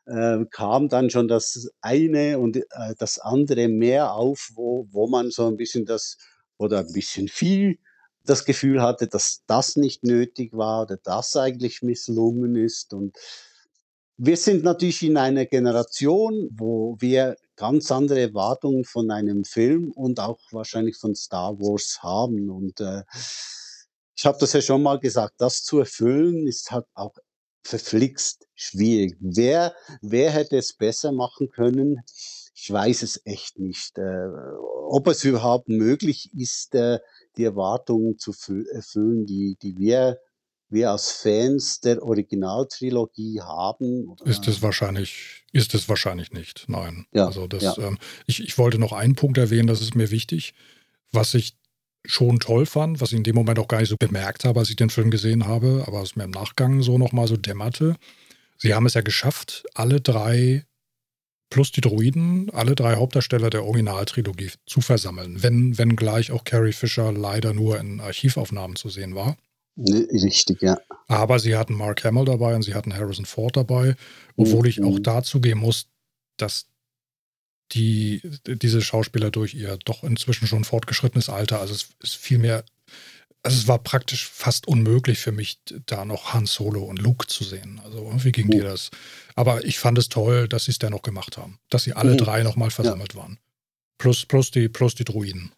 äh, 0.06 0.46
kam 0.50 0.90
dann 0.90 1.10
schon 1.10 1.28
das 1.28 1.70
eine 1.82 2.40
und 2.40 2.58
äh, 2.58 2.64
das 2.98 3.20
andere 3.20 3.68
mehr 3.68 4.14
auf, 4.14 4.52
wo, 4.56 4.88
wo 4.92 5.08
man 5.08 5.32
so 5.32 5.48
ein 5.48 5.58
bisschen 5.58 5.86
das 5.86 6.18
oder 6.58 6.80
ein 6.80 6.94
bisschen 6.94 7.28
viel 7.28 7.78
das 8.24 8.46
Gefühl 8.46 8.82
hatte, 8.82 9.08
dass 9.08 9.44
das 9.48 9.76
nicht 9.76 10.04
nötig 10.04 10.54
war 10.54 10.84
oder 10.84 10.98
das 10.98 11.36
eigentlich 11.36 11.82
misslungen 11.82 12.56
ist. 12.56 12.94
Und 12.94 13.18
wir 14.18 14.38
sind 14.38 14.64
natürlich 14.64 15.02
in 15.02 15.18
einer 15.18 15.46
Generation, 15.46 16.50
wo 16.52 16.96
wir 17.00 17.36
ganz 17.62 17.92
andere 17.92 18.20
Erwartungen 18.20 18.86
von 18.86 19.12
einem 19.12 19.44
Film 19.44 19.92
und 19.92 20.20
auch 20.20 20.40
wahrscheinlich 20.50 20.98
von 20.98 21.14
Star 21.14 21.60
Wars 21.60 22.00
haben. 22.02 22.50
Und 22.50 22.80
äh, 22.80 23.04
ich 24.16 24.26
habe 24.26 24.40
das 24.40 24.54
ja 24.54 24.62
schon 24.62 24.82
mal 24.82 25.00
gesagt, 25.00 25.36
das 25.38 25.62
zu 25.64 25.78
erfüllen 25.78 26.48
ist 26.48 26.72
halt 26.72 26.88
auch 26.96 27.14
verflixt 27.64 28.48
schwierig. 28.56 29.16
Wer, 29.20 29.76
wer 30.02 30.32
hätte 30.32 30.58
es 30.58 30.74
besser 30.74 31.12
machen 31.12 31.52
können? 31.52 32.02
Ich 32.56 32.72
weiß 32.72 33.04
es 33.04 33.22
echt 33.26 33.60
nicht. 33.60 33.96
Äh, 34.00 34.26
ob 34.90 35.08
es 35.08 35.24
überhaupt 35.24 35.70
möglich 35.70 36.32
ist, 36.36 36.74
äh, 36.74 36.98
die 37.38 37.44
Erwartungen 37.44 38.18
zu 38.18 38.32
erfüllen, 38.74 39.28
die, 39.28 39.56
die 39.62 39.78
wir, 39.78 40.18
wir 40.72 40.92
als 40.92 41.12
Fans 41.12 41.80
der 41.80 42.02
Originaltrilogie 42.02 43.42
haben. 43.42 44.16
Ist 44.26 44.48
es 44.48 44.62
wahrscheinlich, 44.62 45.44
ist 45.52 45.74
es 45.74 45.90
wahrscheinlich 45.90 46.32
nicht. 46.32 46.66
Nein. 46.68 47.06
Ja, 47.12 47.28
also 47.28 47.48
das, 47.48 47.64
ja. 47.64 47.78
ähm, 47.80 47.98
ich, 48.26 48.42
ich 48.42 48.58
wollte 48.58 48.80
noch 48.80 48.94
einen 48.94 49.16
Punkt 49.16 49.38
erwähnen, 49.38 49.68
das 49.68 49.82
ist 49.82 49.96
mir 49.96 50.12
wichtig, 50.12 50.54
was 51.12 51.34
ich 51.34 51.58
schon 52.06 52.40
toll 52.40 52.66
fand, 52.66 53.00
was 53.00 53.12
ich 53.12 53.18
in 53.18 53.24
dem 53.24 53.36
Moment 53.36 53.60
auch 53.60 53.68
gar 53.68 53.80
nicht 53.80 53.90
so 53.90 53.96
bemerkt 54.00 54.46
habe, 54.46 54.60
als 54.60 54.70
ich 54.70 54.76
den 54.76 54.90
Film 54.90 55.12
gesehen 55.12 55.46
habe, 55.46 55.84
aber 55.88 56.02
was 56.02 56.16
mir 56.16 56.24
im 56.24 56.32
Nachgang 56.32 56.82
so 56.82 56.98
nochmal 56.98 57.28
so 57.28 57.38
dämmerte. 57.38 57.96
Sie 58.58 58.74
haben 58.74 58.86
es 58.86 58.94
ja 58.94 59.02
geschafft, 59.02 59.64
alle 59.74 60.02
drei 60.02 60.66
plus 61.50 61.72
die 61.72 61.82
Druiden, 61.82 62.50
alle 62.52 62.76
drei 62.76 62.96
Hauptdarsteller 62.96 63.50
der 63.50 63.66
Originaltrilogie 63.66 64.52
zu 64.66 64.82
versammeln, 64.82 65.44
wenn, 65.44 65.78
wenn 65.78 65.96
gleich 65.96 66.32
auch 66.32 66.44
Carrie 66.44 66.72
Fisher 66.72 67.12
leider 67.12 67.54
nur 67.54 67.80
in 67.80 68.00
Archivaufnahmen 68.00 68.76
zu 68.76 68.90
sehen 68.90 69.14
war. 69.14 69.38
Richtig, 69.78 70.62
ja. 70.62 70.78
Aber 71.08 71.40
sie 71.40 71.56
hatten 71.56 71.74
Mark 71.74 72.04
Hamill 72.04 72.26
dabei 72.26 72.56
und 72.56 72.64
sie 72.64 72.76
hatten 72.76 72.94
Harrison 72.94 73.26
Ford 73.26 73.56
dabei, 73.56 73.96
obwohl 74.36 74.68
ich 74.68 74.84
auch 74.84 74.98
mhm. 74.98 75.04
dazu 75.04 75.40
gehen 75.40 75.60
muss, 75.60 75.88
dass 76.38 76.68
die, 77.72 78.22
diese 78.46 78.82
Schauspieler 78.82 79.32
durch 79.32 79.54
ihr 79.54 79.78
doch 79.86 80.04
inzwischen 80.04 80.48
schon 80.48 80.66
fortgeschrittenes 80.66 81.30
Alter, 81.30 81.62
also 81.62 81.74
es 81.74 81.90
ist 82.02 82.16
viel 82.16 82.38
mehr, 82.38 82.66
also 83.44 83.58
es 83.58 83.68
war 83.68 83.80
praktisch 83.80 84.28
fast 84.28 84.68
unmöglich 84.68 85.20
für 85.20 85.32
mich, 85.32 85.60
da 85.86 86.06
noch 86.06 86.34
Han 86.34 86.46
Solo 86.46 86.84
und 86.84 87.02
Luke 87.02 87.28
zu 87.28 87.44
sehen. 87.44 87.82
Also 87.84 88.12
wie 88.18 88.32
ging 88.32 88.48
oh. 88.48 88.52
dir 88.52 88.64
das? 88.64 88.92
Aber 89.36 89.64
ich 89.66 89.80
fand 89.80 89.98
es 89.98 90.10
toll, 90.10 90.48
dass 90.48 90.66
sie 90.66 90.72
es 90.72 90.80
dennoch 90.80 91.02
gemacht 91.02 91.38
haben, 91.38 91.60
dass 91.70 91.84
sie 91.84 91.94
alle 91.94 92.14
oh. 92.14 92.18
drei 92.18 92.44
nochmal 92.44 92.72
versammelt 92.72 93.14
ja. 93.14 93.22
waren. 93.22 93.40
Plus, 93.98 94.26
plus, 94.26 94.52
die, 94.52 94.68
plus 94.68 94.96
die 94.96 95.06
Druiden. 95.06 95.54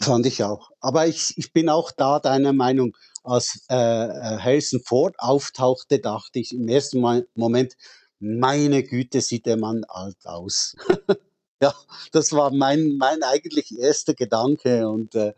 Fand 0.00 0.26
ich 0.26 0.42
auch. 0.42 0.70
Aber 0.80 1.06
ich, 1.06 1.36
ich 1.36 1.52
bin 1.52 1.68
auch 1.68 1.92
da 1.92 2.18
deiner 2.18 2.52
Meinung, 2.52 2.96
als 3.24 3.64
äh, 3.68 3.74
äh 3.74 4.38
Harrison 4.38 4.80
Ford 4.80 5.16
auftauchte, 5.18 5.98
dachte 5.98 6.38
ich 6.38 6.54
im 6.54 6.68
ersten 6.68 7.00
Moment, 7.34 7.74
meine 8.20 8.82
Güte, 8.82 9.20
sieht 9.20 9.46
der 9.46 9.56
Mann 9.56 9.84
alt 9.88 10.24
aus. 10.24 10.76
Ja, 11.62 11.72
das 12.12 12.32
war 12.32 12.52
mein, 12.52 12.98
mein 12.98 13.22
eigentlich 13.22 13.78
erster 13.78 14.12
Gedanke 14.12 14.86
und 14.86 15.14
äh, 15.14 15.32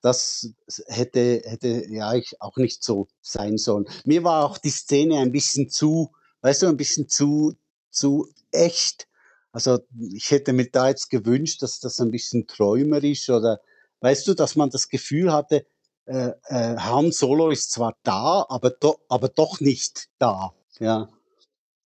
das 0.00 0.50
hätte, 0.86 1.42
hätte 1.44 1.84
ja 1.90 2.14
auch 2.38 2.56
nicht 2.56 2.82
so 2.82 3.08
sein 3.20 3.58
sollen. 3.58 3.86
Mir 4.04 4.24
war 4.24 4.46
auch 4.46 4.56
die 4.56 4.70
Szene 4.70 5.18
ein 5.18 5.32
bisschen 5.32 5.68
zu, 5.68 6.12
weißt 6.40 6.62
du, 6.62 6.68
ein 6.68 6.76
bisschen 6.76 7.08
zu, 7.08 7.56
zu 7.90 8.28
echt. 8.52 9.08
Also 9.52 9.80
ich 10.14 10.30
hätte 10.30 10.52
mir 10.52 10.70
da 10.70 10.88
jetzt 10.88 11.10
gewünscht, 11.10 11.60
dass 11.62 11.80
das 11.80 12.00
ein 12.00 12.10
bisschen 12.10 12.46
träumerisch 12.46 13.28
oder 13.28 13.60
weißt 14.00 14.28
du, 14.28 14.34
dass 14.34 14.56
man 14.56 14.70
das 14.70 14.88
Gefühl 14.88 15.32
hatte, 15.32 15.66
äh, 16.06 16.32
äh, 16.44 16.76
Han 16.76 17.12
Solo 17.12 17.50
ist 17.50 17.72
zwar 17.72 17.96
da, 18.02 18.46
aber, 18.48 18.70
do, 18.70 18.96
aber 19.08 19.28
doch 19.28 19.60
nicht 19.60 20.08
da. 20.18 20.52
Ja. 20.78 21.08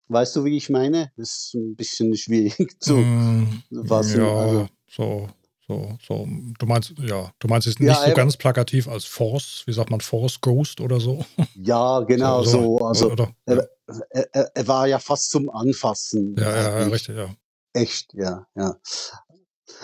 Weißt 0.09 0.35
du, 0.37 0.45
wie 0.45 0.55
ich 0.55 0.69
meine? 0.69 1.11
Das 1.17 1.29
ist 1.29 1.53
ein 1.55 1.75
bisschen 1.75 2.15
schwierig 2.15 2.75
zu 2.81 2.95
mm, 2.95 3.63
fassen. 3.85 4.21
Ja, 4.21 4.35
also. 4.35 4.67
so, 4.87 5.27
so, 5.67 5.97
so. 6.01 6.27
Du 6.57 6.65
meinst, 6.65 6.93
ja, 6.97 7.31
du 7.39 7.47
meinst 7.47 7.67
es 7.67 7.79
nicht 7.79 7.89
ja, 7.89 8.07
so 8.07 8.13
ganz 8.13 8.37
plakativ 8.37 8.87
als 8.87 9.03
Force, 9.03 9.63
wie 9.65 9.73
sagt 9.73 9.89
man, 9.89 9.99
Force 9.99 10.39
Ghost 10.39 10.79
oder 10.79 10.99
so? 10.99 11.25
Ja, 11.55 11.99
genau 12.01 12.43
so. 12.43 12.77
so 12.77 12.85
also 12.85 13.11
oder, 13.11 13.31
er, 13.45 13.69
er, 14.11 14.51
er, 14.55 14.67
war 14.67 14.87
ja 14.87 14.99
fast 14.99 15.31
zum 15.31 15.49
Anfassen. 15.49 16.35
Ja, 16.37 16.55
ja, 16.55 16.79
ja 16.79 16.87
richtig, 16.87 17.17
ja. 17.17 17.35
Echt, 17.73 18.13
ja, 18.13 18.47
ja. 18.55 18.77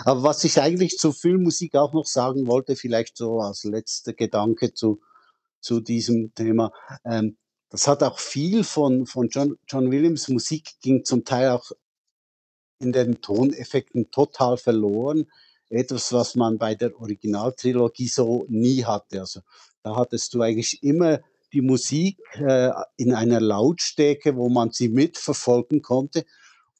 Aber 0.06 0.24
was 0.24 0.44
ich 0.44 0.62
eigentlich 0.62 0.98
zur 0.98 1.14
Filmmusik 1.14 1.76
auch 1.76 1.94
noch 1.94 2.06
sagen 2.06 2.48
wollte, 2.48 2.76
vielleicht 2.76 3.18
so 3.18 3.40
als 3.40 3.64
letzter 3.64 4.14
Gedanke 4.14 4.74
zu, 4.74 5.02
zu 5.60 5.80
diesem 5.80 6.34
Thema. 6.36 6.72
Ähm, 7.06 7.38
das 7.70 7.88
hat 7.88 8.04
auch 8.04 8.20
viel 8.20 8.64
von, 8.64 9.06
von 9.08 9.30
John, 9.30 9.58
John 9.68 9.92
Williams 9.92 10.30
Musik, 10.30 10.74
ging 10.82 11.04
zum 11.04 11.26
Teil 11.26 11.50
auch 11.50 11.72
in 12.80 12.92
den 12.92 13.22
Toneffekten 13.22 14.12
total 14.12 14.58
verloren. 14.58 15.26
Etwas, 15.70 16.14
was 16.14 16.36
man 16.36 16.60
bei 16.60 16.76
der 16.76 16.96
Originaltrilogie 17.00 18.08
so 18.08 18.46
nie 18.48 18.86
hatte. 18.86 19.22
Also 19.22 19.42
da 19.82 19.96
hattest 19.96 20.34
du 20.34 20.42
eigentlich 20.42 20.84
immer 20.84 21.20
die 21.52 21.62
Musik 21.62 22.20
äh, 22.34 22.70
in 22.98 23.14
einer 23.14 23.40
Lautstärke, 23.40 24.36
wo 24.36 24.50
man 24.50 24.72
sie 24.72 24.90
mitverfolgen 24.90 25.82
konnte. 25.82 26.26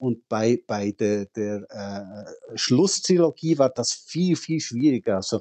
Und 0.04 0.28
bei, 0.28 0.62
bei 0.66 0.90
der, 0.90 1.24
der 1.24 1.66
äh, 1.70 2.58
Schlusstrilogie 2.58 3.56
war 3.56 3.70
das 3.70 3.92
viel, 3.92 4.36
viel 4.36 4.60
schwieriger. 4.60 5.16
Also 5.16 5.40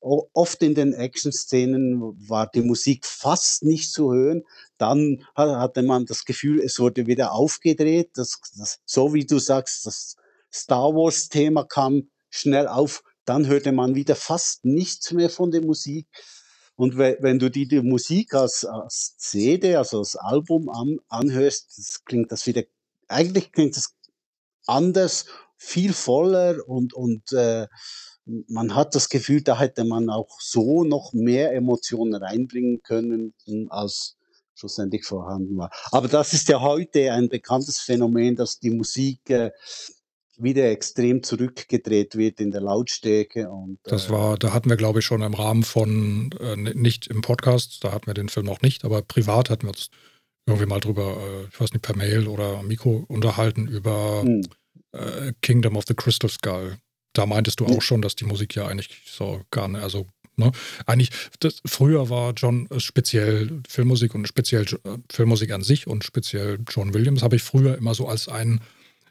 oft 0.00 0.60
in 0.64 0.74
den 0.74 0.92
Action-Szenen 0.92 2.00
war 2.28 2.50
die 2.50 2.62
Musik 2.62 3.06
fast 3.06 3.62
nicht 3.62 3.92
zu 3.92 4.12
hören. 4.12 4.42
Dann 4.76 5.24
hatte 5.36 5.84
man 5.84 6.04
das 6.06 6.24
Gefühl, 6.24 6.60
es 6.60 6.80
wurde 6.80 7.06
wieder 7.06 7.30
aufgedreht. 7.30 8.10
Das, 8.14 8.40
das, 8.58 8.80
so 8.84 9.14
wie 9.14 9.24
du 9.24 9.38
sagst, 9.38 9.86
das 9.86 10.16
Star 10.52 10.92
Wars-Thema 10.92 11.62
kam 11.62 12.10
schnell 12.28 12.66
auf. 12.66 13.04
Dann 13.24 13.46
hörte 13.46 13.70
man 13.70 13.94
wieder 13.94 14.16
fast 14.16 14.64
nichts 14.64 15.12
mehr 15.12 15.30
von 15.30 15.52
der 15.52 15.62
Musik. 15.62 16.08
Und 16.74 16.98
wenn 16.98 17.38
du 17.38 17.52
die, 17.52 17.68
die 17.68 17.82
Musik 17.82 18.34
als, 18.34 18.64
als 18.64 19.16
CD, 19.16 19.76
also 19.76 19.98
als 19.98 20.16
Album 20.16 20.68
an, 20.70 20.98
anhörst, 21.08 21.78
das 21.78 22.04
klingt 22.04 22.32
das 22.32 22.48
wieder, 22.48 22.64
eigentlich 23.12 23.52
klingt 23.52 23.76
das 23.76 23.94
anders, 24.66 25.26
viel 25.56 25.92
voller 25.92 26.66
und, 26.66 26.92
und 26.94 27.32
äh, 27.32 27.66
man 28.24 28.74
hat 28.74 28.94
das 28.94 29.08
Gefühl, 29.08 29.42
da 29.42 29.58
hätte 29.58 29.84
man 29.84 30.10
auch 30.10 30.40
so 30.40 30.84
noch 30.84 31.12
mehr 31.12 31.52
Emotionen 31.54 32.14
reinbringen 32.14 32.82
können, 32.82 33.34
hm, 33.46 33.68
als 33.70 34.16
schlussendlich 34.54 35.04
vorhanden 35.04 35.56
war. 35.56 35.70
Aber 35.90 36.08
das 36.08 36.32
ist 36.32 36.48
ja 36.48 36.60
heute 36.60 37.12
ein 37.12 37.28
bekanntes 37.28 37.80
Phänomen, 37.80 38.36
dass 38.36 38.60
die 38.60 38.70
Musik 38.70 39.28
äh, 39.30 39.50
wieder 40.36 40.70
extrem 40.70 41.22
zurückgedreht 41.22 42.16
wird 42.16 42.40
in 42.40 42.50
der 42.50 42.60
Lautstärke. 42.60 43.50
Und, 43.50 43.78
äh, 43.84 43.90
das 43.90 44.10
war, 44.10 44.36
da 44.38 44.52
hatten 44.52 44.70
wir, 44.70 44.76
glaube 44.76 45.00
ich, 45.00 45.04
schon 45.04 45.22
im 45.22 45.34
Rahmen 45.34 45.62
von, 45.62 46.30
äh, 46.40 46.56
nicht 46.56 47.08
im 47.08 47.22
Podcast, 47.22 47.82
da 47.82 47.92
hatten 47.92 48.06
wir 48.06 48.14
den 48.14 48.28
Film 48.28 48.46
noch 48.46 48.62
nicht, 48.62 48.84
aber 48.84 49.02
privat 49.02 49.50
hatten 49.50 49.64
wir 49.64 49.70
uns 49.70 49.90
irgendwie 50.46 50.66
mal 50.66 50.80
drüber, 50.80 51.16
äh, 51.18 51.48
ich 51.52 51.60
weiß 51.60 51.72
nicht, 51.72 51.82
per 51.82 51.96
Mail 51.96 52.26
oder 52.26 52.58
am 52.58 52.68
Mikro 52.68 53.04
unterhalten 53.08 53.66
über 53.66 54.22
hm. 54.22 54.46
Äh, 54.92 55.32
Kingdom 55.40 55.76
of 55.76 55.84
the 55.88 55.94
Crystal 55.94 56.28
Skull 56.28 56.76
da 57.12 57.26
meintest 57.26 57.60
du 57.60 57.66
auch 57.66 57.82
schon, 57.82 58.02
dass 58.02 58.16
die 58.16 58.24
Musik 58.24 58.54
ja 58.54 58.66
eigentlich 58.66 59.02
so 59.06 59.42
gar 59.50 59.68
nicht, 59.68 59.82
also 59.82 60.06
Ne? 60.34 60.50
Eigentlich, 60.86 61.10
das, 61.40 61.60
früher 61.66 62.08
war 62.08 62.32
John 62.34 62.66
äh, 62.70 62.80
speziell 62.80 63.60
Filmmusik 63.68 64.14
und 64.14 64.26
speziell 64.26 64.62
äh, 64.62 64.96
Filmmusik 65.12 65.52
an 65.52 65.62
sich 65.62 65.86
und 65.86 66.04
speziell 66.04 66.58
John 66.70 66.94
Williams 66.94 67.22
habe 67.22 67.36
ich 67.36 67.42
früher 67.42 67.76
immer 67.76 67.94
so 67.94 68.08
als 68.08 68.28
ein, 68.28 68.62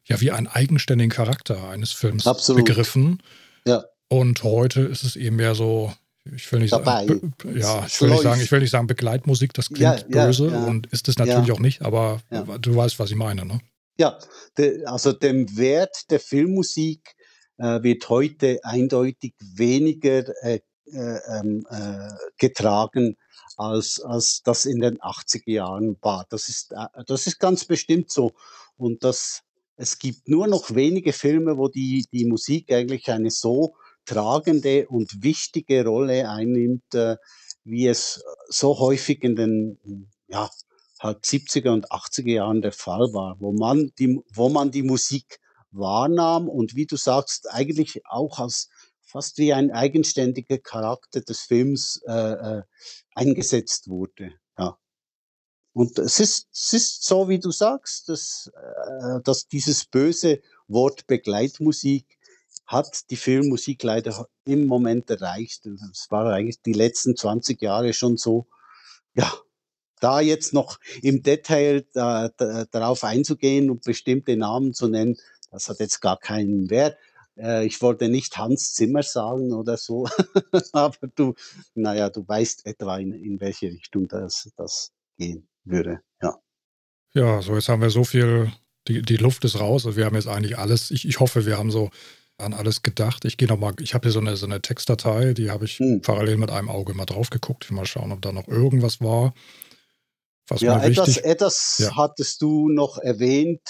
ja, 0.05 0.19
wie 0.19 0.32
einen 0.32 0.47
eigenständigen 0.47 1.11
Charakter 1.11 1.69
eines 1.69 1.91
Films 1.91 2.25
Absolut. 2.25 2.65
begriffen. 2.65 3.21
Ja. 3.67 3.84
Und 4.07 4.41
heute 4.41 4.82
ist 4.82 5.03
es 5.03 5.15
eben 5.15 5.36
mehr 5.36 5.53
so, 5.53 5.93
ich 6.26 6.51
will 6.51 6.59
nicht 6.59 6.74
Dabei. 6.74 7.07
sagen, 7.07 7.34
ja, 7.55 7.86
ich 7.86 8.01
will 8.01 8.09
nicht 8.09 8.22
sagen, 8.22 8.41
ich 8.41 8.51
will 8.51 8.59
nicht 8.59 8.69
sagen 8.69 8.88
Begleitmusik, 8.88 9.53
das 9.53 9.67
klingt 9.69 10.05
ja, 10.09 10.26
böse 10.26 10.47
ja, 10.47 10.53
ja. 10.53 10.65
und 10.65 10.88
ist 10.88 11.07
es 11.07 11.17
natürlich 11.17 11.51
auch 11.51 11.59
nicht, 11.59 11.82
aber 11.82 12.22
du 12.30 12.76
weißt, 12.76 12.99
was 12.99 13.09
ich 13.09 13.17
meine, 13.17 13.45
ne? 13.45 13.59
Ja, 13.97 14.17
de, 14.57 14.86
also 14.86 15.13
dem 15.13 15.57
Wert 15.57 16.09
der 16.09 16.19
Filmmusik 16.19 17.15
äh, 17.57 17.84
wird 17.84 18.09
heute 18.09 18.59
eindeutig 18.63 19.34
weniger 19.39 20.24
äh, 20.43 20.59
äh, 20.93 21.19
ähm, 21.39 21.65
äh, 21.69 22.09
getragen, 22.38 23.15
als, 23.55 24.01
als 24.01 24.41
das 24.43 24.65
in 24.65 24.80
den 24.80 24.97
80er 24.99 25.49
Jahren 25.51 25.97
war. 26.01 26.26
Das 26.30 26.49
ist, 26.49 26.72
äh, 26.72 27.03
das 27.05 27.28
ist 27.28 27.39
ganz 27.39 27.63
bestimmt 27.65 28.11
so. 28.11 28.34
Und 28.76 29.03
das, 29.03 29.43
es 29.78 29.99
gibt 29.99 30.28
nur 30.28 30.47
noch 30.47 30.74
wenige 30.76 31.13
Filme, 31.13 31.57
wo 31.57 31.67
die, 31.67 32.05
die 32.11 32.26
Musik 32.26 32.74
eigentlich 32.74 33.09
eine 33.09 33.32
so 33.32 33.76
tragende 34.06 34.88
und 34.88 35.24
wichtige 35.24 35.86
Rolle 35.86 36.30
einnimmt, 36.30 36.93
äh, 36.93 37.18
wie 37.64 37.88
es 37.88 38.24
so 38.49 38.80
häufig 38.80 39.24
in 39.24 39.36
den 39.36 40.10
ja, 40.28 40.49
halt 40.99 41.24
70er 41.26 41.72
und 41.72 41.91
80er 41.91 42.32
Jahren 42.32 42.62
der 42.62 42.72
Fall 42.72 43.14
war, 43.14 43.36
wo 43.39 43.52
man 43.52 43.91
die, 43.99 44.20
wo 44.34 44.49
man 44.49 44.72
die 44.72 44.84
Musik 44.84 45.39
wahrnahm 45.72 46.49
und 46.49 46.76
wie 46.76 46.86
du 46.86 46.95
sagst, 46.95 47.49
eigentlich 47.52 48.02
auch 48.06 48.39
als 48.39 48.70
fast 49.02 49.38
wie 49.38 49.54
ein 49.54 49.72
eigenständiger 49.72 50.58
Charakter 50.58 51.22
des 51.22 51.41
Films 51.41 52.02
äh, 52.08 52.14
äh, 52.14 52.64
eingesetzt 53.14 53.89
wurde. 53.89 54.34
Ja. 54.58 54.78
Und 55.74 55.99
es 55.99 56.20
ist, 56.20 56.47
es 56.54 56.74
ist 56.74 57.06
so, 57.06 57.28
wie 57.30 57.39
du 57.39 57.52
sagst, 57.52 58.10
dass, 58.10 58.52
äh, 58.56 59.22
dass 59.24 59.47
dieses 59.47 59.86
böse 59.86 60.41
Wort 60.68 61.08
Begleitmusik 61.08 62.18
hat 62.72 63.09
die 63.09 63.17
Filmmusik 63.17 63.84
leider 63.84 64.28
im 64.45 64.65
Moment 64.65 65.09
erreicht. 65.09 65.65
Es 65.65 66.07
war 66.09 66.32
eigentlich 66.32 66.61
die 66.61 66.74
letzten 66.74 67.15
20 67.15 67.61
Jahre 67.61 67.93
schon 67.93 68.17
so. 68.17 68.47
Ja, 69.13 69.32
da 69.99 70.22
jetzt 70.22 70.53
noch 70.53 70.80
im 71.01 71.22
Detail 71.22 71.86
da, 71.93 72.30
da, 72.30 72.65
darauf 72.65 73.03
einzugehen 73.03 73.69
und 73.69 73.84
bestimmte 73.84 74.38
Namen 74.38 74.74
zu 74.74 74.88
nennen, 74.88 75.17
das 75.51 75.67
hat 75.67 75.80
jetzt 75.80 75.99
gar 75.99 76.17
keinen 76.17 76.69
Wert. 76.69 76.97
Äh, 77.38 77.65
ich 77.65 77.82
wollte 77.82 78.07
nicht 78.07 78.38
Hans 78.38 78.74
Zimmer 78.74 79.03
sagen 79.03 79.53
oder 79.53 79.78
so, 79.78 80.07
aber 80.72 81.07
du, 81.15 81.36
naja, 81.76 82.09
du 82.09 82.28
weißt 82.28 82.65
etwa, 82.65 82.97
in, 82.97 83.13
in 83.13 83.39
welche 83.41 83.67
Richtung 83.67 84.07
das, 84.07 84.49
das 84.55 84.91
gehen 85.17 85.47
würde. 85.65 85.99
Ja. 86.22 86.39
Ja, 87.13 87.41
so 87.41 87.55
jetzt 87.55 87.67
haben 87.67 87.82
wir 87.82 87.89
so 87.89 88.05
viel, 88.05 88.51
die, 88.88 89.01
die 89.01 89.17
Luft 89.17 89.43
ist 89.43 89.59
raus. 89.59 89.86
Also 89.86 89.97
wir 89.97 90.05
haben 90.05 90.15
jetzt 90.15 90.28
eigentlich 90.28 90.57
alles, 90.57 90.89
ich, 90.89 91.05
ich 91.05 91.19
hoffe, 91.19 91.45
wir 91.45 91.57
haben 91.57 91.69
so 91.69 91.91
an 92.41 92.53
alles 92.53 92.83
gedacht. 92.83 93.25
Ich 93.25 93.37
gehe 93.37 93.47
nochmal, 93.47 93.73
ich 93.79 93.93
habe 93.93 94.03
hier 94.03 94.11
so 94.11 94.19
eine, 94.19 94.35
so 94.35 94.45
eine 94.45 94.61
Textdatei, 94.61 95.33
die 95.33 95.49
habe 95.49 95.65
ich 95.65 95.79
hm. 95.79 96.01
parallel 96.01 96.37
mit 96.37 96.51
einem 96.51 96.69
Auge 96.69 96.93
mal 96.93 97.05
drauf 97.05 97.29
geguckt. 97.29 97.69
Mal 97.71 97.85
schauen, 97.85 98.11
ob 98.11 98.21
da 98.21 98.31
noch 98.31 98.47
irgendwas 98.47 99.01
war. 99.01 99.33
Was 100.47 100.61
ja, 100.61 100.81
etwas, 100.83 101.17
etwas 101.17 101.77
ja. 101.79 101.95
hattest 101.95 102.41
du 102.41 102.69
noch 102.69 102.97
erwähnt, 102.97 103.61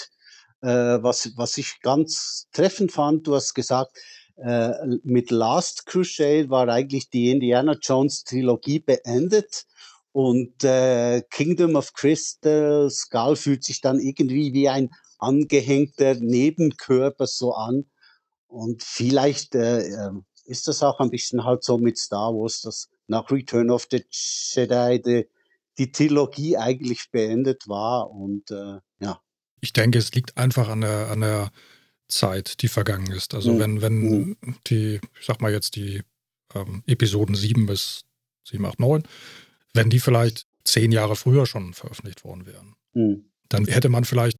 äh, 0.62 0.68
was, 0.68 1.30
was 1.36 1.56
ich 1.58 1.80
ganz 1.80 2.48
treffend 2.52 2.92
fand. 2.92 3.26
Du 3.26 3.34
hast 3.34 3.54
gesagt, 3.54 3.96
äh, 4.36 4.72
mit 5.04 5.30
Last 5.30 5.86
Crusade 5.86 6.50
war 6.50 6.68
eigentlich 6.68 7.10
die 7.10 7.30
Indiana 7.30 7.76
Jones 7.80 8.24
Trilogie 8.24 8.80
beendet 8.80 9.66
und 10.12 10.64
äh, 10.64 11.22
Kingdom 11.30 11.76
of 11.76 11.92
Crystal 11.92 12.90
Skull 12.90 13.36
fühlt 13.36 13.64
sich 13.64 13.80
dann 13.80 14.00
irgendwie 14.00 14.52
wie 14.52 14.68
ein 14.68 14.90
angehängter 15.18 16.14
Nebenkörper 16.14 17.26
so 17.26 17.54
an. 17.54 17.84
Und 18.52 18.82
vielleicht 18.82 19.54
äh, 19.54 19.80
ähm, 19.86 20.26
ist 20.44 20.68
das 20.68 20.82
auch 20.82 21.00
ein 21.00 21.08
bisschen 21.08 21.44
halt 21.44 21.64
so 21.64 21.78
mit 21.78 21.96
Star 21.96 22.34
Wars, 22.34 22.60
dass 22.60 22.90
nach 23.06 23.30
Return 23.30 23.70
of 23.70 23.88
the 23.90 24.04
Jedi 24.10 25.00
die, 25.00 25.26
die 25.78 25.90
Trilogie 25.90 26.58
eigentlich 26.58 27.10
beendet 27.10 27.66
war. 27.66 28.10
Und 28.10 28.50
äh, 28.50 28.78
ja. 29.00 29.22
Ich 29.62 29.72
denke, 29.72 29.98
es 29.98 30.12
liegt 30.12 30.36
einfach 30.36 30.68
an 30.68 30.82
der, 30.82 31.10
an 31.10 31.22
der 31.22 31.50
Zeit, 32.08 32.60
die 32.60 32.68
vergangen 32.68 33.10
ist. 33.10 33.32
Also 33.32 33.54
mhm. 33.54 33.58
wenn, 33.58 33.80
wenn 33.80 33.94
mhm. 33.94 34.36
die, 34.66 35.00
ich 35.18 35.26
sag 35.26 35.40
mal 35.40 35.50
jetzt 35.50 35.74
die 35.76 36.02
ähm, 36.54 36.82
Episoden 36.86 37.34
7 37.34 37.64
bis 37.64 38.04
7, 38.44 38.66
8, 38.66 38.80
9, 38.80 39.02
wenn 39.72 39.88
die 39.88 40.00
vielleicht 40.00 40.46
zehn 40.64 40.92
Jahre 40.92 41.16
früher 41.16 41.46
schon 41.46 41.72
veröffentlicht 41.72 42.22
worden 42.22 42.44
wären, 42.44 42.76
mhm. 42.92 43.30
dann 43.48 43.64
hätte 43.64 43.88
man 43.88 44.04
vielleicht 44.04 44.36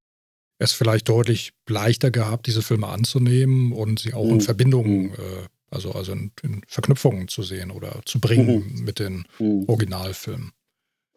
es 0.63 0.73
vielleicht 0.73 1.09
deutlich 1.09 1.53
leichter 1.69 2.11
gehabt, 2.11 2.47
diese 2.47 2.63
Filme 2.63 2.89
anzunehmen 2.89 3.73
und 3.73 3.99
sie 3.99 4.15
auch 4.15 4.29
in 4.29 4.35
mhm. 4.35 4.41
Verbindung, 4.41 5.03
mhm. 5.03 5.13
äh, 5.15 5.47
also, 5.71 5.93
also 5.93 6.13
in, 6.13 6.33
in, 6.43 6.63
Verknüpfungen 6.67 7.29
zu 7.29 7.43
sehen 7.43 7.71
oder 7.71 8.01
zu 8.05 8.21
bringen 8.21 8.73
mhm. 8.73 8.85
mit 8.85 8.99
den 8.99 9.25
mhm. 9.39 9.65
Originalfilmen. 9.69 10.53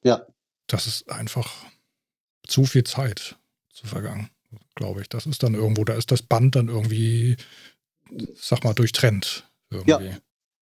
Ja. 0.04 0.26
Das 0.68 0.88
ist 0.88 1.10
einfach 1.10 1.52
zu 2.48 2.66
viel 2.66 2.84
Zeit 2.84 3.38
zu 3.72 3.88
vergangen, 3.88 4.30
glaube 4.76 5.02
ich. 5.02 5.10
Das 5.10 5.26
ist 5.26 5.44
dann 5.44 5.54
irgendwo, 5.54 5.84
da 5.84 5.94
ist 5.94 6.12
das 6.12 6.22
Band 6.22 6.56
dann 6.56 6.68
irgendwie, 6.68 7.38
sag 8.36 8.64
mal, 8.64 8.74
durchtrennt. 8.74 9.48
Irgendwie. 9.70 9.92
Ja. 9.92 10.18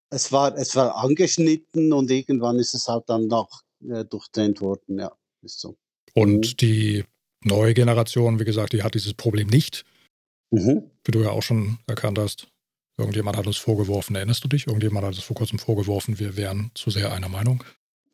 Es 0.09 0.31
war, 0.31 0.55
es 0.57 0.75
war 0.75 0.95
angeschnitten 0.97 1.93
und 1.93 2.11
irgendwann 2.11 2.59
ist 2.59 2.73
es 2.73 2.88
halt 2.88 3.05
dann 3.07 3.27
noch 3.27 3.63
äh, 3.89 4.05
durchtrennt 4.05 4.61
worden, 4.61 4.99
ja. 4.99 5.11
Ist 5.41 5.59
so. 5.59 5.77
Und 6.13 6.51
mhm. 6.51 6.57
die 6.57 7.03
neue 7.45 7.73
Generation, 7.73 8.39
wie 8.39 8.45
gesagt, 8.45 8.73
die 8.73 8.83
hat 8.83 8.95
dieses 8.95 9.13
Problem 9.13 9.47
nicht. 9.47 9.85
Mhm. 10.51 10.83
Wie 11.03 11.11
du 11.11 11.21
ja 11.21 11.29
auch 11.29 11.41
schon 11.41 11.79
erkannt 11.87 12.19
hast. 12.19 12.47
Irgendjemand 12.97 13.37
hat 13.37 13.47
uns 13.47 13.57
vorgeworfen, 13.57 14.15
erinnerst 14.15 14.43
du 14.43 14.47
dich? 14.47 14.67
Irgendjemand 14.67 15.05
hat 15.05 15.15
uns 15.15 15.23
vor 15.23 15.35
kurzem 15.35 15.57
vorgeworfen, 15.57 16.19
wir 16.19 16.37
wären 16.37 16.69
zu 16.75 16.91
sehr 16.91 17.11
einer 17.11 17.29
Meinung. 17.29 17.63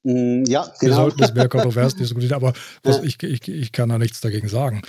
Mm, 0.03 0.45
ja, 0.47 0.63
genau. 0.79 0.81
Wir 0.81 0.93
sollten 0.93 1.23
es 1.23 1.33
mehr 1.33 1.49
kontrovers 1.49 1.95
diskutieren, 1.95 2.33
aber 2.33 2.53
was, 2.83 2.97
ja. 2.97 3.03
ich, 3.03 3.21
ich, 3.21 3.47
ich 3.47 3.71
kann 3.73 3.89
da 3.89 3.97
nichts 3.97 4.21
dagegen 4.21 4.47
sagen. 4.47 4.83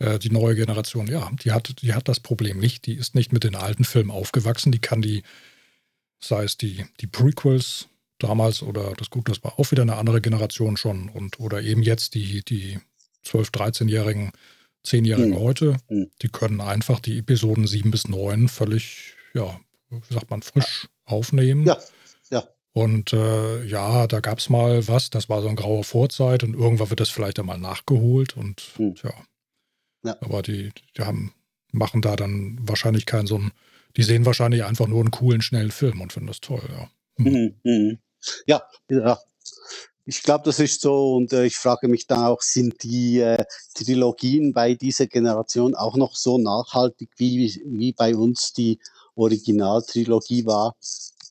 Äh, 0.00 0.18
die 0.18 0.30
neue 0.30 0.56
Generation, 0.56 1.06
ja, 1.06 1.30
die 1.44 1.52
hat, 1.52 1.82
die 1.82 1.94
hat 1.94 2.08
das 2.08 2.18
Problem 2.18 2.58
nicht. 2.58 2.86
Die 2.86 2.94
ist 2.94 3.14
nicht 3.14 3.32
mit 3.32 3.44
den 3.44 3.54
alten 3.54 3.84
Filmen 3.84 4.10
aufgewachsen. 4.10 4.72
Die 4.72 4.80
kann 4.80 5.02
die, 5.02 5.22
sei 6.18 6.42
es 6.42 6.56
die, 6.56 6.84
die 7.00 7.06
Prequels 7.06 7.88
damals 8.18 8.62
oder 8.62 8.94
das 8.94 9.10
gut, 9.10 9.28
das 9.28 9.42
war 9.44 9.58
auch 9.58 9.70
wieder 9.70 9.82
eine 9.82 9.96
andere 9.96 10.20
Generation 10.20 10.76
schon 10.76 11.08
und 11.08 11.40
oder 11.40 11.60
eben 11.62 11.82
jetzt 11.82 12.14
die, 12.14 12.44
die 12.44 12.78
12-, 13.24 13.52
13-Jährigen, 13.52 14.32
10-Jährigen 14.86 15.30
mhm. 15.30 15.40
heute, 15.40 15.76
mhm. 15.88 16.10
die 16.22 16.28
können 16.28 16.60
einfach 16.60 17.00
die 17.00 17.18
Episoden 17.18 17.66
7 17.66 17.90
bis 17.90 18.08
9 18.08 18.48
völlig, 18.48 19.14
ja, 19.34 19.60
wie 19.90 20.14
sagt 20.14 20.30
man, 20.30 20.42
frisch 20.42 20.88
aufnehmen. 21.04 21.66
Ja, 21.66 21.78
ja. 22.30 22.44
Und 22.72 23.12
äh, 23.12 23.64
ja, 23.64 24.06
da 24.06 24.20
gab 24.20 24.38
es 24.38 24.48
mal 24.48 24.86
was, 24.88 25.10
das 25.10 25.28
war 25.28 25.42
so 25.42 25.48
eine 25.48 25.56
graue 25.56 25.84
Vorzeit 25.84 26.42
und 26.42 26.54
irgendwann 26.54 26.90
wird 26.90 27.00
das 27.00 27.10
vielleicht 27.10 27.38
einmal 27.38 27.58
nachgeholt 27.58 28.36
und 28.36 28.62
mhm. 28.78 28.94
ja. 29.02 29.12
ja. 30.04 30.16
Aber 30.20 30.42
die, 30.42 30.72
die 30.96 31.02
haben, 31.02 31.32
machen 31.70 32.02
da 32.02 32.16
dann 32.16 32.58
wahrscheinlich 32.62 33.06
keinen 33.06 33.26
so 33.26 33.36
einen, 33.36 33.52
die 33.96 34.02
sehen 34.02 34.24
wahrscheinlich 34.24 34.64
einfach 34.64 34.86
nur 34.86 35.00
einen 35.00 35.10
coolen, 35.10 35.42
schnellen 35.42 35.70
Film 35.70 36.00
und 36.00 36.12
finden 36.12 36.28
das 36.28 36.40
toll, 36.40 36.62
ja. 36.68 36.90
Mhm. 37.18 37.54
Mhm. 37.62 37.98
Ja, 38.46 38.62
ja, 38.88 39.18
ich 40.04 40.22
glaube, 40.22 40.44
das 40.44 40.58
ist 40.58 40.80
so 40.80 41.14
und 41.14 41.32
äh, 41.32 41.44
ich 41.44 41.56
frage 41.56 41.88
mich 41.88 42.06
dann 42.06 42.24
auch, 42.24 42.42
sind 42.42 42.82
die 42.82 43.20
äh, 43.20 43.44
Trilogien 43.74 44.52
bei 44.52 44.74
dieser 44.74 45.06
Generation 45.06 45.74
auch 45.74 45.96
noch 45.96 46.16
so 46.16 46.38
nachhaltig, 46.38 47.10
wie, 47.16 47.62
wie 47.64 47.92
bei 47.92 48.16
uns 48.16 48.52
die 48.52 48.78
Originaltrilogie 49.14 50.44
war? 50.46 50.74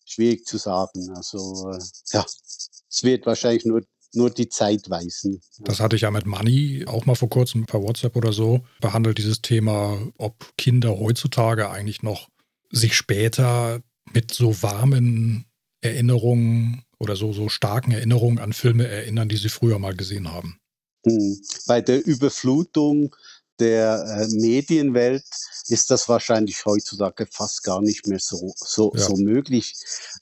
Schwierig 0.06 0.46
zu 0.46 0.58
sagen. 0.58 1.12
Also 1.16 1.72
äh, 1.72 1.80
ja, 2.14 2.26
es 2.26 3.04
wird 3.04 3.26
wahrscheinlich 3.26 3.66
nur, 3.66 3.82
nur 4.14 4.30
die 4.30 4.48
Zeit 4.48 4.90
weisen. 4.90 5.42
Das 5.60 5.80
hatte 5.82 5.98
ich 5.98 6.04
ja 6.04 6.12
mit 6.12 6.26
Money 6.26 6.86
auch 6.88 7.06
mal 7.06 7.16
vor 7.16 7.30
kurzem 7.30 7.66
per 7.66 7.82
WhatsApp 7.82 8.16
oder 8.16 8.32
so 8.32 8.62
behandelt, 8.80 9.18
dieses 9.18 9.42
Thema, 9.42 10.00
ob 10.18 10.54
Kinder 10.58 10.98
heutzutage 10.98 11.70
eigentlich 11.70 12.04
noch 12.04 12.30
sich 12.70 12.96
später 12.96 13.82
mit 14.14 14.34
so 14.34 14.62
warmen 14.64 15.46
Erinnerungen 15.82 16.86
oder 17.02 17.16
so, 17.16 17.34
so 17.34 17.50
starken 17.50 17.92
Erinnerungen 17.92 18.38
an 18.38 18.54
Filme 18.54 18.88
erinnern, 18.88 19.28
die 19.28 19.38
sie 19.38 19.50
früher 19.50 19.80
mal 19.80 19.96
gesehen 19.96 20.32
haben. 20.32 20.60
Hm. 21.04 21.42
Bei 21.66 21.82
der 21.82 22.06
Überflutung 22.06 23.16
der 23.60 24.04
äh, 24.06 24.28
Medienwelt 24.36 25.24
ist 25.68 25.90
das 25.90 26.08
wahrscheinlich 26.08 26.64
heutzutage 26.66 27.28
fast 27.30 27.64
gar 27.64 27.82
nicht 27.82 28.08
mehr 28.08 28.20
so, 28.20 28.54
so, 28.56 28.92
ja. 28.96 29.02
so 29.02 29.16
möglich. 29.16 29.74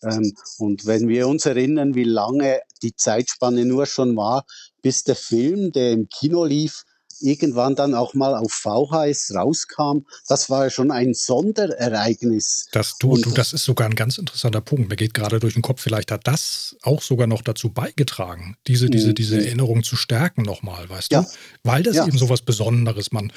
Ähm, 0.04 0.34
und 0.58 0.86
wenn 0.86 1.10
wir 1.10 1.28
uns 1.28 1.46
erinnern, 1.46 1.96
wie 1.96 2.06
lange 2.06 2.62
die 2.82 2.96
Zeitspanne 2.96 3.66
nur 3.66 3.86
schon 3.86 4.16
war, 4.16 4.46
bis 4.82 5.04
der 5.04 5.16
Film, 5.16 5.72
der 5.74 5.92
im 5.92 6.08
Kino 6.08 6.46
lief, 6.46 6.84
irgendwann 7.22 7.76
dann 7.76 7.94
auch 7.94 8.14
mal 8.14 8.36
auf 8.36 8.52
VHS 8.52 9.34
rauskam, 9.36 10.06
das 10.28 10.50
war 10.50 10.66
ja 10.66 10.70
schon 10.70 10.92
ein 10.92 11.14
Sonderereignis. 11.14 12.68
Das, 12.72 12.98
du, 13.00 13.18
du, 13.18 13.32
das 13.32 13.54
ist 13.54 13.64
sogar 13.64 13.88
ein 13.88 13.96
ganz 13.96 14.18
interessanter 14.18 14.62
Punkt. 14.62 14.90
Mir 14.90 14.96
geht 14.96 15.14
gerade 15.14 15.40
durch 15.40 15.54
den 15.54 15.62
Kopf, 15.62 15.82
vielleicht 15.82 16.12
hat 16.12 16.28
das 16.28 16.76
auch 16.82 17.02
sogar 17.02 17.28
noch 17.28 17.42
dazu 17.42 17.70
beigetragen, 17.70 18.56
diese, 18.68 18.90
diese, 18.90 19.14
diese 19.14 19.36
mhm. 19.36 19.46
Erinnerung 19.46 19.84
zu 19.84 19.96
stärken 19.96 20.44
nochmal, 20.44 20.90
weißt 20.90 21.12
ja. 21.12 21.22
du? 21.22 21.28
Weil 21.64 21.84
das 21.84 21.96
ja. 21.96 22.08
eben 22.08 22.18
so 22.18 22.30
was 22.30 22.42
Besonderes, 22.42 23.12
man, 23.12 23.32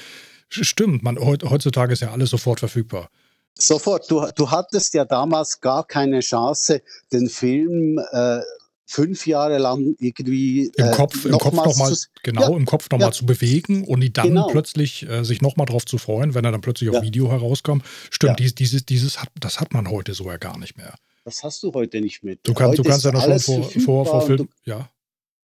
stimmt, 0.48 1.02
man, 1.02 1.18
heutzutage 1.18 1.92
ist 1.92 2.00
ja 2.00 2.12
alles 2.12 2.30
sofort 2.30 2.60
verfügbar. 2.60 3.08
Sofort. 3.54 4.10
Du, 4.10 4.26
du 4.34 4.50
hattest 4.50 4.94
ja 4.94 5.04
damals 5.04 5.60
gar 5.60 5.86
keine 5.86 6.20
Chance, 6.20 6.82
den 7.12 7.28
Film 7.28 7.98
äh, 8.12 8.40
fünf 8.92 9.26
Jahre 9.26 9.56
lang 9.56 9.96
irgendwie 9.98 10.70
im 10.76 10.84
äh, 10.84 10.90
Kopf, 10.90 11.24
im 11.24 11.38
Kopf 11.38 11.54
noch 11.54 11.76
mal, 11.76 11.96
genau 12.22 12.50
ja, 12.50 12.56
im 12.56 12.66
Kopf 12.66 12.90
nochmal 12.90 13.08
ja. 13.08 13.12
zu 13.12 13.24
bewegen 13.24 13.84
und 13.84 14.00
die 14.00 14.12
dann 14.12 14.28
genau. 14.28 14.48
plötzlich 14.48 15.08
äh, 15.08 15.24
sich 15.24 15.40
nochmal 15.40 15.66
drauf 15.66 15.86
zu 15.86 15.96
freuen, 15.96 16.34
wenn 16.34 16.44
er 16.44 16.52
dann 16.52 16.60
plötzlich 16.60 16.92
ja. 16.92 16.98
auf 16.98 17.04
Video 17.04 17.30
herauskommt. 17.30 17.84
Stimmt, 18.10 18.38
dies, 18.38 18.54
dieses, 18.54 18.84
dieses 18.84 19.22
hat, 19.22 19.30
das 19.40 19.60
hat 19.60 19.72
man 19.72 19.90
heute 19.90 20.12
so 20.12 20.28
ja 20.30 20.36
gar 20.36 20.58
nicht 20.58 20.76
mehr. 20.76 20.94
Das 21.24 21.42
hast 21.42 21.62
du 21.62 21.72
heute 21.72 22.02
nicht 22.02 22.22
mehr. 22.22 22.36
Du 22.42 22.52
kannst, 22.52 22.78
du 22.78 22.82
kannst 22.82 23.04
ja 23.04 23.12
noch 23.12 23.22
schon 23.22 23.62
vor, 23.62 23.80
vor, 23.80 24.06
vor 24.06 24.26
Film, 24.26 24.36
du, 24.38 24.48
ja. 24.64 24.90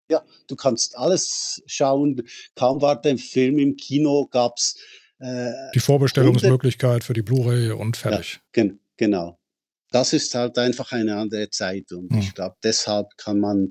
Ja, 0.09 0.22
du 0.47 0.57
kannst 0.57 0.97
alles 0.97 1.62
schauen. 1.66 2.22
Kaum 2.55 2.80
war 2.80 3.01
der 3.01 3.18
Film 3.18 3.59
im 3.59 3.76
Kino, 3.76 4.28
gab 4.30 4.57
es 4.57 4.78
äh, 5.18 5.51
die 5.74 5.80
Vorbestellungsmöglichkeit 5.80 7.05
für 7.05 7.12
die 7.12 7.22
Blu-ray 7.22 7.72
und 7.72 7.99
fertig. 7.99 8.41
Gen 8.53 8.78
genau 8.97 9.39
das 9.97 10.13
ist 10.13 10.35
halt 10.35 10.59
einfach 10.59 10.93
eine 10.93 11.17
andere 11.17 11.49
Zeit. 11.49 11.91
Und 11.93 12.13
mhm. 12.13 12.19
ich 12.19 12.35
glaube, 12.35 12.57
deshalb 12.63 13.07
kann 13.17 13.41
man 13.41 13.71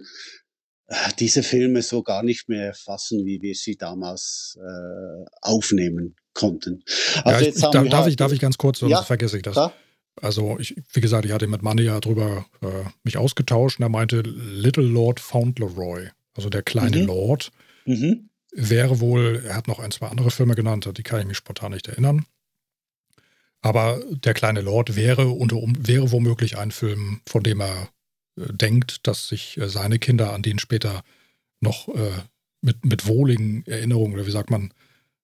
äh, 0.87 0.95
diese 1.19 1.43
Filme 1.43 1.83
so 1.83 2.01
gar 2.01 2.23
nicht 2.23 2.49
mehr 2.49 2.73
fassen, 2.73 3.25
wie 3.25 3.41
wir 3.41 3.53
sie 3.53 3.77
damals 3.77 4.57
äh, 4.59 5.25
aufnehmen 5.41 6.15
konnten. 6.33 6.83
Also 7.23 7.45
ja, 7.45 7.51
ich, 7.51 7.61
darf, 7.61 7.71
darf, 7.71 7.93
halt, 7.93 8.07
ich, 8.09 8.15
darf 8.15 8.31
ich 8.31 8.39
ganz 8.39 8.57
kurz, 8.57 8.79
sonst 8.79 8.91
ja, 8.91 9.03
vergesse 9.03 9.37
ich 9.37 9.43
das. 9.43 9.53
Klar. 9.53 9.73
Also, 10.21 10.57
ich, 10.59 10.75
wie 10.93 11.01
gesagt, 11.01 11.25
ich 11.25 11.31
hatte 11.31 11.45
mit 11.45 11.61
Manny 11.61 11.83
ja 11.83 11.99
drüber 11.99 12.45
äh, 12.61 12.89
mich 13.03 13.17
ausgetauscht 13.17 13.79
und 13.79 13.83
er 13.83 13.89
meinte 13.89 14.21
Little 14.21 14.85
Lord 14.85 15.19
Fauntleroy, 15.19 16.07
also 16.33 16.49
der 16.49 16.63
kleine 16.63 17.01
mhm. 17.01 17.05
Lord. 17.05 17.51
Mhm. 17.85 18.29
Wäre 18.53 19.01
wohl, 19.01 19.43
er 19.45 19.57
hat 19.57 19.67
noch 19.67 19.79
ein, 19.79 19.91
zwei 19.91 20.07
andere 20.07 20.31
Filme 20.31 20.55
genannt, 20.55 20.89
die 20.97 21.03
kann 21.03 21.19
ich 21.19 21.27
mich 21.27 21.37
spontan 21.37 21.73
nicht 21.73 21.89
erinnern. 21.89 22.25
Aber 23.65 23.99
Der 24.11 24.35
kleine 24.35 24.61
Lord 24.61 24.95
wäre, 24.95 25.29
unter, 25.29 25.55
wäre 25.57 26.11
womöglich 26.11 26.55
ein 26.55 26.69
Film, 26.69 27.21
von 27.27 27.41
dem 27.41 27.61
er 27.61 27.89
äh, 28.39 28.53
denkt, 28.53 29.07
dass 29.07 29.27
sich 29.27 29.57
äh, 29.57 29.67
seine 29.69 29.97
Kinder 29.97 30.33
an 30.33 30.43
den 30.43 30.59
später 30.59 31.03
noch 31.61 31.87
äh, 31.87 32.11
mit, 32.61 32.85
mit 32.85 33.07
wohligen 33.07 33.65
Erinnerungen, 33.65 34.13
oder 34.13 34.27
wie 34.27 34.31
sagt 34.31 34.51
man, 34.51 34.71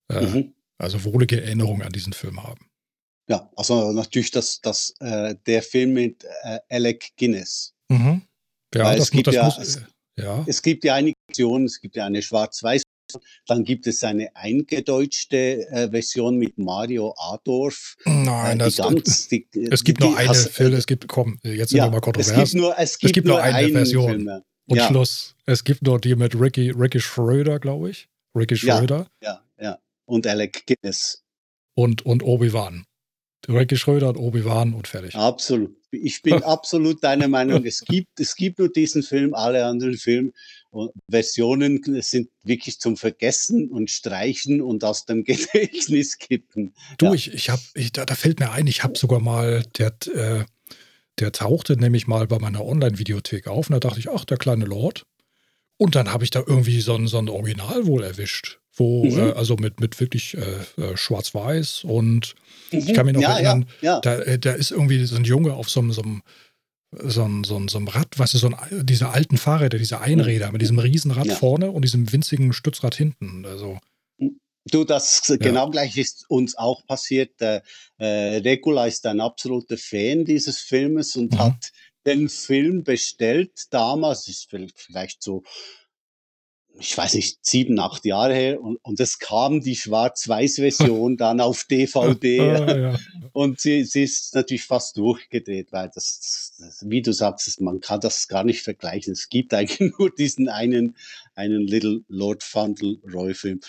äh, 0.09 0.21
mhm. 0.21 0.53
also 0.79 1.03
wohlige 1.03 1.39
Erinnerungen 1.39 1.83
an 1.83 1.91
diesen 1.91 2.13
Film 2.13 2.41
haben. 2.41 2.65
Ja, 3.29 3.47
also 3.55 3.91
natürlich 3.91 4.31
das, 4.31 4.59
das, 4.59 4.95
äh, 5.01 5.35
der 5.45 5.61
Film 5.61 5.93
mit 5.93 6.25
äh, 6.41 6.57
Alec 6.69 7.11
Guinness. 7.17 7.75
Mhm. 7.89 8.23
Ja, 8.73 8.85
Weil 8.85 8.97
das, 8.97 9.05
es 9.05 9.11
gibt 9.11 9.27
das 9.27 9.35
ja, 9.35 9.45
muss, 9.45 9.57
es, 9.59 9.81
ja. 10.17 10.43
Es 10.47 10.63
gibt 10.63 10.83
ja 10.83 10.95
einige 10.95 11.15
Versionen, 11.27 11.65
es 11.65 11.79
gibt 11.79 11.95
ja 11.95 12.07
eine 12.07 12.23
schwarz-weiß 12.23 12.81
dann 13.47 13.63
gibt 13.63 13.87
es 13.87 14.03
eine 14.03 14.35
eingedeutschte 14.35 15.67
äh, 15.69 15.89
Version 15.89 16.37
mit 16.37 16.57
Mario 16.57 17.13
Adorf. 17.17 17.95
Nein, 18.05 18.59
äh, 18.59 18.63
das, 18.63 18.77
ganz, 18.77 19.27
die, 19.27 19.47
es 19.71 19.83
gibt 19.83 20.01
die, 20.01 20.07
nur 20.07 20.17
eine 20.17 20.33
Film, 20.33 20.73
es 20.73 20.87
gibt, 20.87 21.07
komm, 21.07 21.39
jetzt 21.43 21.69
sind 21.69 21.77
ja, 21.77 21.85
wir 21.85 21.91
mal 21.91 22.01
kontrovers. 22.01 22.31
Es 22.31 22.51
gibt 22.51 22.61
nur, 22.61 22.77
es 22.77 22.99
gibt 22.99 23.09
es 23.09 23.13
gibt 23.13 23.27
nur, 23.27 23.37
nur 23.37 23.43
eine 23.43 23.69
Version. 23.69 24.09
Filme. 24.09 24.43
Und 24.67 24.77
ja. 24.77 24.87
Schluss. 24.87 25.35
Es 25.45 25.63
gibt 25.63 25.81
nur 25.83 25.99
die 25.99 26.15
mit 26.15 26.39
Ricky, 26.39 26.71
Ricky 26.71 27.01
Schröder, 27.01 27.59
glaube 27.59 27.89
ich. 27.89 28.07
Ricky 28.35 28.55
Schröder. 28.55 29.07
Ja, 29.21 29.43
ja, 29.57 29.63
ja. 29.63 29.79
Und 30.05 30.25
Alec 30.27 30.65
Guinness. 30.65 31.23
Und, 31.75 32.05
und 32.05 32.23
Obi-Wan. 32.23 32.85
Ricky 33.49 33.75
Schröder 33.75 34.09
und 34.09 34.17
Obi-Wan 34.17 34.73
und 34.73 34.87
fertig. 34.87 35.15
Absolut. 35.15 35.75
Ich 35.91 36.21
bin 36.21 36.33
absolut 36.43 37.03
deiner 37.03 37.27
Meinung. 37.27 37.65
Es 37.65 37.81
gibt, 37.81 38.19
es 38.19 38.35
gibt 38.35 38.59
nur 38.59 38.69
diesen 38.69 39.03
Film, 39.03 39.33
alle 39.33 39.65
anderen 39.65 39.97
Filme 39.97 40.31
Versionen 41.09 41.81
sind 42.01 42.29
wirklich 42.43 42.79
zum 42.79 42.97
Vergessen 42.97 43.69
und 43.69 43.89
Streichen 43.89 44.61
und 44.61 44.83
aus 44.83 45.05
dem 45.05 45.23
Gedächtnis 45.25 46.17
kippen. 46.17 46.73
Du, 46.97 47.07
ja. 47.07 47.13
ich, 47.13 47.33
ich 47.33 47.49
habe, 47.49 47.61
da, 47.93 48.05
da, 48.05 48.15
fällt 48.15 48.39
mir 48.39 48.51
ein, 48.51 48.67
ich 48.67 48.83
habe 48.83 48.97
sogar 48.97 49.19
mal, 49.19 49.63
der, 49.77 49.93
äh, 50.13 50.45
der 51.19 51.31
tauchte 51.31 51.77
nämlich 51.77 52.07
mal 52.07 52.27
bei 52.27 52.39
meiner 52.39 52.65
Online-Videothek 52.65 53.47
auf 53.47 53.69
und 53.69 53.73
da 53.73 53.79
dachte 53.79 53.99
ich, 53.99 54.09
ach, 54.09 54.25
der 54.25 54.37
kleine 54.37 54.65
Lord. 54.65 55.05
Und 55.77 55.95
dann 55.95 56.11
habe 56.11 56.23
ich 56.23 56.29
da 56.29 56.43
irgendwie 56.45 56.81
so 56.81 56.95
ein, 56.95 57.07
so 57.07 57.17
ein 57.17 57.29
Original 57.29 57.85
wohl 57.85 58.03
erwischt 58.03 58.61
wo, 58.75 59.05
mhm. 59.05 59.19
äh, 59.19 59.31
also 59.33 59.55
mit, 59.57 59.79
mit 59.79 59.99
wirklich 59.99 60.37
äh, 60.37 60.81
äh 60.81 60.97
schwarz-weiß 60.97 61.83
und 61.83 62.35
mhm. 62.71 62.79
ich 62.79 62.93
kann 62.93 63.05
mich 63.05 63.15
noch 63.15 63.21
ja, 63.21 63.33
erinnern, 63.33 63.65
ja. 63.81 63.99
Da, 63.99 64.15
äh, 64.19 64.39
da 64.39 64.51
ist 64.53 64.71
irgendwie 64.71 65.03
so 65.05 65.15
ein 65.15 65.23
Junge 65.23 65.53
auf 65.53 65.69
so 65.69 65.81
einem, 65.81 65.91
so 65.91 66.01
einem 66.01 66.21
so 66.91 67.23
ein, 67.23 67.43
so 67.43 67.57
ein, 67.57 67.67
so 67.67 67.77
ein 67.77 67.87
Rad, 67.87 68.19
weißt 68.19 68.33
du, 68.33 68.37
so 68.37 68.47
ein, 68.47 68.85
diese 68.85 69.09
alten 69.09 69.37
Fahrräder, 69.37 69.77
diese 69.77 70.01
Einräder 70.01 70.51
mit 70.51 70.61
diesem 70.61 70.79
Riesenrad 70.79 71.25
ja. 71.25 71.35
vorne 71.35 71.71
und 71.71 71.83
diesem 71.83 72.11
winzigen 72.11 72.53
Stützrad 72.53 72.95
hinten. 72.95 73.45
Also. 73.45 73.79
Du, 74.69 74.83
das 74.83 75.27
ja. 75.27 75.37
genau 75.37 75.69
gleich 75.69 75.97
ist 75.97 76.25
uns 76.29 76.55
auch 76.57 76.85
passiert. 76.85 77.41
Äh, 77.41 77.61
Regula 77.97 78.85
ist 78.85 79.05
ein 79.05 79.21
absoluter 79.21 79.77
Fan 79.77 80.25
dieses 80.25 80.59
Filmes 80.59 81.15
und 81.15 81.33
mhm. 81.33 81.39
hat 81.39 81.71
den 82.05 82.29
Film 82.29 82.83
bestellt 82.83 83.67
damals, 83.69 84.27
ist 84.27 84.49
vielleicht 84.75 85.23
so 85.23 85.43
ich 86.79 86.97
weiß 86.97 87.15
nicht, 87.15 87.37
sieben, 87.41 87.79
acht 87.79 88.05
Jahre 88.05 88.33
her 88.33 88.61
und, 88.61 88.77
und 88.83 88.99
es 88.99 89.19
kam 89.19 89.61
die 89.61 89.75
Schwarz-Weiß-Version 89.75 91.17
dann 91.17 91.41
auf 91.41 91.63
DVD 91.65 92.39
ah, 92.41 92.77
ja. 92.77 92.99
und 93.33 93.59
sie, 93.59 93.83
sie 93.83 94.03
ist 94.03 94.33
natürlich 94.35 94.63
fast 94.63 94.97
durchgedreht, 94.97 95.71
weil 95.71 95.91
das, 95.93 96.55
das, 96.59 96.83
wie 96.87 97.01
du 97.01 97.13
sagst, 97.13 97.61
man 97.61 97.79
kann 97.79 97.99
das 97.99 98.27
gar 98.27 98.43
nicht 98.43 98.61
vergleichen. 98.61 99.13
Es 99.13 99.29
gibt 99.29 99.53
eigentlich 99.53 99.93
nur 99.99 100.09
diesen 100.13 100.49
einen, 100.49 100.95
einen 101.35 101.67
Little 101.67 102.01
Lord 102.07 102.43
Fauntleroy-Film. 102.43 103.59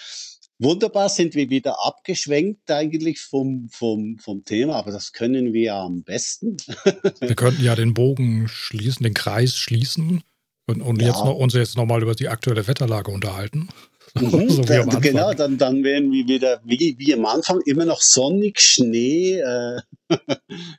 Wunderbar 0.59 1.09
sind 1.09 1.34
wir 1.34 1.50
wieder 1.50 1.84
abgeschwenkt 1.84 2.70
eigentlich 2.70 3.20
vom, 3.20 3.68
vom, 3.68 4.18
vom 4.18 4.44
Thema, 4.44 4.76
aber 4.76 4.92
das 4.92 5.12
können 5.12 5.53
wir 5.53 5.62
ja 5.62 5.84
am 5.84 6.05
besten. 6.05 6.57
wir 7.20 7.34
könnten 7.34 7.64
ja 7.64 7.74
den 7.74 7.94
Bogen 7.94 8.46
schließen, 8.48 9.03
den 9.03 9.14
Kreis 9.14 9.57
schließen 9.57 10.22
und, 10.66 10.82
und 10.82 11.00
ja. 11.00 11.08
jetzt 11.08 11.24
noch, 11.24 11.34
uns 11.34 11.54
jetzt 11.54 11.76
nochmal 11.76 12.02
über 12.02 12.14
die 12.14 12.28
aktuelle 12.28 12.66
Wetterlage 12.66 13.10
unterhalten. 13.10 13.68
Mhm, 14.14 14.50
so 14.50 14.62
da, 14.62 14.82
genau, 14.82 15.32
dann, 15.32 15.56
dann 15.56 15.84
werden 15.84 16.12
wir 16.12 16.26
wieder 16.26 16.60
wie, 16.66 16.96
wie 16.98 17.14
am 17.14 17.24
Anfang 17.24 17.62
immer 17.64 17.86
noch 17.86 18.02
sonnig, 18.02 18.60
Schnee. 18.60 19.38
Äh, 19.38 19.80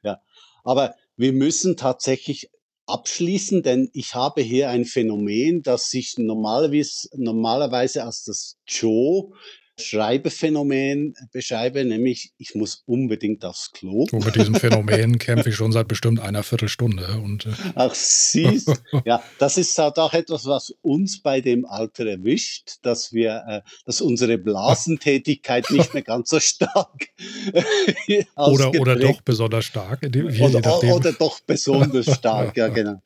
ja. 0.03 0.21
Aber 0.63 0.93
wir 1.17 1.33
müssen 1.33 1.75
tatsächlich 1.75 2.51
abschließen, 2.85 3.63
denn 3.63 3.89
ich 3.93 4.13
habe 4.13 4.41
hier 4.41 4.69
ein 4.69 4.85
Phänomen, 4.85 5.63
das 5.63 5.89
sich 5.89 6.15
normalerweise, 6.19 7.09
normalerweise 7.15 8.03
als 8.03 8.23
das 8.23 8.57
Joe 8.67 9.31
Schreibephänomen 9.79 11.15
beschreibe, 11.31 11.83
nämlich 11.83 12.31
ich 12.37 12.53
muss 12.53 12.83
unbedingt 12.85 13.43
aufs 13.43 13.71
Klo. 13.71 14.05
So, 14.09 14.17
mit 14.17 14.35
diesem 14.35 14.53
Phänomen 14.53 15.17
kämpfe 15.19 15.49
ich 15.49 15.55
schon 15.55 15.71
seit 15.71 15.87
bestimmt 15.87 16.19
einer 16.19 16.43
Viertelstunde. 16.43 17.19
Und, 17.23 17.47
äh 17.47 17.51
Ach, 17.73 17.93
siehst 17.93 18.83
Ja, 19.05 19.23
das 19.39 19.57
ist 19.57 19.75
halt 19.77 19.97
auch 19.97 20.13
etwas, 20.13 20.45
was 20.45 20.75
uns 20.81 21.21
bei 21.21 21.41
dem 21.41 21.65
Alter 21.65 22.05
erwischt, 22.05 22.77
dass 22.83 23.13
wir, 23.13 23.43
äh, 23.47 23.61
dass 23.85 24.01
unsere 24.01 24.37
Blasentätigkeit 24.37 25.71
nicht 25.71 25.93
mehr 25.93 26.03
ganz 26.03 26.29
so 26.29 26.39
stark 26.39 27.07
oder, 28.35 28.69
oder 28.79 28.95
doch 28.95 29.21
besonders 29.21 29.65
stark. 29.65 30.03
Oder, 30.03 30.83
oder 30.95 31.13
doch 31.13 31.39
besonders 31.39 32.13
stark, 32.13 32.55
ja, 32.57 32.67
genau. 32.69 33.01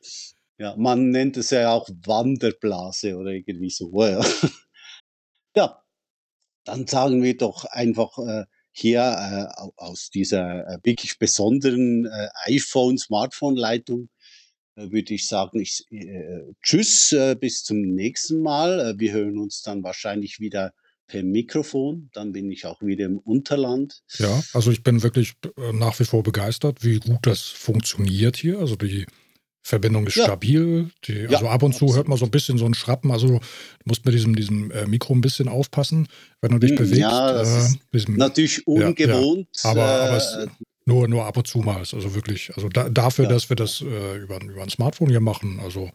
Ja, 0.58 0.74
man 0.76 1.10
nennt 1.10 1.36
es 1.36 1.50
ja 1.50 1.72
auch 1.72 1.88
Wanderblase 2.04 3.16
oder 3.16 3.30
irgendwie 3.30 3.70
so. 3.70 3.90
Ja, 4.04 4.20
ja 5.56 5.82
dann 6.68 6.86
sagen 6.86 7.22
wir 7.22 7.36
doch 7.36 7.64
einfach 7.64 8.18
äh, 8.18 8.44
hier 8.72 9.00
äh, 9.00 9.70
aus 9.76 10.10
dieser 10.10 10.66
äh, 10.68 10.78
wirklich 10.82 11.18
besonderen 11.18 12.06
äh, 12.06 12.28
iPhone-Smartphone-Leitung 12.44 14.08
äh, 14.76 14.90
würde 14.90 15.14
ich 15.14 15.26
sagen, 15.26 15.60
ich, 15.60 15.86
tschüss, 16.62 17.16
bis 17.40 17.64
zum 17.64 17.80
nächsten 17.80 18.40
Mal. 18.42 18.94
Wir 18.98 19.12
hören 19.12 19.38
uns 19.38 19.62
dann 19.62 19.82
wahrscheinlich 19.82 20.38
wieder 20.38 20.72
per 21.06 21.22
Mikrofon. 21.22 22.10
Dann 22.12 22.32
bin 22.32 22.50
ich 22.52 22.66
auch 22.66 22.80
wieder 22.82 23.06
im 23.06 23.18
Unterland. 23.18 24.02
Ja, 24.18 24.42
also 24.52 24.70
ich 24.70 24.82
bin 24.84 25.02
wirklich 25.02 25.32
nach 25.72 25.98
wie 25.98 26.04
vor 26.04 26.22
begeistert, 26.22 26.84
wie 26.84 27.00
gut 27.00 27.20
das 27.22 27.40
funktioniert 27.40 28.36
hier. 28.36 28.58
Also 28.58 28.76
die 28.76 29.06
Verbindung 29.68 30.06
ist 30.06 30.16
ja. 30.16 30.24
stabil. 30.24 30.90
Die, 31.04 31.26
also 31.28 31.44
ja, 31.44 31.50
ab 31.50 31.62
und 31.62 31.74
zu 31.74 31.94
hört 31.94 32.08
man 32.08 32.16
so 32.16 32.24
ein 32.24 32.30
bisschen 32.30 32.56
so 32.56 32.64
ein 32.64 32.72
Schrappen. 32.72 33.10
Also 33.10 33.28
du 33.28 33.40
musst 33.84 34.06
mit 34.06 34.14
diesem, 34.14 34.34
diesem 34.34 34.70
äh, 34.70 34.86
Mikro 34.86 35.12
ein 35.14 35.20
bisschen 35.20 35.46
aufpassen, 35.46 36.08
wenn 36.40 36.52
du 36.52 36.58
dich 36.58 36.70
hm, 36.70 36.76
bewegst. 36.78 37.00
Ja, 37.00 37.32
das 37.32 37.74
äh, 37.74 37.96
ist 37.96 38.08
natürlich 38.08 38.66
ungewohnt. 38.66 39.48
Ja, 39.62 39.70
aber, 39.70 39.84
aber 39.84 40.16
es, 40.16 40.32
äh, 40.32 40.46
nur, 40.86 41.06
nur 41.06 41.26
ab 41.26 41.36
und 41.36 41.46
zu 41.46 41.58
mal. 41.58 41.80
Also 41.80 42.14
wirklich, 42.14 42.50
also 42.56 42.70
da, 42.70 42.88
dafür, 42.88 43.26
dass 43.26 43.50
wir 43.50 43.56
das 43.56 43.82
äh, 43.82 44.16
über, 44.16 44.40
über 44.42 44.62
ein 44.62 44.70
Smartphone 44.70 45.10
hier 45.10 45.20
machen, 45.20 45.60
also 45.62 45.90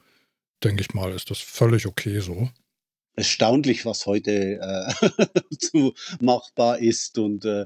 denke 0.64 0.82
ich 0.82 0.94
mal, 0.94 1.12
ist 1.12 1.32
das 1.32 1.40
völlig 1.40 1.88
okay 1.88 2.20
so. 2.20 2.50
Erstaunlich, 3.16 3.88
was 3.88 4.06
heute 4.06 4.60
äh, 4.62 5.92
machbar 6.20 6.78
ist. 6.78 7.18
Und 7.18 7.44
äh, 7.46 7.66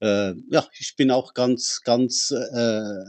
ja, 0.00 0.66
ich 0.78 0.94
bin 0.96 1.12
auch 1.12 1.32
ganz, 1.32 1.80
ganz 1.84 2.32
äh, 2.32 3.04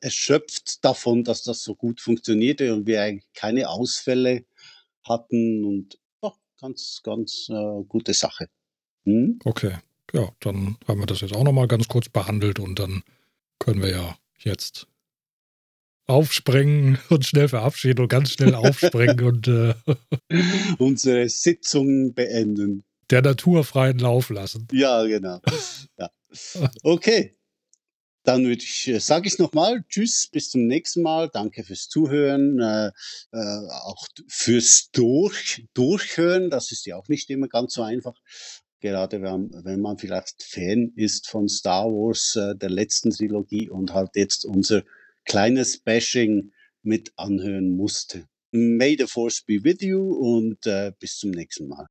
erschöpft 0.00 0.84
davon, 0.84 1.24
dass 1.24 1.42
das 1.42 1.62
so 1.62 1.74
gut 1.74 2.00
funktionierte 2.00 2.74
und 2.74 2.86
wir 2.86 3.02
eigentlich 3.02 3.32
keine 3.34 3.68
Ausfälle 3.68 4.44
hatten 5.04 5.64
und 5.64 5.98
ja, 6.22 6.32
ganz, 6.60 7.00
ganz 7.02 7.48
äh, 7.50 7.84
gute 7.88 8.14
Sache. 8.14 8.48
Hm? 9.04 9.38
Okay, 9.44 9.76
ja, 10.12 10.28
dann 10.40 10.76
haben 10.86 11.00
wir 11.00 11.06
das 11.06 11.20
jetzt 11.20 11.34
auch 11.34 11.44
nochmal 11.44 11.68
ganz 11.68 11.88
kurz 11.88 12.08
behandelt 12.08 12.58
und 12.58 12.78
dann 12.78 13.02
können 13.58 13.82
wir 13.82 13.90
ja 13.90 14.18
jetzt 14.38 14.86
aufspringen 16.06 16.98
und 17.10 17.26
schnell 17.26 17.48
verabschieden 17.48 18.02
und 18.02 18.08
ganz 18.08 18.32
schnell 18.32 18.54
aufspringen 18.54 19.22
und 19.22 19.48
äh, 19.48 19.74
unsere 20.78 21.28
Sitzung 21.28 22.14
beenden. 22.14 22.84
Der 23.10 23.22
Natur 23.22 23.64
freien 23.64 23.98
Lauf 23.98 24.30
lassen. 24.30 24.66
Ja, 24.72 25.04
genau. 25.04 25.40
Ja. 25.98 26.10
Okay, 26.82 27.34
dann 28.26 28.44
würde 28.44 28.62
ich, 28.62 28.88
äh, 28.88 28.98
sage 28.98 29.28
ich 29.28 29.38
nochmal, 29.38 29.84
tschüss, 29.88 30.28
bis 30.30 30.50
zum 30.50 30.66
nächsten 30.66 31.02
Mal. 31.02 31.30
Danke 31.32 31.62
fürs 31.62 31.88
Zuhören, 31.88 32.58
äh, 32.60 32.88
äh, 33.32 33.68
auch 33.84 34.06
fürs 34.28 34.90
Durch, 34.92 35.64
Durchhören. 35.74 36.50
Das 36.50 36.72
ist 36.72 36.86
ja 36.86 36.96
auch 36.96 37.08
nicht 37.08 37.30
immer 37.30 37.48
ganz 37.48 37.74
so 37.74 37.82
einfach. 37.82 38.14
Gerade 38.80 39.22
wenn, 39.22 39.50
wenn 39.64 39.80
man 39.80 39.98
vielleicht 39.98 40.42
Fan 40.42 40.92
ist 40.96 41.28
von 41.28 41.48
Star 41.48 41.86
Wars, 41.86 42.36
äh, 42.36 42.56
der 42.56 42.70
letzten 42.70 43.10
Trilogie 43.10 43.70
und 43.70 43.94
halt 43.94 44.10
jetzt 44.16 44.44
unser 44.44 44.82
kleines 45.24 45.78
Bashing 45.78 46.52
mit 46.82 47.12
anhören 47.16 47.76
musste. 47.76 48.26
May 48.50 48.96
the 48.98 49.06
Force 49.06 49.42
be 49.42 49.62
with 49.62 49.80
you 49.82 50.00
und 50.00 50.66
äh, 50.66 50.92
bis 50.98 51.18
zum 51.18 51.30
nächsten 51.30 51.68
Mal. 51.68 51.86